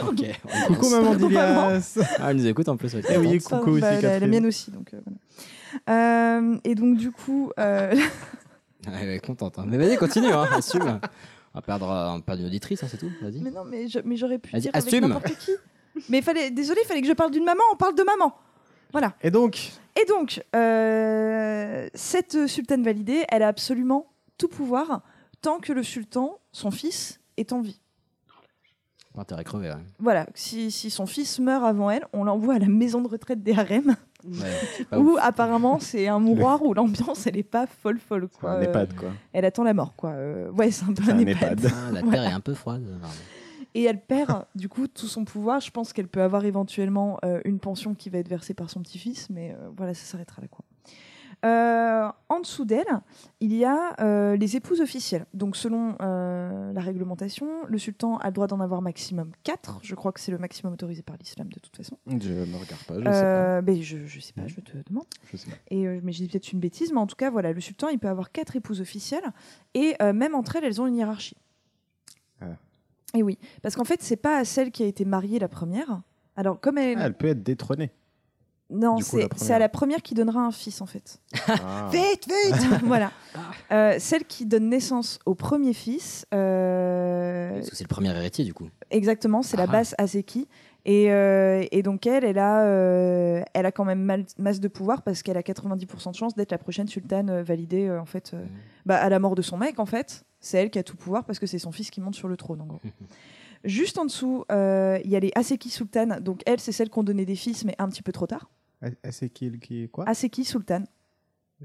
[0.08, 0.22] Ok.
[0.68, 1.98] Coucou maman d'Ilias.
[2.20, 2.94] Ah, elle nous écoute en plus.
[2.94, 3.02] ouais.
[3.10, 4.72] Eh oui, coucou aussi bah, la, mienne aussi.
[4.72, 5.00] Donc, euh,
[5.86, 6.40] voilà.
[6.42, 8.00] Euh, et donc, du coup, euh, Ouais,
[9.02, 9.60] elle est contente.
[9.60, 9.66] hein.
[9.68, 11.00] Mais vas-y, continue, hein, assume.
[11.54, 13.12] On va perdre, on va perdre une auditrice, hein, c'est tout.
[13.22, 13.40] Vas-y.
[13.42, 15.08] mais non, mais je- mais j'aurais pu Vas-y, dire avec assume.
[15.08, 15.52] n'importe qui.
[16.10, 17.64] Mais fallait, désolé, il fallait que je parle d'une maman.
[17.74, 18.34] On parle de maman.
[18.92, 19.14] Voilà.
[19.22, 24.08] Et donc, Et donc, euh, cette sultane validée, elle a absolument
[24.38, 25.02] tout pouvoir
[25.42, 27.80] tant que le sultan, son fils, est en vie.
[29.18, 29.76] Intérêt crevé, ouais.
[30.00, 33.44] Voilà, si, si son fils meurt avant elle, on l'envoie à la maison de retraite
[33.44, 33.96] des harems,
[34.26, 35.20] Ouais, où ouf.
[35.22, 38.52] apparemment c'est un mouroir où l'ambiance elle est pas folle folle quoi.
[38.52, 39.10] un Euh, EHPAD quoi.
[39.34, 40.12] Elle attend la mort quoi.
[40.12, 41.64] Euh, ouais, c'est un peu un, un EHPAD.
[41.64, 41.74] EHPAD.
[41.74, 42.84] Ah, la terre est un peu froide.
[43.02, 43.16] pardon.
[43.76, 45.60] Et elle perd du coup tout son pouvoir.
[45.62, 48.82] Je pense qu'elle peut avoir éventuellement euh, une pension qui va être versée par son
[48.82, 50.66] petit-fils, mais euh, voilà, ça s'arrêtera là quoi.
[51.46, 53.02] Euh, en dessous d'elle,
[53.40, 55.26] il y a euh, les épouses officielles.
[55.34, 59.80] Donc, selon euh, la réglementation, le sultan a le droit d'en avoir maximum 4.
[59.82, 61.98] Je crois que c'est le maximum autorisé par l'islam de toute façon.
[62.08, 63.82] Je me regarde pas, je sais pas.
[63.82, 65.06] Je, je sais pas, je te demande.
[65.32, 65.58] Je sais pas.
[65.70, 68.10] Et, mais j'ai peut-être une bêtise, mais en tout cas, voilà, le sultan, il peut
[68.10, 69.32] avoir quatre épouses officielles,
[69.74, 71.38] et même entre elles, elles ont une hiérarchie.
[72.42, 72.48] Ah.
[73.14, 76.02] Et oui, parce qu'en fait, c'est pas à celle qui a été mariée la première.
[76.36, 77.92] Alors, comme elle, Ah, elle peut être détrônée.
[78.70, 81.20] Non, c'est à la première qui donnera un fils, en fait.
[81.48, 81.90] Ah.
[81.92, 82.56] Vite, vite
[82.86, 83.12] Voilà.
[83.72, 88.46] Euh, celle qui donne naissance au premier fils, euh, Parce que c'est le premier héritier,
[88.46, 88.68] du coup.
[88.92, 89.68] Exactement, c'est la Ah.
[89.68, 90.48] basse Azeki.
[90.86, 94.68] Et, euh, et donc elle, elle a, euh, elle a quand même mal- masse de
[94.70, 98.32] pouvoir parce qu'elle a 90% de chance d'être la prochaine sultane validée euh, en fait,
[98.34, 98.46] euh,
[98.86, 100.24] bah, à la mort de son mec en fait.
[100.40, 102.38] C'est elle qui a tout pouvoir parce que c'est son fils qui monte sur le
[102.38, 102.80] trône en gros.
[103.66, 106.22] Juste en dessous, euh, il y a les Aseki sultanes.
[106.22, 108.50] Donc elle, c'est celle qu'on donnait des fils mais un petit peu trop tard.
[109.10, 110.08] C'est qui, qui quoi?
[110.08, 110.86] Aseki sultane.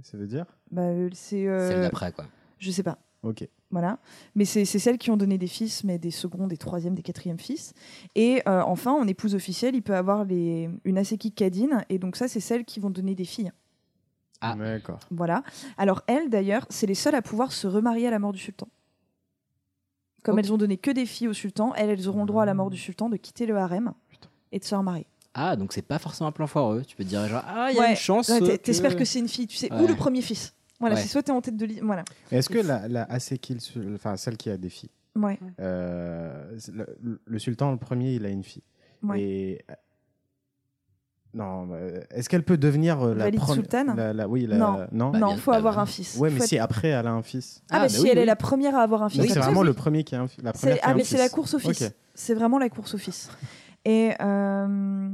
[0.03, 0.47] Ça veut dire?
[0.71, 1.47] Bah, euh, c'est.
[1.47, 2.27] euh, Celle d'après, quoi.
[2.59, 2.99] Je sais pas.
[3.23, 3.49] Ok.
[3.71, 3.99] Voilà.
[4.35, 7.03] Mais c'est c'est celles qui ont donné des fils, mais des seconds, des troisièmes, des
[7.03, 7.73] quatrièmes fils.
[8.15, 11.85] Et euh, enfin, en épouse officielle, il peut avoir les, une Aseki Kadine.
[11.89, 13.53] Et donc, ça, c'est celles qui vont donner des filles.
[14.41, 14.57] Ah.
[14.57, 14.99] D'accord.
[15.11, 15.43] Voilà.
[15.79, 18.69] Alors, elles, d'ailleurs, c'est les seules à pouvoir se remarier à la mort du sultan.
[20.23, 22.47] Comme elles ont donné que des filles au sultan, elles, elles auront le droit à
[22.47, 23.93] la mort du sultan de quitter le harem
[24.53, 25.07] et de se remarier.
[25.35, 26.83] Ah, donc c'est pas forcément un plan foireux.
[26.87, 27.91] Tu peux te dire, genre, ah, il y a Ouais.
[27.91, 28.29] une chance.
[28.29, 29.73] Ouais, que- T'espères que c'est une fille, tu sais.
[29.73, 29.87] Ou Ouais.
[29.89, 30.55] le premier fils.
[30.81, 31.01] Voilà, Ouais.
[31.03, 31.83] c'est soit t'es en tête de liste.
[31.83, 32.05] Voilà.
[32.31, 33.09] Est-ce que la, la
[33.95, 35.39] enfin celle qui a des filles, Ouais.
[35.61, 38.63] euh, le, le sultan le premier, il a une fille.
[39.03, 39.21] Ouais.
[39.21, 39.65] Et
[41.33, 43.97] non, euh, est-ce qu'elle peut devenir euh, la première sultane?
[43.97, 44.87] la, la- Oui, la, Non.
[44.93, 45.11] non?
[45.11, 46.17] Bah, Non, bien- faut bah, avoir un fils.
[46.17, 47.61] Ouais, mais Faut si être- après elle a un fils.
[47.71, 49.23] Ah, bah, si elle est la première à avoir un fils.
[49.23, 49.67] C'est ça, vraiment oui.
[49.67, 51.29] le premier qui a un la première C'est- qui a Ah, un mais c'est la
[51.29, 51.91] course au fils.
[52.15, 53.31] C'est vraiment la course au fils.
[53.85, 55.11] Et, euh,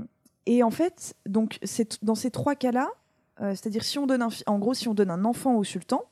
[0.47, 1.59] et en fait, donc,
[2.03, 2.89] dans ces trois cas-là,
[3.41, 6.05] euh, c'est-à-dire si on donne un, en gros, si on donne un enfant au sultan,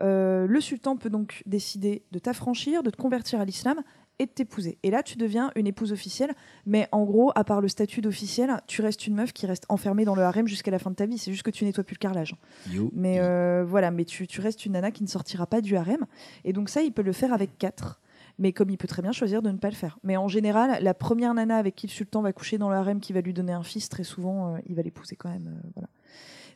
[0.00, 3.82] euh, le sultan peut donc décider de t'affranchir, de te convertir à l'islam
[4.18, 4.78] et de t'épouser.
[4.82, 6.32] Et là, tu deviens une épouse officielle.
[6.66, 10.04] Mais en gros, à part le statut d'officiel, tu restes une meuf qui reste enfermée
[10.04, 11.18] dans le harem jusqu'à la fin de ta vie.
[11.18, 12.36] C'est juste que tu nettoies plus le carrelage.
[12.70, 12.90] You.
[12.94, 16.06] Mais euh, voilà, mais tu, tu restes une nana qui ne sortira pas du harem.
[16.44, 18.00] Et donc ça, il peut le faire avec quatre.
[18.38, 19.98] Mais comme il peut très bien choisir de ne pas le faire.
[20.02, 23.00] Mais en général, la première nana avec qui le sultan va coucher dans le harem,
[23.00, 25.48] qui va lui donner un fils, très souvent, euh, il va l'épouser quand même.
[25.48, 25.88] euh, voilà.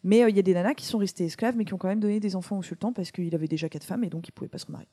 [0.04, 1.88] Mais euh, il y a des nanas qui sont restées esclaves, mais qui ont quand
[1.88, 4.32] même donné des enfants au sultan parce qu'il avait déjà quatre femmes et donc il
[4.32, 4.88] pouvait pas se remarier.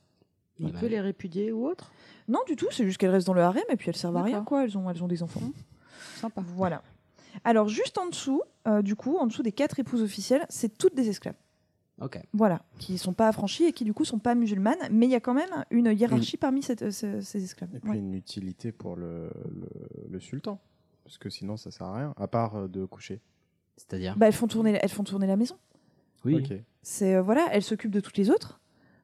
[0.59, 1.91] Il peut les répudier ou autre?
[2.27, 4.23] Non, du tout, c'est juste qu'elles restent dans le harem et puis elles servent à
[4.23, 4.63] rien, quoi.
[4.63, 5.41] Elles ont, elles ont des enfants.
[6.15, 6.43] Sympa.
[6.55, 6.83] Voilà.
[7.43, 10.95] Alors, juste en dessous, euh, du coup, en dessous des quatre épouses officielles, c'est toutes
[10.95, 11.35] des esclaves.
[12.33, 15.15] Voilà, qui sont pas affranchies et qui du coup sont pas musulmanes, mais il y
[15.15, 17.73] a quand même une hiérarchie parmi cette- ce- ces esclaves.
[17.75, 17.97] Et puis Ouais.
[17.97, 19.69] une utilité pour le, le,
[20.09, 20.59] le sultan.
[21.05, 23.21] Parce que sinon, ça sert à rien, à part euh, de coucher.
[23.77, 24.15] C'est-à-dire?
[24.17, 25.55] Bah, elles font tourner, elles font tourner la maison.
[26.25, 26.35] Oui.
[26.35, 26.57] Ok.
[26.81, 28.59] C'est euh, voilà, elles s'occupent de toutes les autres.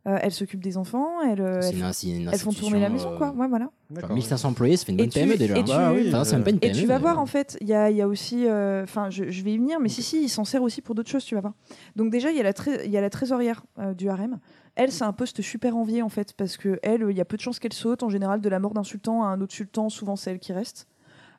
[0.09, 1.21] Euh, elles s'occupent des enfants.
[1.21, 3.27] Elles, euh, elles, une font- insi- une elles font tourner la maison, quoi.
[3.27, 3.69] euh, Ouais, voilà.
[3.95, 5.57] Genre 1500 employés, ça fait une bonne Et tu- PME déjà.
[5.57, 6.73] et tu- Bah oui, enfin, c'est même pas une Et PME.
[6.79, 9.09] tu vas mais- voir en fait, il y a, il y a aussi, euh, enfin,
[9.09, 11.23] je, je vais y venir, mais si si, il s'en sert aussi pour d'autres choses,
[11.25, 11.53] tu vas voir.
[11.95, 14.39] Donc déjà, il y a la, tré- il y a la trésorière euh, du harem.
[14.75, 17.35] Elle, c'est un poste super envié en fait, parce que elle, il y a peu
[17.37, 18.01] de chances qu'elle saute.
[18.01, 20.53] En général, de la mort d'un sultan à un autre sultan, souvent c'est elle qui
[20.53, 20.87] reste.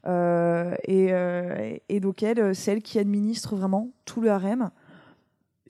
[0.06, 4.70] Euh, et, euh, et donc elle, c'est elle qui administre vraiment tout le harem.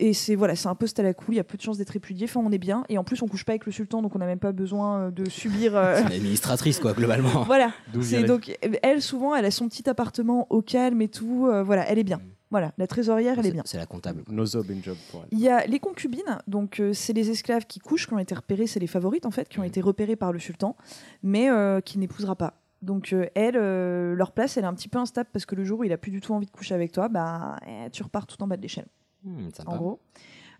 [0.00, 1.78] Et c'est voilà, c'est un poste à la cool, il y a peu de chances
[1.78, 2.26] d'être répudié.
[2.28, 2.84] Enfin, on est bien.
[2.88, 4.98] Et en plus, on couche pas avec le sultan, donc on n'a même pas besoin
[4.98, 5.76] euh, de subir.
[5.76, 7.42] euh, C'est une administratrice, quoi, globalement.
[7.46, 7.72] voilà.
[8.02, 11.46] C'est donc elle souvent, elle a son petit appartement au calme et tout.
[11.46, 12.20] euh, voilà, elle est bien.
[12.50, 13.62] Voilà, la trésorière, elle est bien.
[13.64, 14.24] C'est la comptable.
[14.28, 15.28] No job in job pour elle.
[15.30, 18.34] Il y a les concubines, donc euh, c'est les esclaves qui couchent, qui ont été
[18.34, 20.76] repérées, c'est les favorites en fait, qui ont été repérées par le sultan,
[21.22, 22.54] mais euh, qui n'épousera pas.
[22.82, 25.62] Donc euh, elle, euh, leur place, elle est un petit peu instable parce que le
[25.64, 28.02] jour où il a plus du tout envie de coucher avec toi, bah eh, tu
[28.02, 28.86] repars tout en bas de l'échelle.
[29.24, 29.70] Hmm, sympa.
[29.72, 30.00] En gros.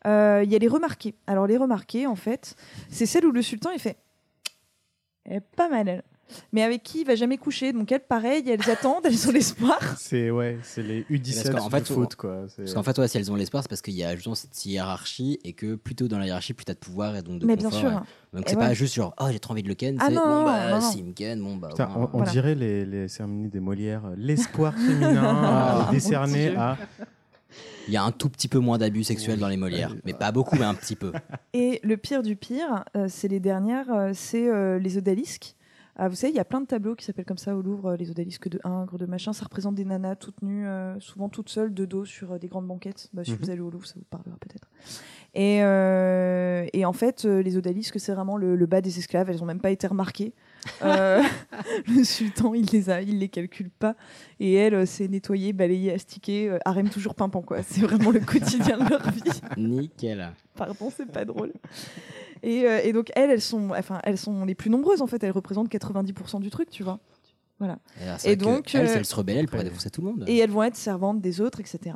[0.06, 1.14] Euh, Il y a les remarqués.
[1.26, 2.54] Alors les remarqués, en fait,
[2.88, 3.96] c'est celle où le sultan il fait,
[5.24, 6.02] elle est pas mal elle.
[6.52, 9.80] Mais avec qui il va jamais coucher Donc elles, pareil, elles attendent, elles ont l'espoir.
[9.98, 12.46] C'est ouais, c'est les U17 Parce qu'en du fait, foot quoi.
[12.56, 14.64] Parce qu'en fait, ouais, si elles ont l'espoir, c'est parce qu'il y a justement cette
[14.64, 17.56] hiérarchie et que plutôt dans la hiérarchie, plus t'as de pouvoir et donc de Mais
[17.56, 17.88] bien sûr.
[17.88, 17.94] ouais.
[18.32, 18.62] Donc c'est ouais.
[18.62, 19.96] pas juste genre, oh, j'ai trop envie de le ken.
[19.98, 20.80] Ah c'est non, bon, bah, non, non.
[20.80, 21.68] s'il me ken, bon, bah.
[21.70, 22.30] Putain, on, on Voilà.
[22.30, 24.06] dirait les, les cérémonies des Molières.
[24.06, 26.58] euh, L'espoir féminin Ah, euh, décerné mon Dieu.
[26.60, 26.76] à.
[27.88, 30.32] Il y a un tout petit peu moins d'abus sexuels dans les Molières, mais pas
[30.32, 31.12] beaucoup, mais un petit peu.
[31.52, 35.56] Et le pire du pire, euh, c'est les dernières, euh, c'est euh, les odalisques.
[35.96, 37.94] Ah, vous savez, il y a plein de tableaux qui s'appellent comme ça au Louvre,
[37.94, 39.32] les odalisques de Ingres, de machin.
[39.34, 40.64] Ça représente des nanas toutes nues,
[40.98, 43.10] souvent toutes seules, de dos sur des grandes banquettes.
[43.12, 43.38] Bah, si Mhm.
[43.42, 44.70] vous allez au Louvre, ça vous parlera peut-être.
[45.34, 45.58] Et,
[46.78, 49.28] et en fait, les odalisques, c'est vraiment le, le bas des esclaves.
[49.28, 50.32] Elles n'ont même pas été remarquées.
[50.82, 51.22] Euh,
[51.88, 53.94] le sultan, il les a, il les calcule pas.
[54.38, 57.62] Et elles, euh, c'est nettoyer, balayer, astiquer, euh, harem toujours pimpant quoi.
[57.62, 59.22] C'est vraiment le quotidien de leur vie.
[59.56, 60.32] Nickel.
[60.54, 61.52] Pardon, c'est pas drôle.
[62.42, 65.22] Et, et donc elles, elles sont, enfin, elles sont les plus nombreuses en fait.
[65.22, 66.98] Elles représentent 90% du truc, tu vois.
[67.60, 67.78] Voilà.
[68.00, 70.08] Et, alors, Et donc, elles, euh, si elles se rebellaient, elles pourraient défoncer tout le
[70.08, 70.24] monde.
[70.26, 71.94] Et elles vont être servantes des autres, etc.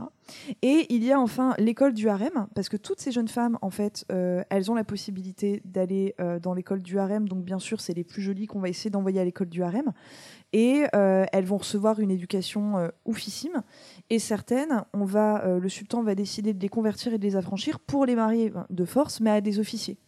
[0.60, 3.70] Et il y a enfin l'école du harem, parce que toutes ces jeunes femmes, en
[3.70, 7.26] fait, euh, elles ont la possibilité d'aller euh, dans l'école du harem.
[7.28, 9.92] Donc, bien sûr, c'est les plus jolies qu'on va essayer d'envoyer à l'école du harem.
[10.54, 13.64] Et euh, elles vont recevoir une éducation euh, oufissime.
[14.08, 17.34] Et certaines, on va, euh, le sultan va décider de les convertir et de les
[17.34, 19.98] affranchir pour les marier ben, de force, mais à des officiers.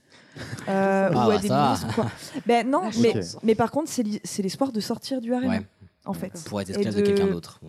[0.69, 2.07] Euh, Ah, ou bah, à des ministres, quoi.
[2.47, 5.67] Ben non, mais, mais par contre, c'est l'espoir de sortir du harem, Ouais.
[6.05, 6.45] en fait.
[6.49, 7.61] Pour être esclave de, quelqu'un d'autre.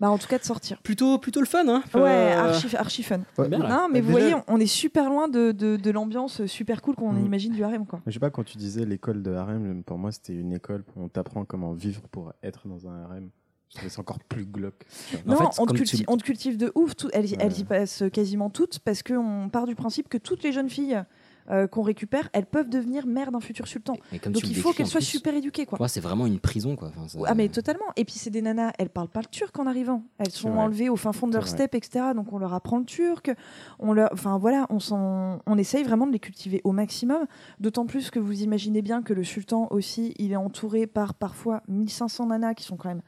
[0.00, 0.80] Bah, en tout cas, de sortir.
[0.80, 3.20] Plutôt, plutôt le fun, hein Ouais, Euh, archi, archi fun.
[3.36, 3.68] Ouais, bien, là.
[3.68, 6.82] Non, mais Bah, vous déjà- voyez, on est super loin de, de, de l'ambiance super
[6.82, 7.26] cool qu'on Mm.
[7.26, 8.00] imagine du harem, quoi.
[8.06, 11.02] Je sais pas, quand tu disais l'école de harem, pour moi c'était une école où
[11.02, 13.30] on t'apprend comment vivre pour être dans un harem.
[13.70, 14.86] Je trouvais ça encore plus glauque.
[15.26, 16.94] Non, fait, on, te cultive, tu- on te cultive de ouf.
[16.96, 17.36] tout- elles, Ouais.
[17.40, 21.02] elles y passent quasiment toutes parce qu'on part du principe que toutes les jeunes filles
[21.50, 23.94] euh, qu'on récupère, elles peuvent devenir mères d'un futur sultan.
[24.12, 25.78] Et comme Donc il faut qu'elles en soient plus, super éduquées, quoi.
[25.78, 26.88] moi, c'est vraiment une prison, quoi.
[26.88, 27.86] Enfin, ça- Ah mais totalement.
[27.96, 30.04] Et puis c'est des nanas, elles parlent pas le turc en arrivant.
[30.18, 32.06] Elles sont enlevées au fin fond de leur steppe, etc.
[32.14, 33.30] Donc on leur apprend le turc.
[33.78, 37.26] On leur, enfin voilà, on s'en- on essaye vraiment de les cultiver au maximum.
[37.60, 41.62] D'autant plus que vous imaginez bien que le sultan aussi, il est entouré par parfois
[41.68, 43.02] 1500 nanas qui sont quand même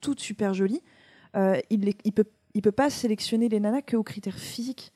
[0.00, 0.82] toutes super jolies.
[1.36, 2.24] Euh, il, les- il peut,
[2.54, 4.92] il peut pas sélectionner les nanas que aux critères physiques.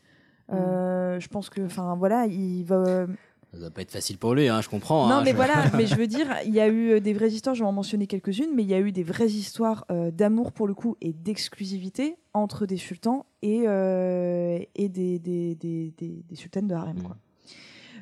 [0.53, 3.07] Euh, Je pense que, enfin voilà, il va.
[3.53, 5.09] Ça doit pas être facile pour lui, hein, je comprends.
[5.09, 7.13] Non, hein, mais je- voilà, mais je veux dire, il y a eu euh, des
[7.13, 9.85] vraies histoires, je vais en mentionner quelques-unes, mais il y a eu des vraies histoires
[9.91, 15.57] euh, d'amour pour le coup et d'exclusivité entre des sultans et, euh, et des, des,
[15.57, 17.03] des, des- des sultanes de harem.
[17.03, 17.17] quoi.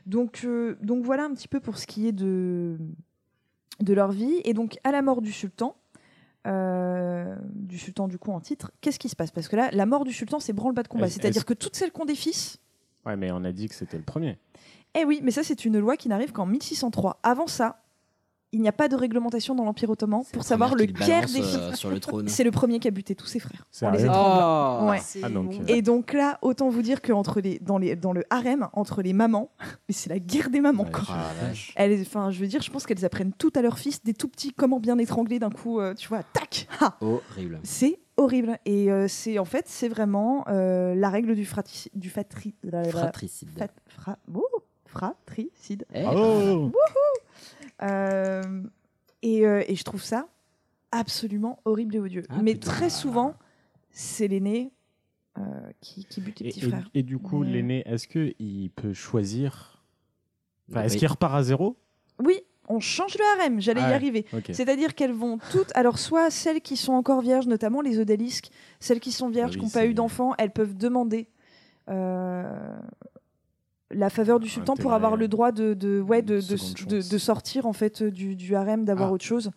[0.04, 2.76] Donc, euh, donc voilà un petit peu pour ce qui est de,
[3.80, 4.40] de leur vie.
[4.44, 5.76] Et donc, à la mort du sultan,
[6.48, 9.30] euh, du sultan du coup en titre, qu'est-ce qui se passe?
[9.30, 11.06] Parce que là, la mort du sultan, c'est branle-bas de combat.
[11.06, 12.58] Est-ce- C'est-à-dire est-ce- que toutes celles des fils,
[13.06, 14.38] Ouais, mais on a dit que c'était le premier.
[14.94, 17.20] eh oui, mais ça, c'est une loi qui n'arrive qu'en 1603.
[17.22, 17.82] Avant ça,
[18.52, 21.76] il n'y a pas de réglementation dans l'Empire ottoman pour savoir lequel des euh, filles.
[21.76, 22.28] sur le trône.
[22.28, 23.66] C'est le premier qui a buté tous ses frères.
[23.82, 24.04] On les.
[24.08, 24.88] Oh.
[24.88, 25.00] Ouais.
[25.22, 28.12] Ah, donc, euh, Et donc là, autant vous dire que entre les, dans, les, dans
[28.12, 29.50] le harem, entre les mamans,
[29.88, 30.84] mais c'est la guerre des mamans.
[30.84, 31.04] Ouais, quoi.
[31.10, 31.30] Ah.
[31.76, 34.28] Elles, enfin, je veux dire, je pense qu'elles apprennent tout à leurs fils, des tout
[34.28, 36.96] petits, comment bien étrangler d'un coup, euh, tu vois, tac, ha.
[37.00, 37.60] Horrible.
[37.64, 38.58] C'est horrible.
[38.64, 42.54] Et euh, c'est en fait, c'est vraiment euh, la règle du frati, du fatri,
[42.90, 43.50] Fratricide.
[43.58, 44.42] fat- fra- ouh,
[44.86, 45.84] fratricide.
[45.94, 46.70] Eh, Oh
[47.82, 50.28] et, euh, et je trouve ça
[50.90, 52.22] absolument horrible et odieux.
[52.28, 52.70] Ah, Mais putain.
[52.70, 53.34] très souvent,
[53.90, 54.72] c'est l'aîné
[55.38, 55.42] euh,
[55.80, 56.90] qui, qui bute les Et, petits et- frères.
[56.94, 59.84] et du coup, Mais- l'aîné, est-ce qu'il peut choisir
[60.70, 60.86] Enfin, Oui.
[60.86, 61.76] Est-ce qu'il repart à zéro?
[62.22, 64.26] Oui, on change le harem, j'allais Ah y ouais, arriver.
[64.50, 68.50] C'est-à-dire qu'elles vont toutes, alors soit celles qui sont encore vierges, notamment les odalisques,
[68.80, 71.28] celles qui sont vierges, Ah oui, qui n'ont pas eu d'enfants, elles peuvent demander
[71.88, 72.78] euh,
[73.90, 77.72] la faveur du sultan pour avoir le droit de, de, ouais, de, de, sortir en
[77.72, 79.12] fait du, du harem, d'avoir Ah.
[79.12, 79.50] autre chose.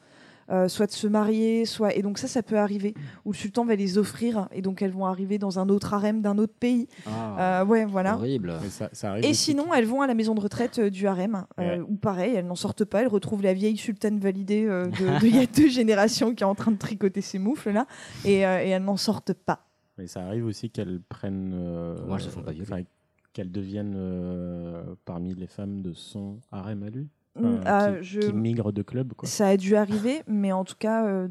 [0.49, 2.93] euh, soit de se marier, soit et donc ça, ça peut arriver
[3.23, 6.21] où le sultan va les offrir et donc elles vont arriver dans un autre harem
[6.21, 6.89] d'un autre pays.
[7.07, 7.61] Ah.
[7.61, 8.15] Euh, ouais, voilà.
[8.15, 8.55] Horrible.
[8.61, 11.07] Mais ça, ça arrive Et sinon, elles vont à la maison de retraite euh, du
[11.07, 11.83] harem, euh, Ouais.
[11.87, 15.37] où pareil, elles n'en sortent pas, elles retrouvent la vieille sultane validée euh, de- d'il
[15.37, 17.85] y a deux générations qui est en train de tricoter ses moufles là,
[18.25, 19.67] et, euh, et elles n'en sortent pas.
[19.97, 21.53] Mais ça arrive aussi qu'elles prennent.
[21.53, 22.85] euh, Moi, elles se font pas violer.
[23.31, 27.09] Enfin, Qu'elles deviennent euh, parmi les femmes de son harem à lui.
[27.39, 28.33] Mm, ah, qui, je- qui
[28.73, 29.27] de club, quoi.
[29.27, 31.27] Ça a dû arriver, mais en tout cas, euh,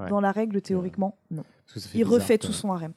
[0.00, 0.08] Ouais.
[0.08, 1.44] dans la règle, théoriquement, non.
[1.66, 2.92] Ça Il bizarre, refait tout son harem.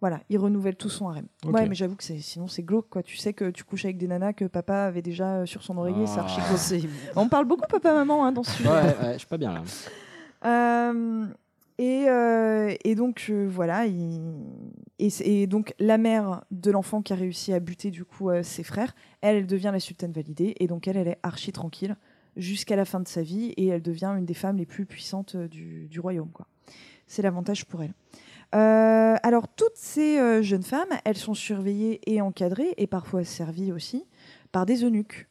[0.00, 1.26] Voilà, il renouvelle tout son harem.
[1.44, 3.02] Ouais, mais j'avoue que c'est, sinon c'est glauque, quoi.
[3.02, 5.76] Tu sais que tu couches avec des nanas que papa avait déjà euh, sur son
[5.76, 6.46] oreiller, c'est archi Ah.
[6.48, 6.58] glauque.
[6.58, 8.68] C'est- On parle beaucoup papa-maman hein, dans ce sujet.
[8.70, 9.62] Ouais, ouais, je suis pas bien là.
[10.44, 11.26] Euh,
[11.78, 14.34] et, euh, et donc euh, voilà, il-
[14.98, 18.64] et, donc la mère de l'enfant qui a réussi à buter du coup euh, ses
[18.64, 21.96] frères, elle, devient la sultane validée et donc elle, est archi tranquille
[22.36, 25.36] jusqu'à la fin de sa vie et elle devient une des femmes les plus puissantes
[25.36, 26.30] du, royaume.
[27.06, 27.94] C'est l'avantage pour elle.
[28.52, 34.04] Alors toutes ces jeunes femmes, elles sont surveillées et encadrées et parfois servies aussi
[34.52, 35.27] par des eunuques.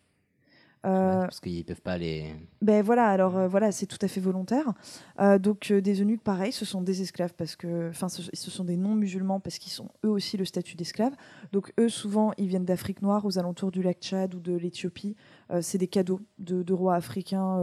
[0.87, 2.33] Euh, Parce qu'ils peuvent pas les.
[2.61, 4.73] ben voilà, alors euh, voilà, c'est tout à fait volontaire.
[5.19, 8.63] Euh, donc des eunuques, pareil, ce sont des esclaves parce que, enfin, ce, ce sont
[8.63, 11.13] des non-musulmans parce qu'ils sont eux aussi le statut d'esclaves.
[11.51, 15.15] Donc eux, souvent, ils viennent d'Afrique noire, aux alentours du lac Tchad ou de l'Éthiopie.
[15.61, 17.57] C'est des cadeaux de, de rois africains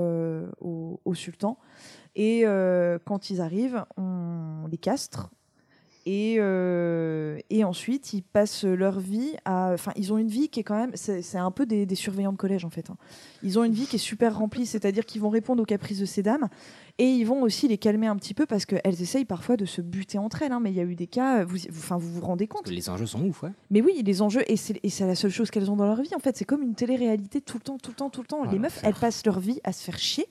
[0.60, 1.58] au, au sultan.
[2.16, 2.44] Et
[3.04, 5.30] quand ils arrivent, on les castre.
[6.06, 9.70] Et, euh, et ensuite, ils passent leur vie à.
[9.72, 10.90] Enfin, ils ont une vie qui est quand même.
[10.94, 12.90] C'est un peu des, des surveillants de collège, en fait.
[12.90, 12.96] hein.
[13.42, 16.04] Ils ont une vie qui est super remplie, c'est-à-dire qu'ils vont répondre aux caprices de
[16.04, 16.48] ces dames.
[16.98, 19.80] Et ils vont aussi les calmer un petit peu parce qu'elles essayent parfois de se
[19.80, 20.52] buter entre elles.
[20.52, 20.60] hein.
[20.60, 21.44] Mais il y a eu des cas.
[21.44, 23.50] Vous, vous, vous vous rendez compte les enjeux sont ouf, ouais.
[23.70, 26.18] mais oui, les enjeux, et c'est la seule chose qu'elles ont dans leur vie, en
[26.20, 26.36] fait.
[26.36, 28.44] C'est comme une télé-réalité tout le temps, tout le temps, tout le temps.
[28.44, 30.26] Les meufs, elles passent leur vie à se faire chier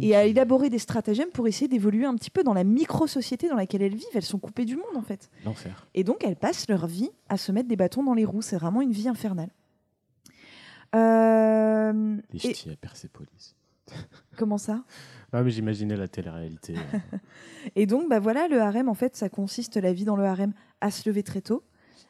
[0.00, 3.56] et à élaborer des stratagèmes pour essayer d'évoluer un petit peu dans la micro-société dans
[3.56, 4.06] laquelle elles vivent.
[4.14, 5.30] Elles sont coupées du monde, en fait.
[5.44, 5.86] L'enfer.
[5.94, 8.42] Et donc, elles passent leur vie à se mettre des bâtons dans les roues.
[8.42, 9.50] C'est vraiment une vie infernale.
[10.94, 13.54] Euh, Les et- ch'tis à Persépolis.
[14.36, 14.84] comment ça?
[15.32, 16.74] Ah, mais j'imaginais la télé-réalité.
[17.76, 20.52] Et donc, bah voilà, le harem, en fait, ça consiste, la vie dans le harem,
[20.80, 21.62] à se lever très tôt,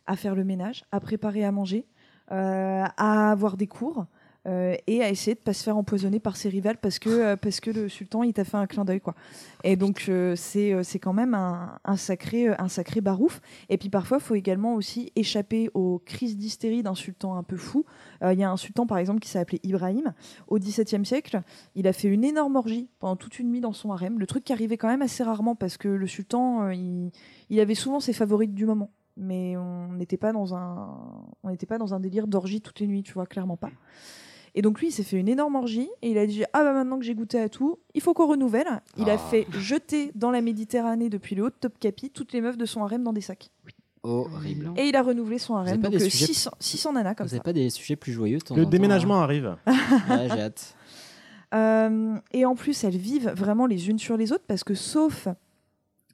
[0.06, 1.86] à faire le ménage, à préparer à manger,
[2.32, 4.06] euh, à avoir des cours.
[4.46, 7.36] Euh, et à essayer de pas se faire empoisonner par ses rivales parce que, euh,
[7.36, 9.14] parce que le sultan il t'a fait un clin d'œil quoi.
[9.64, 13.42] Et donc euh, c'est quand même un, sacré un sacré barouf.
[13.68, 17.56] Et puis parfois il faut également aussi échapper aux crises d'hystérie d'un sultan un peu
[17.56, 17.84] fou.
[18.22, 20.14] Il y a un sultan par exemple qui s'appelait Ibrahim
[20.48, 21.42] au XVIIe siècle.
[21.74, 24.18] Il a fait une énorme orgie pendant toute une nuit dans son harem.
[24.18, 27.10] Le truc qui arrivait quand même assez rarement parce que le sultan il,
[27.50, 28.90] il avait souvent ses favorites du moment.
[29.18, 30.96] Mais on n'était pas dans un
[31.42, 33.70] on n'était pas dans un délire d'orgie toutes les nuits, tu vois clairement pas.
[34.54, 36.72] Et donc lui, il s'est fait une énorme orgie et il a dit ah bah
[36.72, 38.66] maintenant que j'ai goûté à tout, il faut qu'on renouvelle.
[38.96, 39.18] Il a Ah.
[39.18, 42.82] fait jeter dans la Méditerranée depuis le haut de Topkapi toutes les meufs de son
[42.82, 43.50] harem dans des sacs.
[44.02, 44.72] Horrible.
[44.76, 47.14] Et il a renouvelé son avez harem pas donc des euh, sujets- 600, 600 nanas
[47.14, 47.36] comme Vous ça.
[47.36, 49.56] avez pas des sujets plus joyeux de temps Le temps, déménagement hein arrive.
[49.66, 50.74] Ouais, j'ai hâte.
[51.54, 55.26] Euh, et en plus, elles vivent vraiment les unes sur les autres parce que, sauf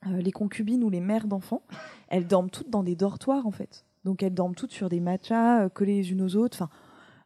[0.07, 1.63] euh, les concubines ou les mères d'enfants,
[2.09, 3.85] elles dorment toutes dans des dortoirs en fait.
[4.05, 6.57] Donc elles dorment toutes sur des matelas euh, collés les unes aux autres.
[6.57, 6.71] Enfin,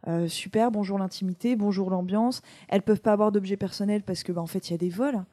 [0.09, 2.43] euh, super, bonjour l'intimité, bonjour l'ambiance.
[2.68, 4.89] Elles peuvent pas avoir d'objets personnels parce que, bah, en fait, il y a des
[4.90, 5.24] vols.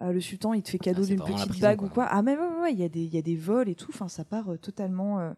[0.00, 1.86] Euh, le sultan, il te fait cadeau Ah, c'est d'une petite prison, bague quoi.
[1.88, 2.06] ou quoi.
[2.10, 3.74] Ah, mais ouais, ouais, ouais, il y, a des- il y a des vols et
[3.74, 3.90] tout.
[3.92, 5.34] Enfin, ça part euh, totalement,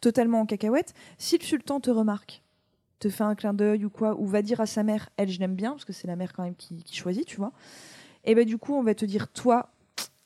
[0.00, 0.94] totalement en cacahuète.
[1.18, 2.42] Si le sultan te remarque,
[2.98, 5.38] te fait un clin d'œil ou quoi, ou va dire à sa mère, elle, je
[5.38, 7.52] l'aime bien, parce que c'est la mère quand même qui, qui choisit, tu vois.
[8.24, 9.68] Et ben du coup, on va te dire, toi,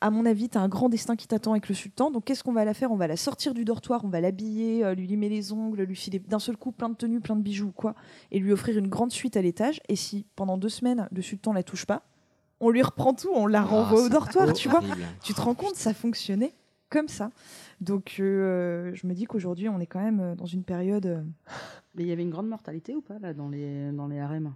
[0.01, 2.11] à mon avis, tu as un grand destin qui t'attend avec le sultan.
[2.11, 2.91] Donc, qu'est-ce qu'on va la faire?
[2.91, 5.97] On va la sortir du dortoir, on va l'habiller, euh, lui limer les ongles, lui
[5.97, 7.95] filer d'un seul coup plein de tenues, plein de bijoux ou quoi,
[8.31, 9.81] et lui offrir une grande suite à l'étage.
[9.89, 12.03] Et si pendant deux semaines, le sultan la touche pas,
[12.61, 14.83] on lui reprend tout, on la renvoie au dortoir, tu vois.
[15.23, 16.53] Tu te rends compte, ça fonctionnait
[16.89, 17.31] comme ça.
[17.81, 21.25] Donc, euh, je me dis qu'aujourd'hui, on est quand même euh, dans une période.
[21.95, 24.53] Mais il y avait une grande mortalité ou pas là dans les dans les harems?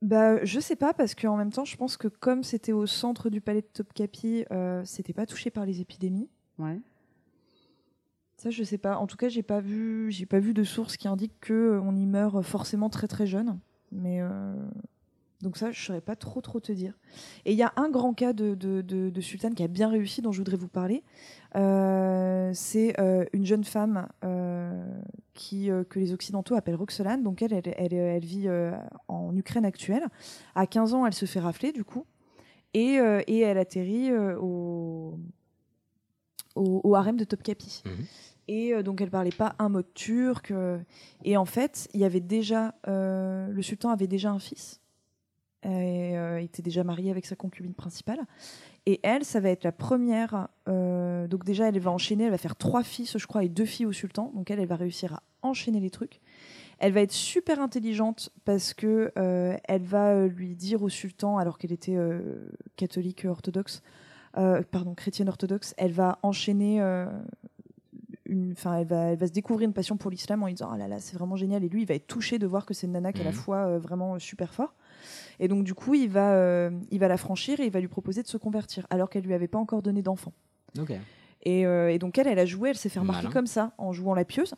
[0.00, 3.30] Bah, je sais pas, parce qu'en même temps, je pense que comme c'était au centre
[3.30, 6.28] du palais de Topkapi, euh, c'était pas touché par les épidémies.
[6.58, 6.80] Ouais.
[8.36, 8.96] Ça, je sais pas.
[8.98, 11.80] En tout cas, j'ai pas vu, j'ai pas vu de source qui indique que euh,
[11.80, 13.58] on y meurt forcément très très jeune.
[13.90, 14.54] Mais euh,
[15.40, 16.94] donc ça, je saurais pas trop trop te dire.
[17.44, 19.88] Et il y a un grand cas de, de, de, de sultane qui a bien
[19.88, 21.04] réussi, dont je voudrais vous parler.
[21.56, 24.84] Euh, c'est euh, une jeune femme euh,
[25.34, 27.22] qui que les occidentaux appellent Roxolane.
[27.22, 28.48] Donc elle, elle, elle, elle vit
[29.08, 30.06] en Ukraine actuelle.
[30.54, 32.04] À 15 ans, elle se fait rafler du coup.
[32.74, 35.18] Et, et elle atterrit au,
[36.54, 37.82] au, au harem de Topkapi.
[38.48, 40.50] Et euh, donc elle parlait pas un mot de turc.
[40.50, 40.78] euh,
[41.22, 44.80] et en fait, il y avait déjà euh, le sultan avait déjà un fils.
[45.64, 48.20] Et euh, il était déjà marié avec sa concubine principale.
[48.86, 50.48] Et elle, ça va être la première.
[50.68, 52.24] euh, donc déjà, elle va enchaîner.
[52.24, 54.30] Elle va faire trois fils, je crois, et deux filles au sultan.
[54.34, 56.20] Donc elle, elle va réussir à enchaîner les trucs.
[56.78, 61.36] Elle va être super intelligente parce que euh, elle va euh, lui dire au sultan,
[61.38, 63.82] alors qu'elle était euh, catholique orthodoxe,
[64.36, 67.06] euh, pardon, chrétienne orthodoxe, elle va enchaîner euh,
[68.26, 70.76] une, elle va, elle va se découvrir une passion pour l'islam en lui disant ah
[70.78, 72.86] là là c'est vraiment génial et lui il va être touché de voir que c'est
[72.86, 73.36] une nana qui a la Mhm.
[73.36, 74.74] foi euh, vraiment euh, super fort.
[75.40, 77.88] Et donc du coup il va, euh, il va la franchir et il va lui
[77.88, 80.32] proposer de se convertir alors qu'elle lui avait pas encore donné d'enfant.
[81.44, 83.32] Et, euh, et donc elle, elle a joué, elle s'est fait remarquer Malin.
[83.32, 84.54] comme ça, en jouant la pieuse.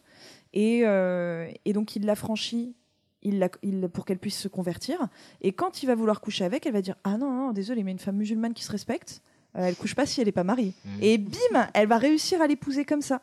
[0.55, 2.75] Et, euh, et donc il l'a franchie
[3.23, 4.99] il la- il- pour qu'elle puisse se convertir.
[5.43, 7.91] Et quand il va vouloir coucher avec, elle va dire Ah non, non, désolé, mais
[7.93, 9.21] une femme musulmane qui se respecte,
[9.53, 10.73] elle couche pas si elle n'est pas mariée.
[10.87, 10.99] Mhm.
[11.03, 13.21] Et bim, elle va réussir à l'épouser comme ça.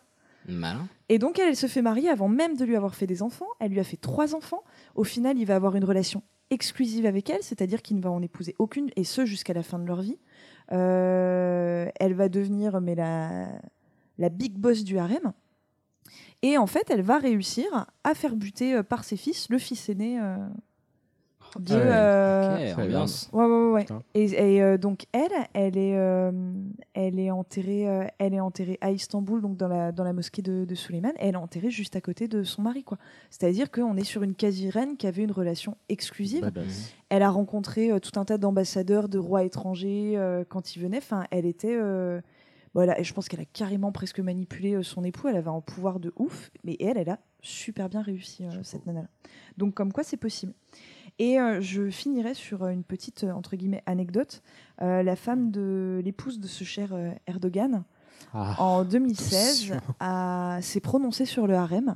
[0.48, 0.88] Malin.
[1.10, 3.48] Et donc elle, elle se fait marier avant même de lui avoir fait des enfants.
[3.60, 4.64] Elle lui a fait trois enfants.
[4.94, 8.22] Au final, il va avoir une relation exclusive avec elle, c'est-à-dire qu'il ne va en
[8.22, 10.18] épouser aucune, et ce jusqu'à la fin de leur vie.
[10.72, 13.48] Euh, elle va devenir mais la,
[14.18, 15.34] la big boss du harem.
[16.42, 19.90] Et en fait, elle va réussir à faire buter euh, par ses fils le fils
[19.90, 20.38] aîné euh,
[21.60, 21.74] de.
[21.74, 21.84] Ah ouais.
[21.86, 23.30] euh, Ok, ambiance.
[23.34, 23.86] Ouais, ouais, ouais.
[24.14, 26.32] Et, et, euh, donc elle, elle est, euh,
[26.94, 30.42] elle est enterrée, euh, elle est enterrée à Istanbul, donc dans la dans la mosquée
[30.42, 31.12] de, de Suleiman.
[31.18, 32.98] Elle est enterrée juste à côté de son mari, quoi.
[33.30, 36.42] C'est-à-dire qu'on est sur une quasi-reine qui avait une relation exclusive.
[36.42, 36.94] Badass.
[37.10, 40.98] Elle a rencontré euh, tout un tas d'ambassadeurs, de rois étrangers euh, quand ils venaient.
[40.98, 41.76] Enfin, elle était.
[41.76, 42.22] euh,
[42.74, 45.30] voilà, et je pense qu'elle a carrément presque manipulé son époux.
[45.30, 48.86] Elle avait un pouvoir de ouf, mais elle, elle a super bien réussi euh, cette
[48.86, 49.08] nana.
[49.58, 50.54] Donc, comme quoi, c'est possible.
[51.20, 54.42] Et euh, je finirai sur euh, une petite euh, entre guillemets anecdote.
[54.82, 57.84] Euh, la femme de l'épouse de ce cher euh, Erdogan,
[58.34, 59.96] Ah, en 2016, attention.
[60.00, 61.96] a- s'est prononcée sur le harem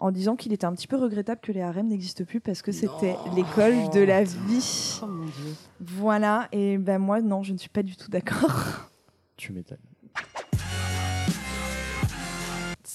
[0.00, 2.70] en disant qu'il était un petit peu regrettable que les harems n'existent plus parce que
[2.72, 5.00] c'était l'école de la vie.
[5.02, 5.54] Oh mon dieu.
[5.80, 8.90] Voilà, et ben moi, non, je ne suis pas du tout d'accord.
[9.36, 9.78] Tu m'étonnes.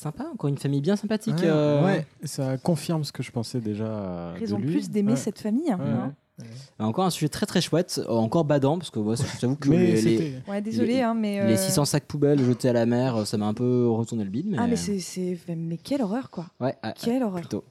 [0.04, 1.36] Sympa, encore une famille bien sympathique.
[1.40, 1.84] Ouais, euh.
[1.86, 4.34] ouais, ça confirme ce que je pensais déjà.
[4.34, 4.74] Raison de de lui.
[4.76, 5.18] plus d'aimer Ouais.
[5.18, 5.66] cette famille.
[5.66, 6.14] Ouais, hein.
[6.40, 6.46] ouais.
[6.80, 9.70] Encore un sujet très très chouette, euh, encore badant, parce que ouais, je t'avoue que
[9.70, 9.94] Mais les,
[10.62, 13.38] désolé, les- hein, mais, euh, les 600 sacs poubelles jetés à la mer, euh, ça
[13.38, 14.48] m'a un peu retourné le bide.
[14.50, 14.58] Mais...
[14.60, 15.38] Ah, mais c'est, c'est...
[15.56, 16.48] Mais quelle horreur, quoi.
[16.60, 17.42] Ouais, Quelle horreur.
[17.42, 17.64] Plutôt.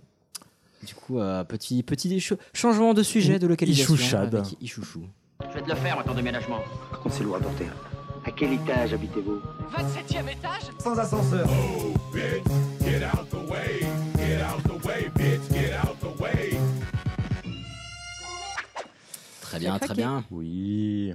[0.87, 3.95] Du coup, euh, petit, petit changement de sujet, de localisation.
[3.95, 4.35] Ichouchade.
[4.35, 5.03] avec Ichouchou.
[5.51, 6.59] Je vais te le faire, moi, ton déménagement.
[6.91, 7.67] Par contre, c'est lourd à porter.
[8.33, 9.43] À quel étage habitez-vous
[9.77, 11.47] 27ème étage Sans ascenseur.
[19.43, 20.25] Très bien, très bien.
[20.31, 21.13] Oui.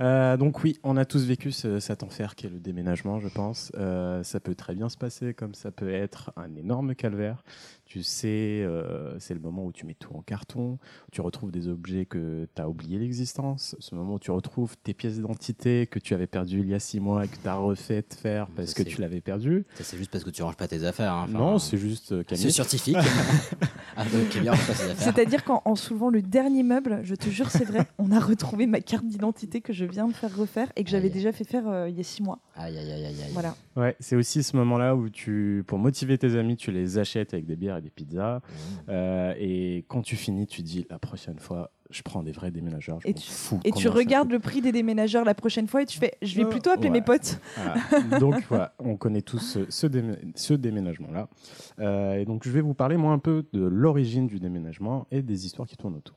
[0.00, 3.70] Euh, donc oui, on a tous vécu ce- cet enfer qu'est le déménagement, je pense.
[3.76, 7.44] Euh, ça peut très bien se passer, comme ça peut être un énorme calvaire.
[7.92, 11.50] Tu sais, euh, c'est le moment où tu mets tout en carton, où tu retrouves
[11.50, 15.86] des objets que tu as oublié l'existence, ce moment où tu retrouves tes pièces d'identité
[15.86, 18.46] que tu avais perdues il y a six mois et que tu as refait faire
[18.56, 19.66] parce Ça, que tu l'avais perdu.
[19.74, 21.12] Ça, c'est juste parce que tu ranges pas tes affaires.
[21.12, 21.26] hein.
[21.28, 22.44] Enfin, non, c'est juste euh, Camille.
[22.44, 22.96] C'est scientifique.
[23.98, 25.12] ah, donc, Camille range pas ses affaires.
[25.12, 28.66] C'est-à-dire qu'en en soulevant le dernier meuble, je te jure, c'est vrai, on a retrouvé
[28.66, 31.68] ma carte d'identité que je viens de faire refaire et que j'avais déjà fait faire
[31.68, 32.38] euh, il y a six mois.
[32.54, 33.30] Aïe, aïe, aïe, aïe, aïe.
[33.32, 33.54] Voilà.
[33.76, 37.46] Ouais, c'est aussi ce moment-là où tu, pour motiver tes amis, tu les achètes avec
[37.46, 38.40] des bières et des pizzas.
[38.88, 42.98] Euh, et quand tu finis, tu dis la prochaine fois, je prends des vrais déménageurs.
[43.00, 45.66] Je Et tu, fous et combien tu ça regardes le prix des déménageurs la prochaine
[45.66, 47.00] fois et tu fais je vais Euh, plutôt appeler ouais.
[47.00, 47.38] mes potes.
[47.56, 48.18] Voilà.
[48.18, 51.28] Donc voilà, on connaît tous ce, ce, démé- ce déménagement-là.
[51.80, 55.22] Euh, et donc je vais vous parler moi un peu de l'origine du déménagement et
[55.22, 56.16] des histoires qui tournent autour.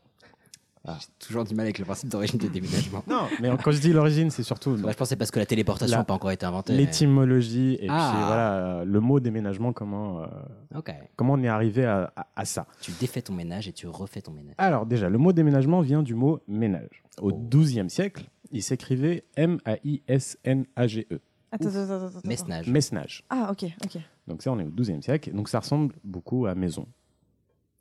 [0.87, 3.03] J'ai toujours du mal avec le principe d'origine de déménagement.
[3.07, 6.03] Non, mais quand je dis l'origine, c'est surtout je pensais parce que la téléportation n'a
[6.03, 6.73] pas encore été inventée.
[6.73, 8.11] mais- l'étymologie et Ah.
[8.13, 10.27] puis voilà euh, le mot déménagement, comment, euh,
[10.75, 10.93] Ok.
[11.15, 12.67] comment on est arrivé à- à- à ça.
[12.81, 14.55] Tu défais ton ménage et tu refais ton ménage.
[14.57, 17.03] Alors déjà, le mot déménagement vient du mot ménage.
[17.21, 17.47] Au Oh.
[17.49, 21.19] XIIe siècle, il s'écrivait M-A-I-S-N-A-G-E.
[21.51, 22.19] Attends, attends, attends, attends.
[22.27, 22.67] Mesnage.
[22.69, 23.23] Mesnage.
[23.29, 23.97] Ah, ok, ok.
[24.27, 25.31] Donc ça, on est au XIIe siècle.
[25.33, 26.85] Donc ça ressemble beaucoup à maison.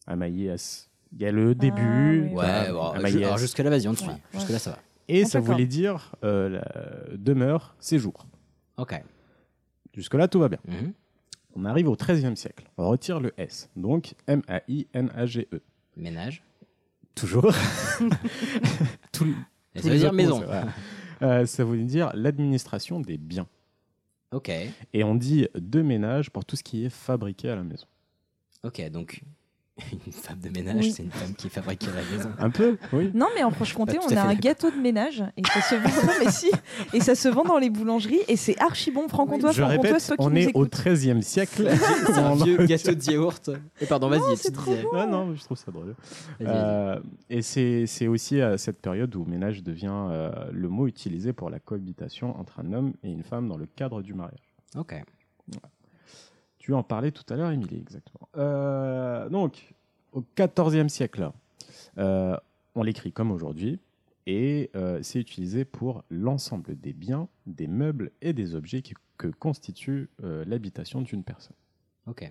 [0.06, 0.88] À maïs.
[1.12, 1.80] Il y a le début.
[1.82, 2.18] Ah, oui.
[2.34, 4.08] Ouais, voilà, bon, alors jusque-là, vas-y, on te suit.
[4.08, 4.20] Ouais, ouais.
[4.34, 4.78] Jusque-là, ça va.
[5.08, 6.48] Et On ça voulait dire euh,
[7.10, 8.26] la demeure, séjour.
[8.78, 9.00] Ok.
[9.94, 10.58] Jusque-là, tout va bien.
[10.66, 10.92] Mhm.
[11.56, 12.68] On arrive au XIIIe siècle.
[12.78, 13.70] On retire le S.
[13.76, 15.60] Donc M-A-I-N-A-G-E.
[15.96, 16.42] Ménage.
[17.14, 17.52] Toujours.
[19.12, 19.26] Tout-
[19.74, 20.36] Et tous ça veut dire autres maison.
[20.36, 20.66] mots, ça, voilà.
[21.22, 23.46] Euh, ça voulait dire l'administration des biens.
[24.32, 24.50] Ok.
[24.92, 27.86] Et on dit de ménage pour tout ce qui est fabriqué à la maison.
[28.64, 29.22] Ok, donc
[30.06, 30.92] une femme de ménage, Oui.
[30.92, 31.60] c'est une femme qui à
[31.94, 32.30] la maison.
[32.38, 33.10] Un peu, oui.
[33.12, 36.12] Non, mais en Franche-Comté, on a un gâteau de ménage et ça se vend, non,
[36.24, 36.48] mais si,
[36.92, 39.08] et ça se vend dans les boulangeries et c'est archi bon.
[39.08, 40.66] Franc-comtois, Je franc-comtois, répète, toi qui on nous est au.
[40.66, 41.68] XIIIe siècle.
[42.06, 43.50] C'est un vieux gâteau de yaourt.
[43.80, 44.82] Et pardon, vas-y, Non, tu c'est trop disais.
[44.84, 44.90] bon.
[44.94, 45.96] Ah non, je trouve ça drôle.
[46.40, 51.50] Euh, et c'est aussi à cette période où ménage devient euh, le mot utilisé pour
[51.50, 54.52] la cohabitation entre un homme et une femme dans le cadre du mariage.
[54.76, 54.94] Ok.
[56.58, 58.23] Tu en parlais tout à l'heure, Émilie, exactement.
[58.36, 59.74] Euh, donc,
[60.12, 61.30] au XIVe siècle,
[61.98, 62.36] euh,
[62.74, 63.78] on l'écrit comme aujourd'hui,
[64.26, 69.28] et euh, c'est utilisé pour l'ensemble des biens, des meubles et des objets qui que
[69.28, 71.54] constitue euh, l'habitation d'une personne.
[72.06, 72.28] Ok.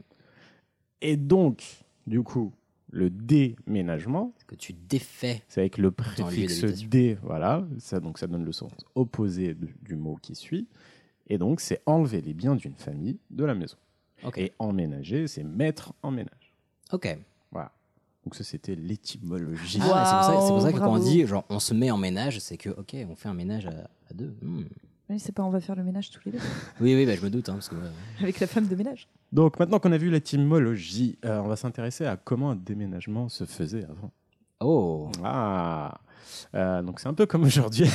[1.01, 1.63] Et donc,
[2.07, 2.53] du coup,
[2.91, 5.41] le déménagement, Que tu défais.
[5.47, 9.95] c'est avec le préfixe dé, voilà, ça, donc ça donne le sens opposé du, du
[9.95, 10.67] mot qui suit.
[11.27, 13.77] Et donc, c'est enlever les biens d'une famille de la maison.
[14.25, 14.37] Ok.
[14.37, 16.53] Et emménager, c'est mettre en ménage.
[16.91, 17.17] Ok.
[17.51, 17.71] Voilà.
[18.25, 19.79] Donc ça, c'était l'étymologie.
[19.81, 19.85] Ah,
[20.27, 21.97] c'est pour ça, c'est pour ça que quand on dit genre on se met en
[21.97, 23.71] ménage, c'est que ok, on fait un ménage à,
[24.09, 24.33] à deux.
[24.41, 24.63] Hmm.
[25.09, 26.37] Oui, c'est pas on va faire le ménage tous les deux.
[26.81, 27.49] Oui, oui, bah, je me doute.
[27.49, 27.81] hein, parce que, ouais.
[28.21, 29.07] Avec la femme de ménage.
[29.33, 33.43] Donc maintenant qu'on a vu l'étymologie, euh, on va s'intéresser à comment un déménagement se
[33.45, 34.11] faisait avant.
[34.61, 35.99] Oh Ah
[36.55, 37.85] Euh, Donc c'est un peu comme aujourd'hui.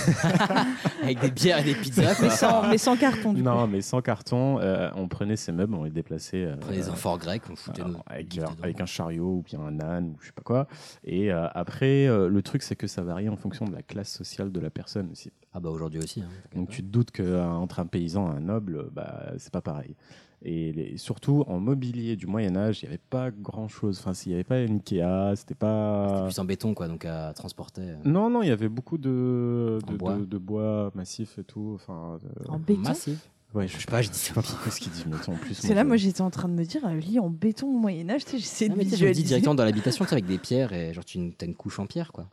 [1.02, 2.14] Avec des bières et des pizzas.
[2.20, 5.74] Mais sans, mais sans carton, du non, mais sans carton, euh, on prenait ces meubles,
[5.74, 6.44] on les déplaçait.
[6.44, 9.42] euh, On prenait des amphores grecs, on foutait euh, nos- avec, avec un chariot ou
[9.42, 10.66] bien un âne ou je sais pas quoi.
[11.04, 14.10] Et euh, après, euh, le truc c'est que ça varie en fonction de la classe
[14.10, 15.32] sociale de la personne aussi.
[15.54, 16.20] Ah bah aujourd'hui aussi.
[16.22, 19.94] hein, Donc tu te doutes qu'entre un paysan et un noble, bah, c'est pas pareil.
[20.42, 23.98] Et les- surtout en mobilier du Moyen Âge, il n'y avait pas grand chose.
[23.98, 26.06] Enfin, s'il n'y avait pas une Ikea, c'était pas.
[26.10, 27.82] C'était plus en béton quoi, donc à transporter.
[27.82, 30.14] euh, Non, non, il y avait beaucoup de, de, bois.
[30.16, 31.72] de- de bois massif et tout.
[31.74, 33.28] Enfin, de- En béton Massif.
[33.54, 34.34] Ouais, Je sais pas, je dis ça.
[34.34, 35.54] pas pourquoi ce qu'il dit béton en plus.
[35.54, 38.24] C'est là, moi j'étais en train de me dire, un lit en béton au Moyen-Âge,
[38.26, 39.22] tu sais, j'essaie Ah, de sais, je me dis visualiser.
[39.24, 42.28] directement dans l'habitation, avec des pierres et genre tu as une couche en pierre quoi.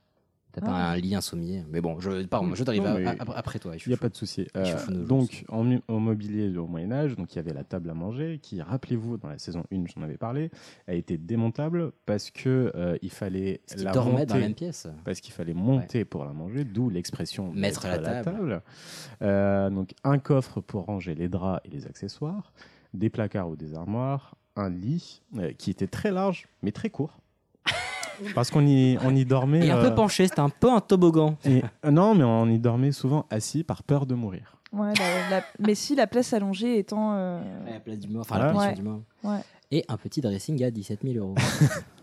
[0.56, 0.92] T'as pas Ah.
[0.92, 1.66] un lit, un sommier.
[1.70, 2.86] Mais bon, je, pardon, je t'arrive
[3.36, 3.74] après, toi.
[3.76, 4.48] Il n'y a pas de souci.
[4.56, 5.66] Euh, donc, en,
[6.00, 9.66] mobilier au Moyen-Âge, il y avait la table à manger qui, rappelez-vous, dans la saison
[9.74, 10.52] 1, j'en avais parlé,
[10.88, 14.26] a été démontable parce que euh, il fallait Parce la monter.
[14.28, 14.88] dans la même pièce.
[15.04, 18.62] Parce qu'il fallait monter pour la manger, d'où l'expression Mettre à la table.
[19.22, 22.54] Euh, donc, un coffre pour ranger les draps et les accessoires,
[22.94, 25.22] des placards ou des armoires, un lit
[25.58, 27.20] qui était très large mais très court.
[28.34, 29.66] Parce qu'on y, on y dormait.
[29.68, 31.38] Et un euh, peu penché, c'était un peu un toboggan.
[31.46, 34.58] et- euh, non, mais on y dormait souvent assis par peur de mourir.
[34.74, 37.14] Ouais, la- la- mais si la place allongée étant.
[37.16, 38.54] euh, la place du mort, enfin la Ouais.
[38.54, 39.02] position du mort.
[39.24, 39.40] Ouais.
[39.72, 41.36] Et un petit dressing à 17 000 euros.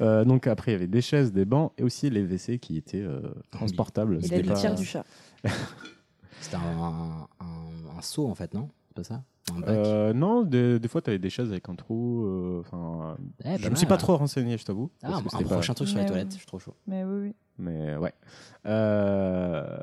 [0.00, 2.76] Euh, donc après, il y avait des chaises, des bancs et aussi les WC qui
[2.76, 3.20] étaient euh,
[3.50, 4.20] transportables.
[4.24, 5.04] Et la pas- litière du chat.
[6.40, 8.68] C'était un, un, un seau en fait, non?
[9.00, 9.22] Pas ça
[9.54, 12.24] Un bac Euh, non, des, des fois, tu avais des chaises avec un trou.
[12.26, 14.90] euh, Enfin, Eh, je me suis pas trop renseigné, je t'avoue.
[15.02, 16.32] Ah, parce un, que un c'était pas- prochain truc sur les Mais toilettes, ouais.
[16.32, 16.74] je suis trop chaud.
[16.86, 17.34] Mais oui, oui.
[17.58, 18.14] Mais ouais.
[18.66, 19.78] Euh,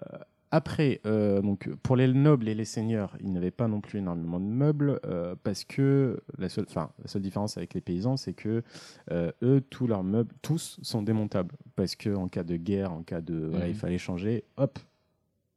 [0.50, 4.40] après, euh, donc, pour les nobles et les seigneurs, ils n'avaient pas non plus énormément
[4.40, 8.34] de meubles euh, parce que la seule, enfin, la seule différence avec les paysans, c'est
[8.34, 8.64] que
[9.12, 13.04] euh, eux, tous leurs meubles, tous sont démontables parce que en cas de guerre, en
[13.04, 13.72] cas de, voilà, Mhm.
[13.72, 14.80] il fallait changer, hop,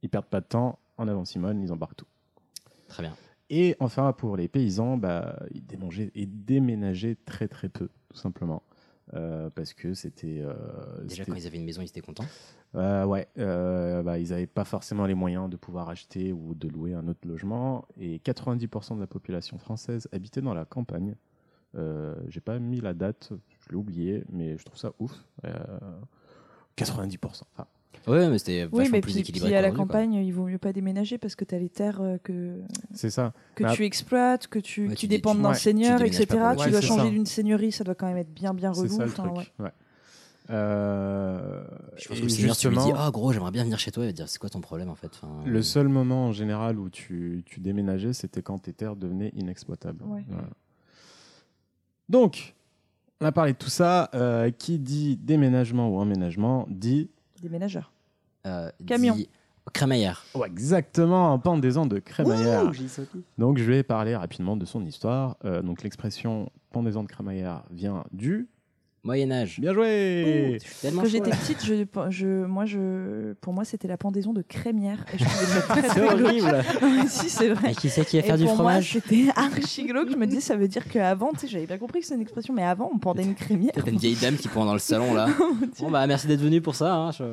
[0.03, 0.79] ils perdent pas de temps.
[0.99, 2.07] En avant Simone, ils embarquent tout.
[2.89, 3.15] Très bien.
[3.51, 8.63] Et enfin, pour les paysans, bah, ils, démangeaient, ils déménageaient très très peu, tout simplement.
[9.13, 10.41] Euh, parce que c'était.
[10.41, 10.55] euh,
[11.05, 12.25] Déjà, quand ils avaient une maison, ils étaient contents.
[12.77, 16.95] euh, ouais, bah, ils n'avaient pas forcément les moyens de pouvoir acheter ou de louer
[16.95, 17.87] un autre logement.
[17.99, 21.17] Et 90% de la population française habitait dans la campagne.
[22.29, 25.13] J'ai pas mis la date, je l'ai oublié, mais je trouve ça ouf.
[25.45, 25.53] Euh,
[26.77, 27.43] 90%.
[27.53, 27.67] Enfin,
[28.07, 29.49] Ouais, mais c'était vachement Oui, mais plus puis, équilibré.
[29.51, 30.01] puis à la qu'aujourd'hui, quoi.
[30.01, 32.57] campagne, il vaut mieux pas déménager parce que tu as les terres euh, que,
[32.95, 33.33] c'est ça.
[33.55, 36.27] que Mais tu exploites, que tu, Ouais, qui tu dépendent d'un ouais, seigneur, etc.
[36.27, 37.11] tu Ouais, dois changer ça.
[37.11, 38.97] d'une seigneurie, ça doit quand même être bien bien C'est relou.
[38.97, 39.37] ça le Enfin, truc.
[39.59, 39.65] ouais.
[39.67, 39.71] ouais.
[40.51, 41.63] Euh,
[41.97, 43.79] Je pense et que le seigneur, tu lui dis, justement- ah gros, j'aimerais bien venir
[43.79, 45.87] chez toi, il va te dire, c'est quoi ton problème en fait Enfin, Le seul
[45.89, 50.03] moment en général où tu, tu déménageais, c'était quand tes terres devenaient inexploitables.
[50.05, 50.25] Ouais.
[50.29, 50.49] Voilà.
[52.09, 52.55] Donc,
[53.21, 54.11] on a parlé de tout ça.
[54.15, 57.11] Euh, qui dit déménagement ou emménagement dit.
[57.41, 57.93] Déménageur.
[58.47, 59.15] euh, Camion.
[59.15, 59.29] dit-
[59.73, 60.25] Crémaillère.
[60.35, 62.65] Ouais, exactement, en pendaison de crémaillère.
[62.67, 63.19] Ouh, j'y sauté.
[63.39, 65.37] Donc, je vais parler rapidement de son histoire.
[65.45, 68.49] Euh, donc, l'expression pendaison de crémaillère vient du.
[69.03, 69.61] Moyen-Âge.
[69.61, 74.33] Bien joué tellement Quand j'étais petite, je, je, moi, je, pour moi, c'était la pendaison
[74.35, 75.05] de crémière.
[75.95, 76.63] C'est horrible.
[77.09, 77.73] Si, c'est vrai.
[77.73, 78.95] Et qui c'est qui va Et faire du pour fromage?
[78.95, 80.11] moi, c'était archi glauque.
[80.11, 82.21] Je me disais, ça veut dire qu'avant, tu sais, j'avais bien compris que c'est une
[82.21, 83.73] expression, mais avant, on pendait une crémière.
[83.75, 85.27] T'as une vieille dame qui pend dans le salon là.
[85.81, 86.95] bon bah merci d'être venu pour ça.
[86.95, 87.25] hein, je-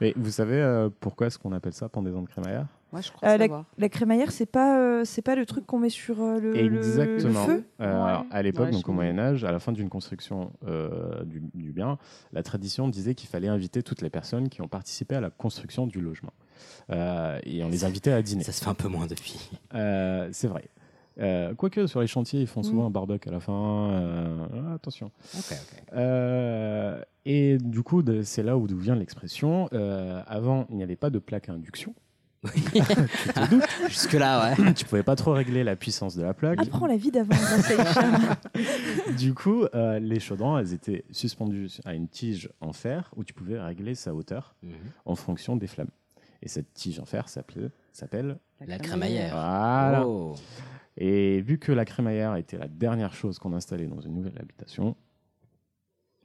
[0.00, 3.28] Mais vous savez euh, pourquoi est-ce qu'on appelle ça pendaison de crémaillère Moi, je crois
[3.28, 6.56] Euh, la, crémaillère, c'est pas, euh, c'est pas le truc qu'on met sur euh, le,
[6.56, 7.46] Exactement.
[7.46, 7.64] le feu?
[7.80, 8.26] Euh, Ouais.
[8.30, 11.72] À l'époque, Ouais, donc au Moyen Âge, à la fin d'une construction euh, du, du
[11.72, 11.98] bien,
[12.32, 15.86] la tradition disait qu'il fallait inviter toutes les personnes qui ont participé à la construction
[15.86, 16.32] du logement.
[16.90, 18.42] Euh, et on les invitait à dîner.
[18.42, 19.50] Ça se fait un peu moins depuis.
[19.74, 20.64] Euh, C'est vrai.
[21.18, 23.90] Euh, Quoique sur les chantiers, ils font souvent un barbecue à la fin.
[23.92, 25.10] euh, attention.
[25.36, 25.82] Ok, ok.
[25.94, 29.68] Euh, et du coup, c'est là où vient l'expression.
[29.72, 31.94] Euh, avant, il n'y avait pas de plaque à induction.
[32.42, 34.74] Tu te doutes Jusque là, ouais.
[34.74, 36.60] Tu pouvais pas trop régler la puissance de la plaque.
[36.60, 37.34] Apprends la vie d'avant
[39.18, 43.34] du coup, euh, les chaudrons, elles étaient suspendues à une tige en fer où tu
[43.34, 44.72] pouvais régler sa hauteur Mhm.
[45.04, 45.90] en fonction des flammes.
[46.42, 49.32] Et cette tige en fer s'appelle s'appelle La crémaillère.
[49.32, 50.06] Voilà.
[50.06, 50.34] Oh.
[50.96, 54.96] Et vu que la crémaillère était la dernière chose qu'on installait dans une nouvelle habitation,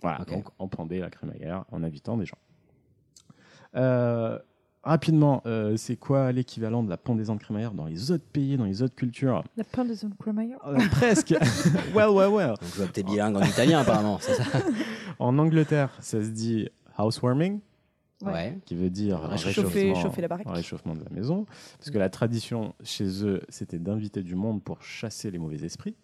[0.02, 2.38] voilà, donc on pendait la crémaillère en invitant des gens.
[3.76, 4.40] Euh,
[4.86, 8.66] rapidement, euh, c'est quoi l'équivalent de la pendaison de crémaillère dans les autres pays, dans
[8.66, 9.44] les autres cultures?
[9.58, 11.32] La pendaison de Crémaillère Euh, Presque.
[11.94, 12.48] well, well, well.
[12.50, 14.44] Donc je vois que t'es bilingue en italien apparemment, c'est ça
[15.20, 17.60] En Angleterre, ça se dit housewarming.
[18.24, 18.58] Ouais.
[18.66, 20.48] Qui veut dire Réchauffer- réchauffement, chauffer la baraque.
[20.50, 21.46] réchauffement de la maison.
[21.78, 25.96] Parce que la tradition chez eux, c'était d'inviter du monde pour chasser les mauvais esprits.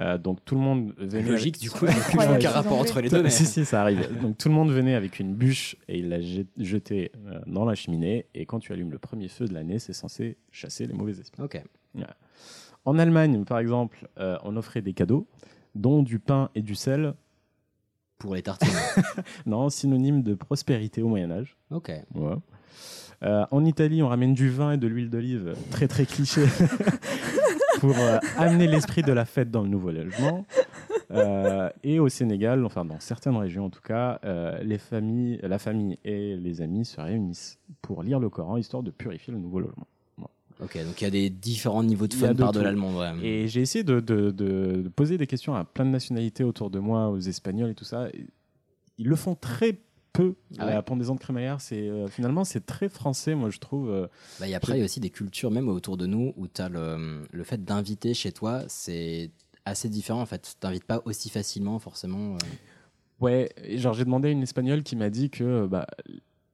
[0.00, 1.28] Euh, donc tout le monde venait.
[1.28, 3.22] Logique, avec- du coup, aucun rapport entre les deux.
[3.22, 3.30] Mais...
[3.38, 4.08] Si, si, ça arrive.
[4.22, 7.64] Donc tout le monde venait avec une bûche et il l'a jet- jetée euh, dans
[7.64, 8.26] la cheminée.
[8.34, 11.42] Et quand tu allumes le premier feu de l'année, c'est censé chasser les mauvais esprits.
[11.42, 11.60] Ok.
[12.84, 15.26] En Allemagne, par exemple, euh, on offrait des cadeaux,
[15.74, 17.14] dont du pain et du sel.
[18.18, 18.68] Pour les tartines.
[19.46, 21.56] non, synonyme de prospérité au Moyen Âge.
[21.70, 21.88] Ok.
[22.14, 22.34] Ouais.
[23.24, 26.42] Euh, en Italie, on ramène du vin et de l'huile d'olive, très très cliché,
[27.80, 30.44] pour euh, amener l'esprit de la fête dans le nouveau logement.
[31.10, 35.58] Euh, et au Sénégal, enfin dans certaines régions en tout cas, euh, les familles, la
[35.58, 39.60] famille et les amis se réunissent pour lire le Coran, histoire de purifier le nouveau
[39.60, 39.86] logement.
[40.18, 40.30] Voilà.
[40.60, 42.64] Ok, donc il y a des différents niveaux de fun de par de tout.
[42.64, 42.98] l'allemand.
[42.98, 43.12] Ouais.
[43.26, 46.68] Et j'ai essayé de, de- de- de poser des questions à plein de nationalités autour
[46.68, 48.08] de moi, aux Espagnols et tout ça.
[48.98, 49.78] Ils le font très
[50.12, 50.34] peu.
[50.58, 53.90] Ah la pendaison de crémaillère, c'est euh, finalement c'est très français, moi je trouve.
[53.90, 54.06] euh,
[54.40, 56.60] Bah, et après, il y a aussi des cultures, même autour de nous, où tu
[56.62, 59.30] as le, le fait d'inviter chez toi, c'est
[59.64, 60.56] assez différent en fait.
[60.60, 62.34] Tu n'invites pas aussi facilement, forcément.
[62.34, 62.38] euh.
[63.20, 65.86] Ouais, genre j'ai demandé à une espagnole qui m'a dit que bah,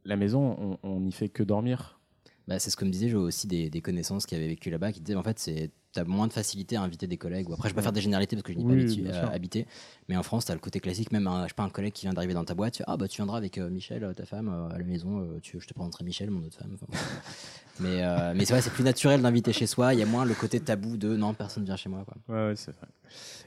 [0.05, 2.01] la maison, on- n'y fait que dormir.
[2.49, 4.93] Bah, c'est ce que me disait j'ai aussi des, des connaissances qui avaient vécu là-bas,
[4.93, 5.71] qui disaient en fait, c'est
[6.01, 7.49] as moins de facilité à inviter des collègues.
[7.49, 9.35] Ou après, je vais pas faire des généralités parce que je n'ai Oui, pas euh,
[9.35, 9.67] habité.
[10.09, 11.93] Mais en France, tu as le côté classique, même un, je sais pas, un collègue
[11.93, 14.05] qui vient d'arriver dans ta boîte, tu fais, ah bah tu viendras avec euh, Michel,
[14.05, 16.75] euh, ta femme, euh, à la maison, tu, je te présenterai Michel, mon autre femme.
[16.75, 16.87] Enfin,
[17.81, 18.03] mais
[18.35, 20.61] mais c'est vrai, c'est plus naturel d'inviter chez soi, il y a moins le côté
[20.61, 22.05] tabou de non, personne vient chez moi.
[22.05, 22.17] Quoi.
[22.29, 22.89] Ouais, ouais, c'est vrai.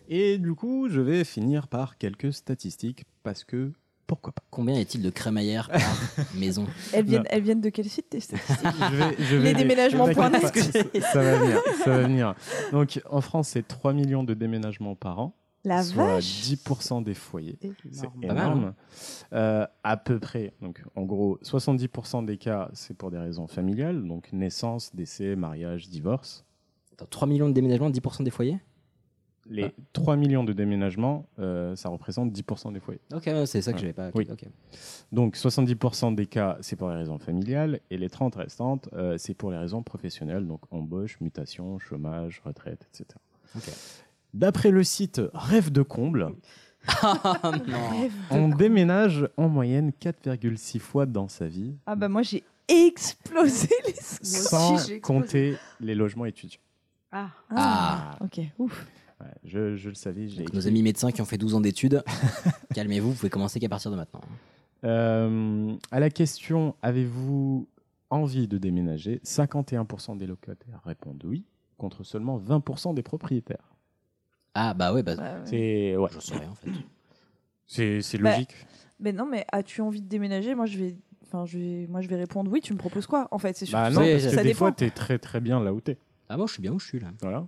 [0.10, 3.72] Et du coup, je vais finir par quelques statistiques parce que
[4.08, 4.42] pourquoi pas.
[4.50, 5.82] Combien y a-t-il de crémaillères par
[6.36, 8.58] maison Elles viennent, elles viennent de quel site tes statistiques
[8.92, 10.42] Je vais- je vais Les déménagements pas, net.
[11.12, 12.36] ça, va venir, ça va venir.
[12.72, 15.34] Donc en France, c'est 3 millions de déménagements par an.
[15.66, 17.60] La soit vache 10% des foyers.
[17.92, 18.66] C'est énorme.
[18.66, 18.76] hein.
[19.34, 24.08] Euh, à peu près, donc en gros, 70% des cas, c'est pour des raisons familiales,
[24.08, 26.46] donc naissance, décès, mariage, divorce.
[26.94, 28.60] Attends, 3 millions de déménagements, 10% des foyers?
[29.50, 29.82] Les Ah.
[29.94, 33.00] 3 millions de déménagements, euh, ça représente 10% des foyers.
[33.14, 33.82] Ok, c'est ça que Ouais.
[33.82, 34.10] j'avais pas.
[34.14, 34.28] Oui.
[35.12, 39.34] Donc 70% des cas, c'est pour les raisons familiales, et les 30 restantes, euh, c'est
[39.34, 43.18] pour les raisons professionnelles, donc embauche, mutation, chômage, retraite, etc.
[44.34, 46.34] D'après le site Rêve de comble,
[47.02, 48.10] Ah, non.
[48.32, 53.94] On déménage en moyenne 4,6 fois dans sa vie, Ah bah moi j'ai explosé les
[53.96, 55.00] sans explosé.
[55.02, 56.60] compter les logements étudiants.
[57.12, 58.86] Ah, Ah, ok, ouf.
[59.20, 60.28] Ouais, je, je le savais.
[60.28, 62.04] Donc, nos amis médecins qui ont fait 12 ans d'études,
[62.76, 64.22] calmez-vous, vous pouvez commencer qu'à partir de maintenant.
[64.84, 67.68] Euh, à la question avez-vous
[68.12, 69.20] envie de déménager?
[69.26, 71.46] 51% des locataires répondent oui,
[71.78, 73.74] contre seulement 20% des propriétaires.
[74.54, 75.42] Ah bah ouais, bah, ouais.
[75.46, 76.70] C'est ouais, sais rien en fait.
[78.02, 78.54] c'est Bah, logique.
[79.00, 80.54] Mais non, mais as-tu envie de déménager?
[80.56, 82.62] Moi je vais, enfin je vais, moi je vais répondre oui.
[82.62, 83.78] Tu me proposes quoi En fait, c'est sûr.
[83.78, 84.58] Bah non, parce que ça des dépend.
[84.58, 85.98] fois t'es très très bien là où t'es.
[86.30, 87.10] Ah moi je suis bien où je suis là.
[87.22, 87.48] Voilà.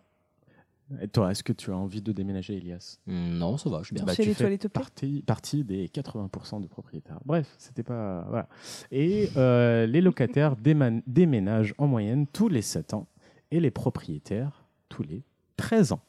[1.01, 2.97] Et toi, est-ce que tu as envie de déménager, Elias?
[3.05, 4.05] Hmm, non, ça va, je suis bien.
[4.05, 7.19] Bah, tu les fais partie, partie des 80% de propriétaires.
[7.25, 8.25] Bref, c'était pas.
[8.27, 8.47] Voilà.
[8.91, 13.07] Et euh, les locataires déménagent en moyenne tous les 7 ans
[13.51, 15.23] et les propriétaires tous les
[15.57, 16.01] 13 ans.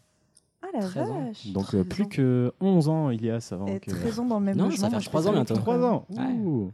[0.62, 1.24] Ah la 13 ans.
[1.27, 1.47] vache.
[1.48, 2.09] Donc euh, 13 plus ans.
[2.09, 3.90] que 11 ans, Elias, avant Et que.
[3.90, 5.55] 13 ans dans le même Non, ça trois fais ans ça bientôt.
[5.55, 6.07] depuis 3 ans.
[6.11, 6.70] Ouais.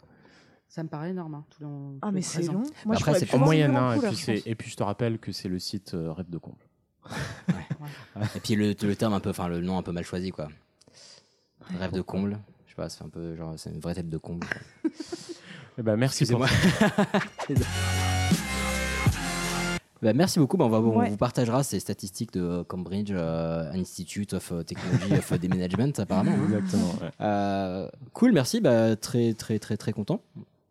[0.69, 1.35] Ça me paraît énorme.
[1.37, 2.53] hein, tous les- tous Ah mais c'est 13 ans.
[2.55, 2.63] long.
[2.85, 5.49] Moi Après, c'est En moyenne, en hein, puis et puis je te rappelle que c'est
[5.49, 6.57] le site euh, Rêve de Comble.
[8.35, 10.49] Et puis le, le terme un peu, enfin le nom un peu mal choisi quoi.
[11.79, 12.39] Rêve de comble.
[12.67, 14.47] Je sais pas, c'est un peu genre, c'est une vraie tête de comble.
[14.47, 14.91] quoi.
[15.79, 16.47] Eh ben, merci pour.
[20.03, 20.59] Bah, merci beaucoup.
[20.59, 21.09] Bah, on, va, on Ouais.
[21.09, 26.33] vous partagera ces statistiques de euh, Cambridge euh, Institute of euh, Technology of Management apparemment.
[26.33, 26.45] hein.
[26.45, 26.91] Exactement.
[27.01, 27.11] ouais.
[27.23, 28.61] Euh, cool, merci.
[28.61, 30.21] Bah, très très très très content.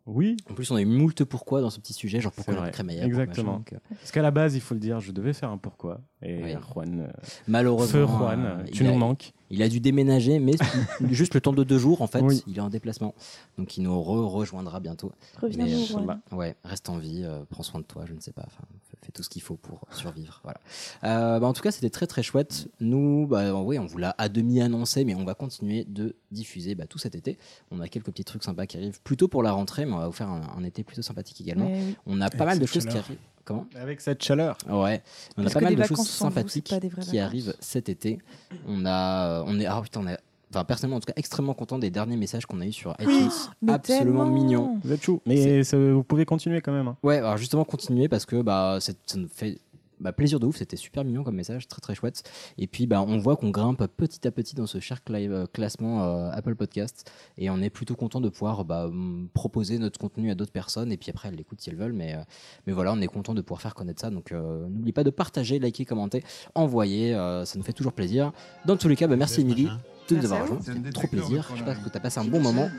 [0.06, 2.70] Oui, En plus, on a eu moult pourquoi dans ce petit sujet, genre pourquoi la
[2.70, 3.04] crémaillère.
[3.04, 3.54] Exactement.
[3.54, 5.58] machin, donc, euh, parce qu'à la base, il faut le dire, je devais faire un
[5.58, 6.00] pourquoi.
[6.28, 6.54] Et Oui.
[6.72, 7.12] Juan, euh,
[7.46, 9.32] Malheureusement, feu Juan, euh, tu nous a- manques.
[9.48, 10.54] Il a dû déménager, mais
[11.12, 12.20] juste le temps de deux jours en fait.
[12.20, 12.42] Oui.
[12.48, 13.14] Il est en déplacement,
[13.58, 15.12] donc il nous re rejoindra bientôt.
[15.40, 16.20] Reviens Mais, nous euh, Juan.
[16.32, 18.42] Ouais, reste en vie, euh, prends soin de toi, je ne sais pas.
[18.44, 18.64] Enfin,
[19.02, 20.40] fait tout ce qu'il faut pour survivre.
[20.42, 20.58] Voilà.
[21.04, 22.66] Euh, bah, en tout cas, c'était très très chouette.
[22.80, 26.74] Nous, bah, oui, on vous l'a à demi annoncé, mais on va continuer de diffuser
[26.74, 27.38] bah, tout cet été.
[27.70, 30.06] On a quelques petits trucs sympas qui arrivent plutôt pour la rentrée, mais on va
[30.06, 31.70] vous faire un, un été plutôt sympathique également.
[31.70, 31.94] Oui.
[32.06, 33.16] On a pas mal de choses qui arrivent.
[33.46, 34.58] Comment Avec cette chaleur.
[34.68, 35.02] Ouais,
[35.38, 37.14] on a pas mal de choses vous, sympathiques qui vacances.
[37.14, 38.18] arrivent cet été.
[38.66, 40.18] On a, on est, ah putain, on est,
[40.50, 43.30] enfin personnellement en tout cas extrêmement content des derniers messages qu'on a eu sur iTunes,
[43.68, 43.78] absolument
[44.24, 44.26] tellement.
[44.26, 44.80] mignons.
[44.82, 45.20] Vous êtes chou.
[45.26, 46.88] Mais ça- vous pouvez continuer quand même.
[46.88, 46.96] hein.
[47.04, 49.58] Ouais, alors justement continuer parce que bah c'est- ça nous fait
[50.00, 52.22] bah, plaisir de ouf, c'était super mignon comme message, très très chouette.
[52.58, 56.04] Et puis bah on voit qu'on grimpe petit à petit dans ce cher euh, classement
[56.04, 58.90] euh, Apple Podcast et on est plutôt content de pouvoir bah,
[59.34, 61.92] proposer notre contenu à d'autres personnes et puis après elles l'écoutent si elles veulent.
[61.92, 62.22] Mais euh,
[62.66, 64.10] mais voilà, on est content de pouvoir faire connaître ça.
[64.10, 66.22] Donc euh, n'oubliez pas de partager, liker, commenter,
[66.54, 68.32] envoyer, euh, ça nous fait toujours plaisir.
[68.64, 69.68] Dans tous les cas, bah, merci Émilie
[70.08, 70.58] de nous avoir rejoints,
[70.92, 71.46] trop plaisir.
[71.50, 71.84] J'espère conneries.
[71.84, 72.70] que tu as passé un bon moment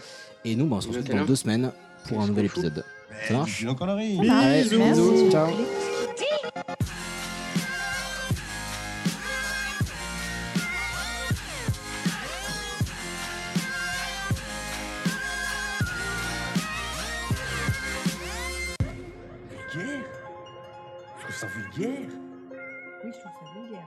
[0.45, 1.71] et nous bah, on se retrouve dans deux semaines
[2.07, 2.83] pour un nouvel épisode.
[3.27, 3.65] Ça Mais marche
[4.69, 5.47] bisous, ciao.
[21.79, 22.07] Oui,
[23.03, 23.85] je trouve ça vulgaire.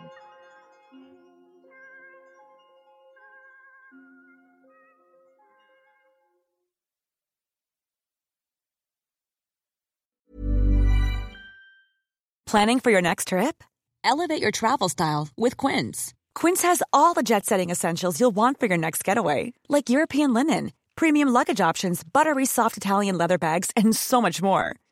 [12.47, 13.63] Planning for your next trip?
[14.03, 16.15] Elevate your travel style with Quince.
[16.35, 20.35] Quince has all the jet setting essentials you'll want for your next getaway, like European
[20.35, 24.75] linen, premium luggage options, buttery soft Italian leather bags, and so much more.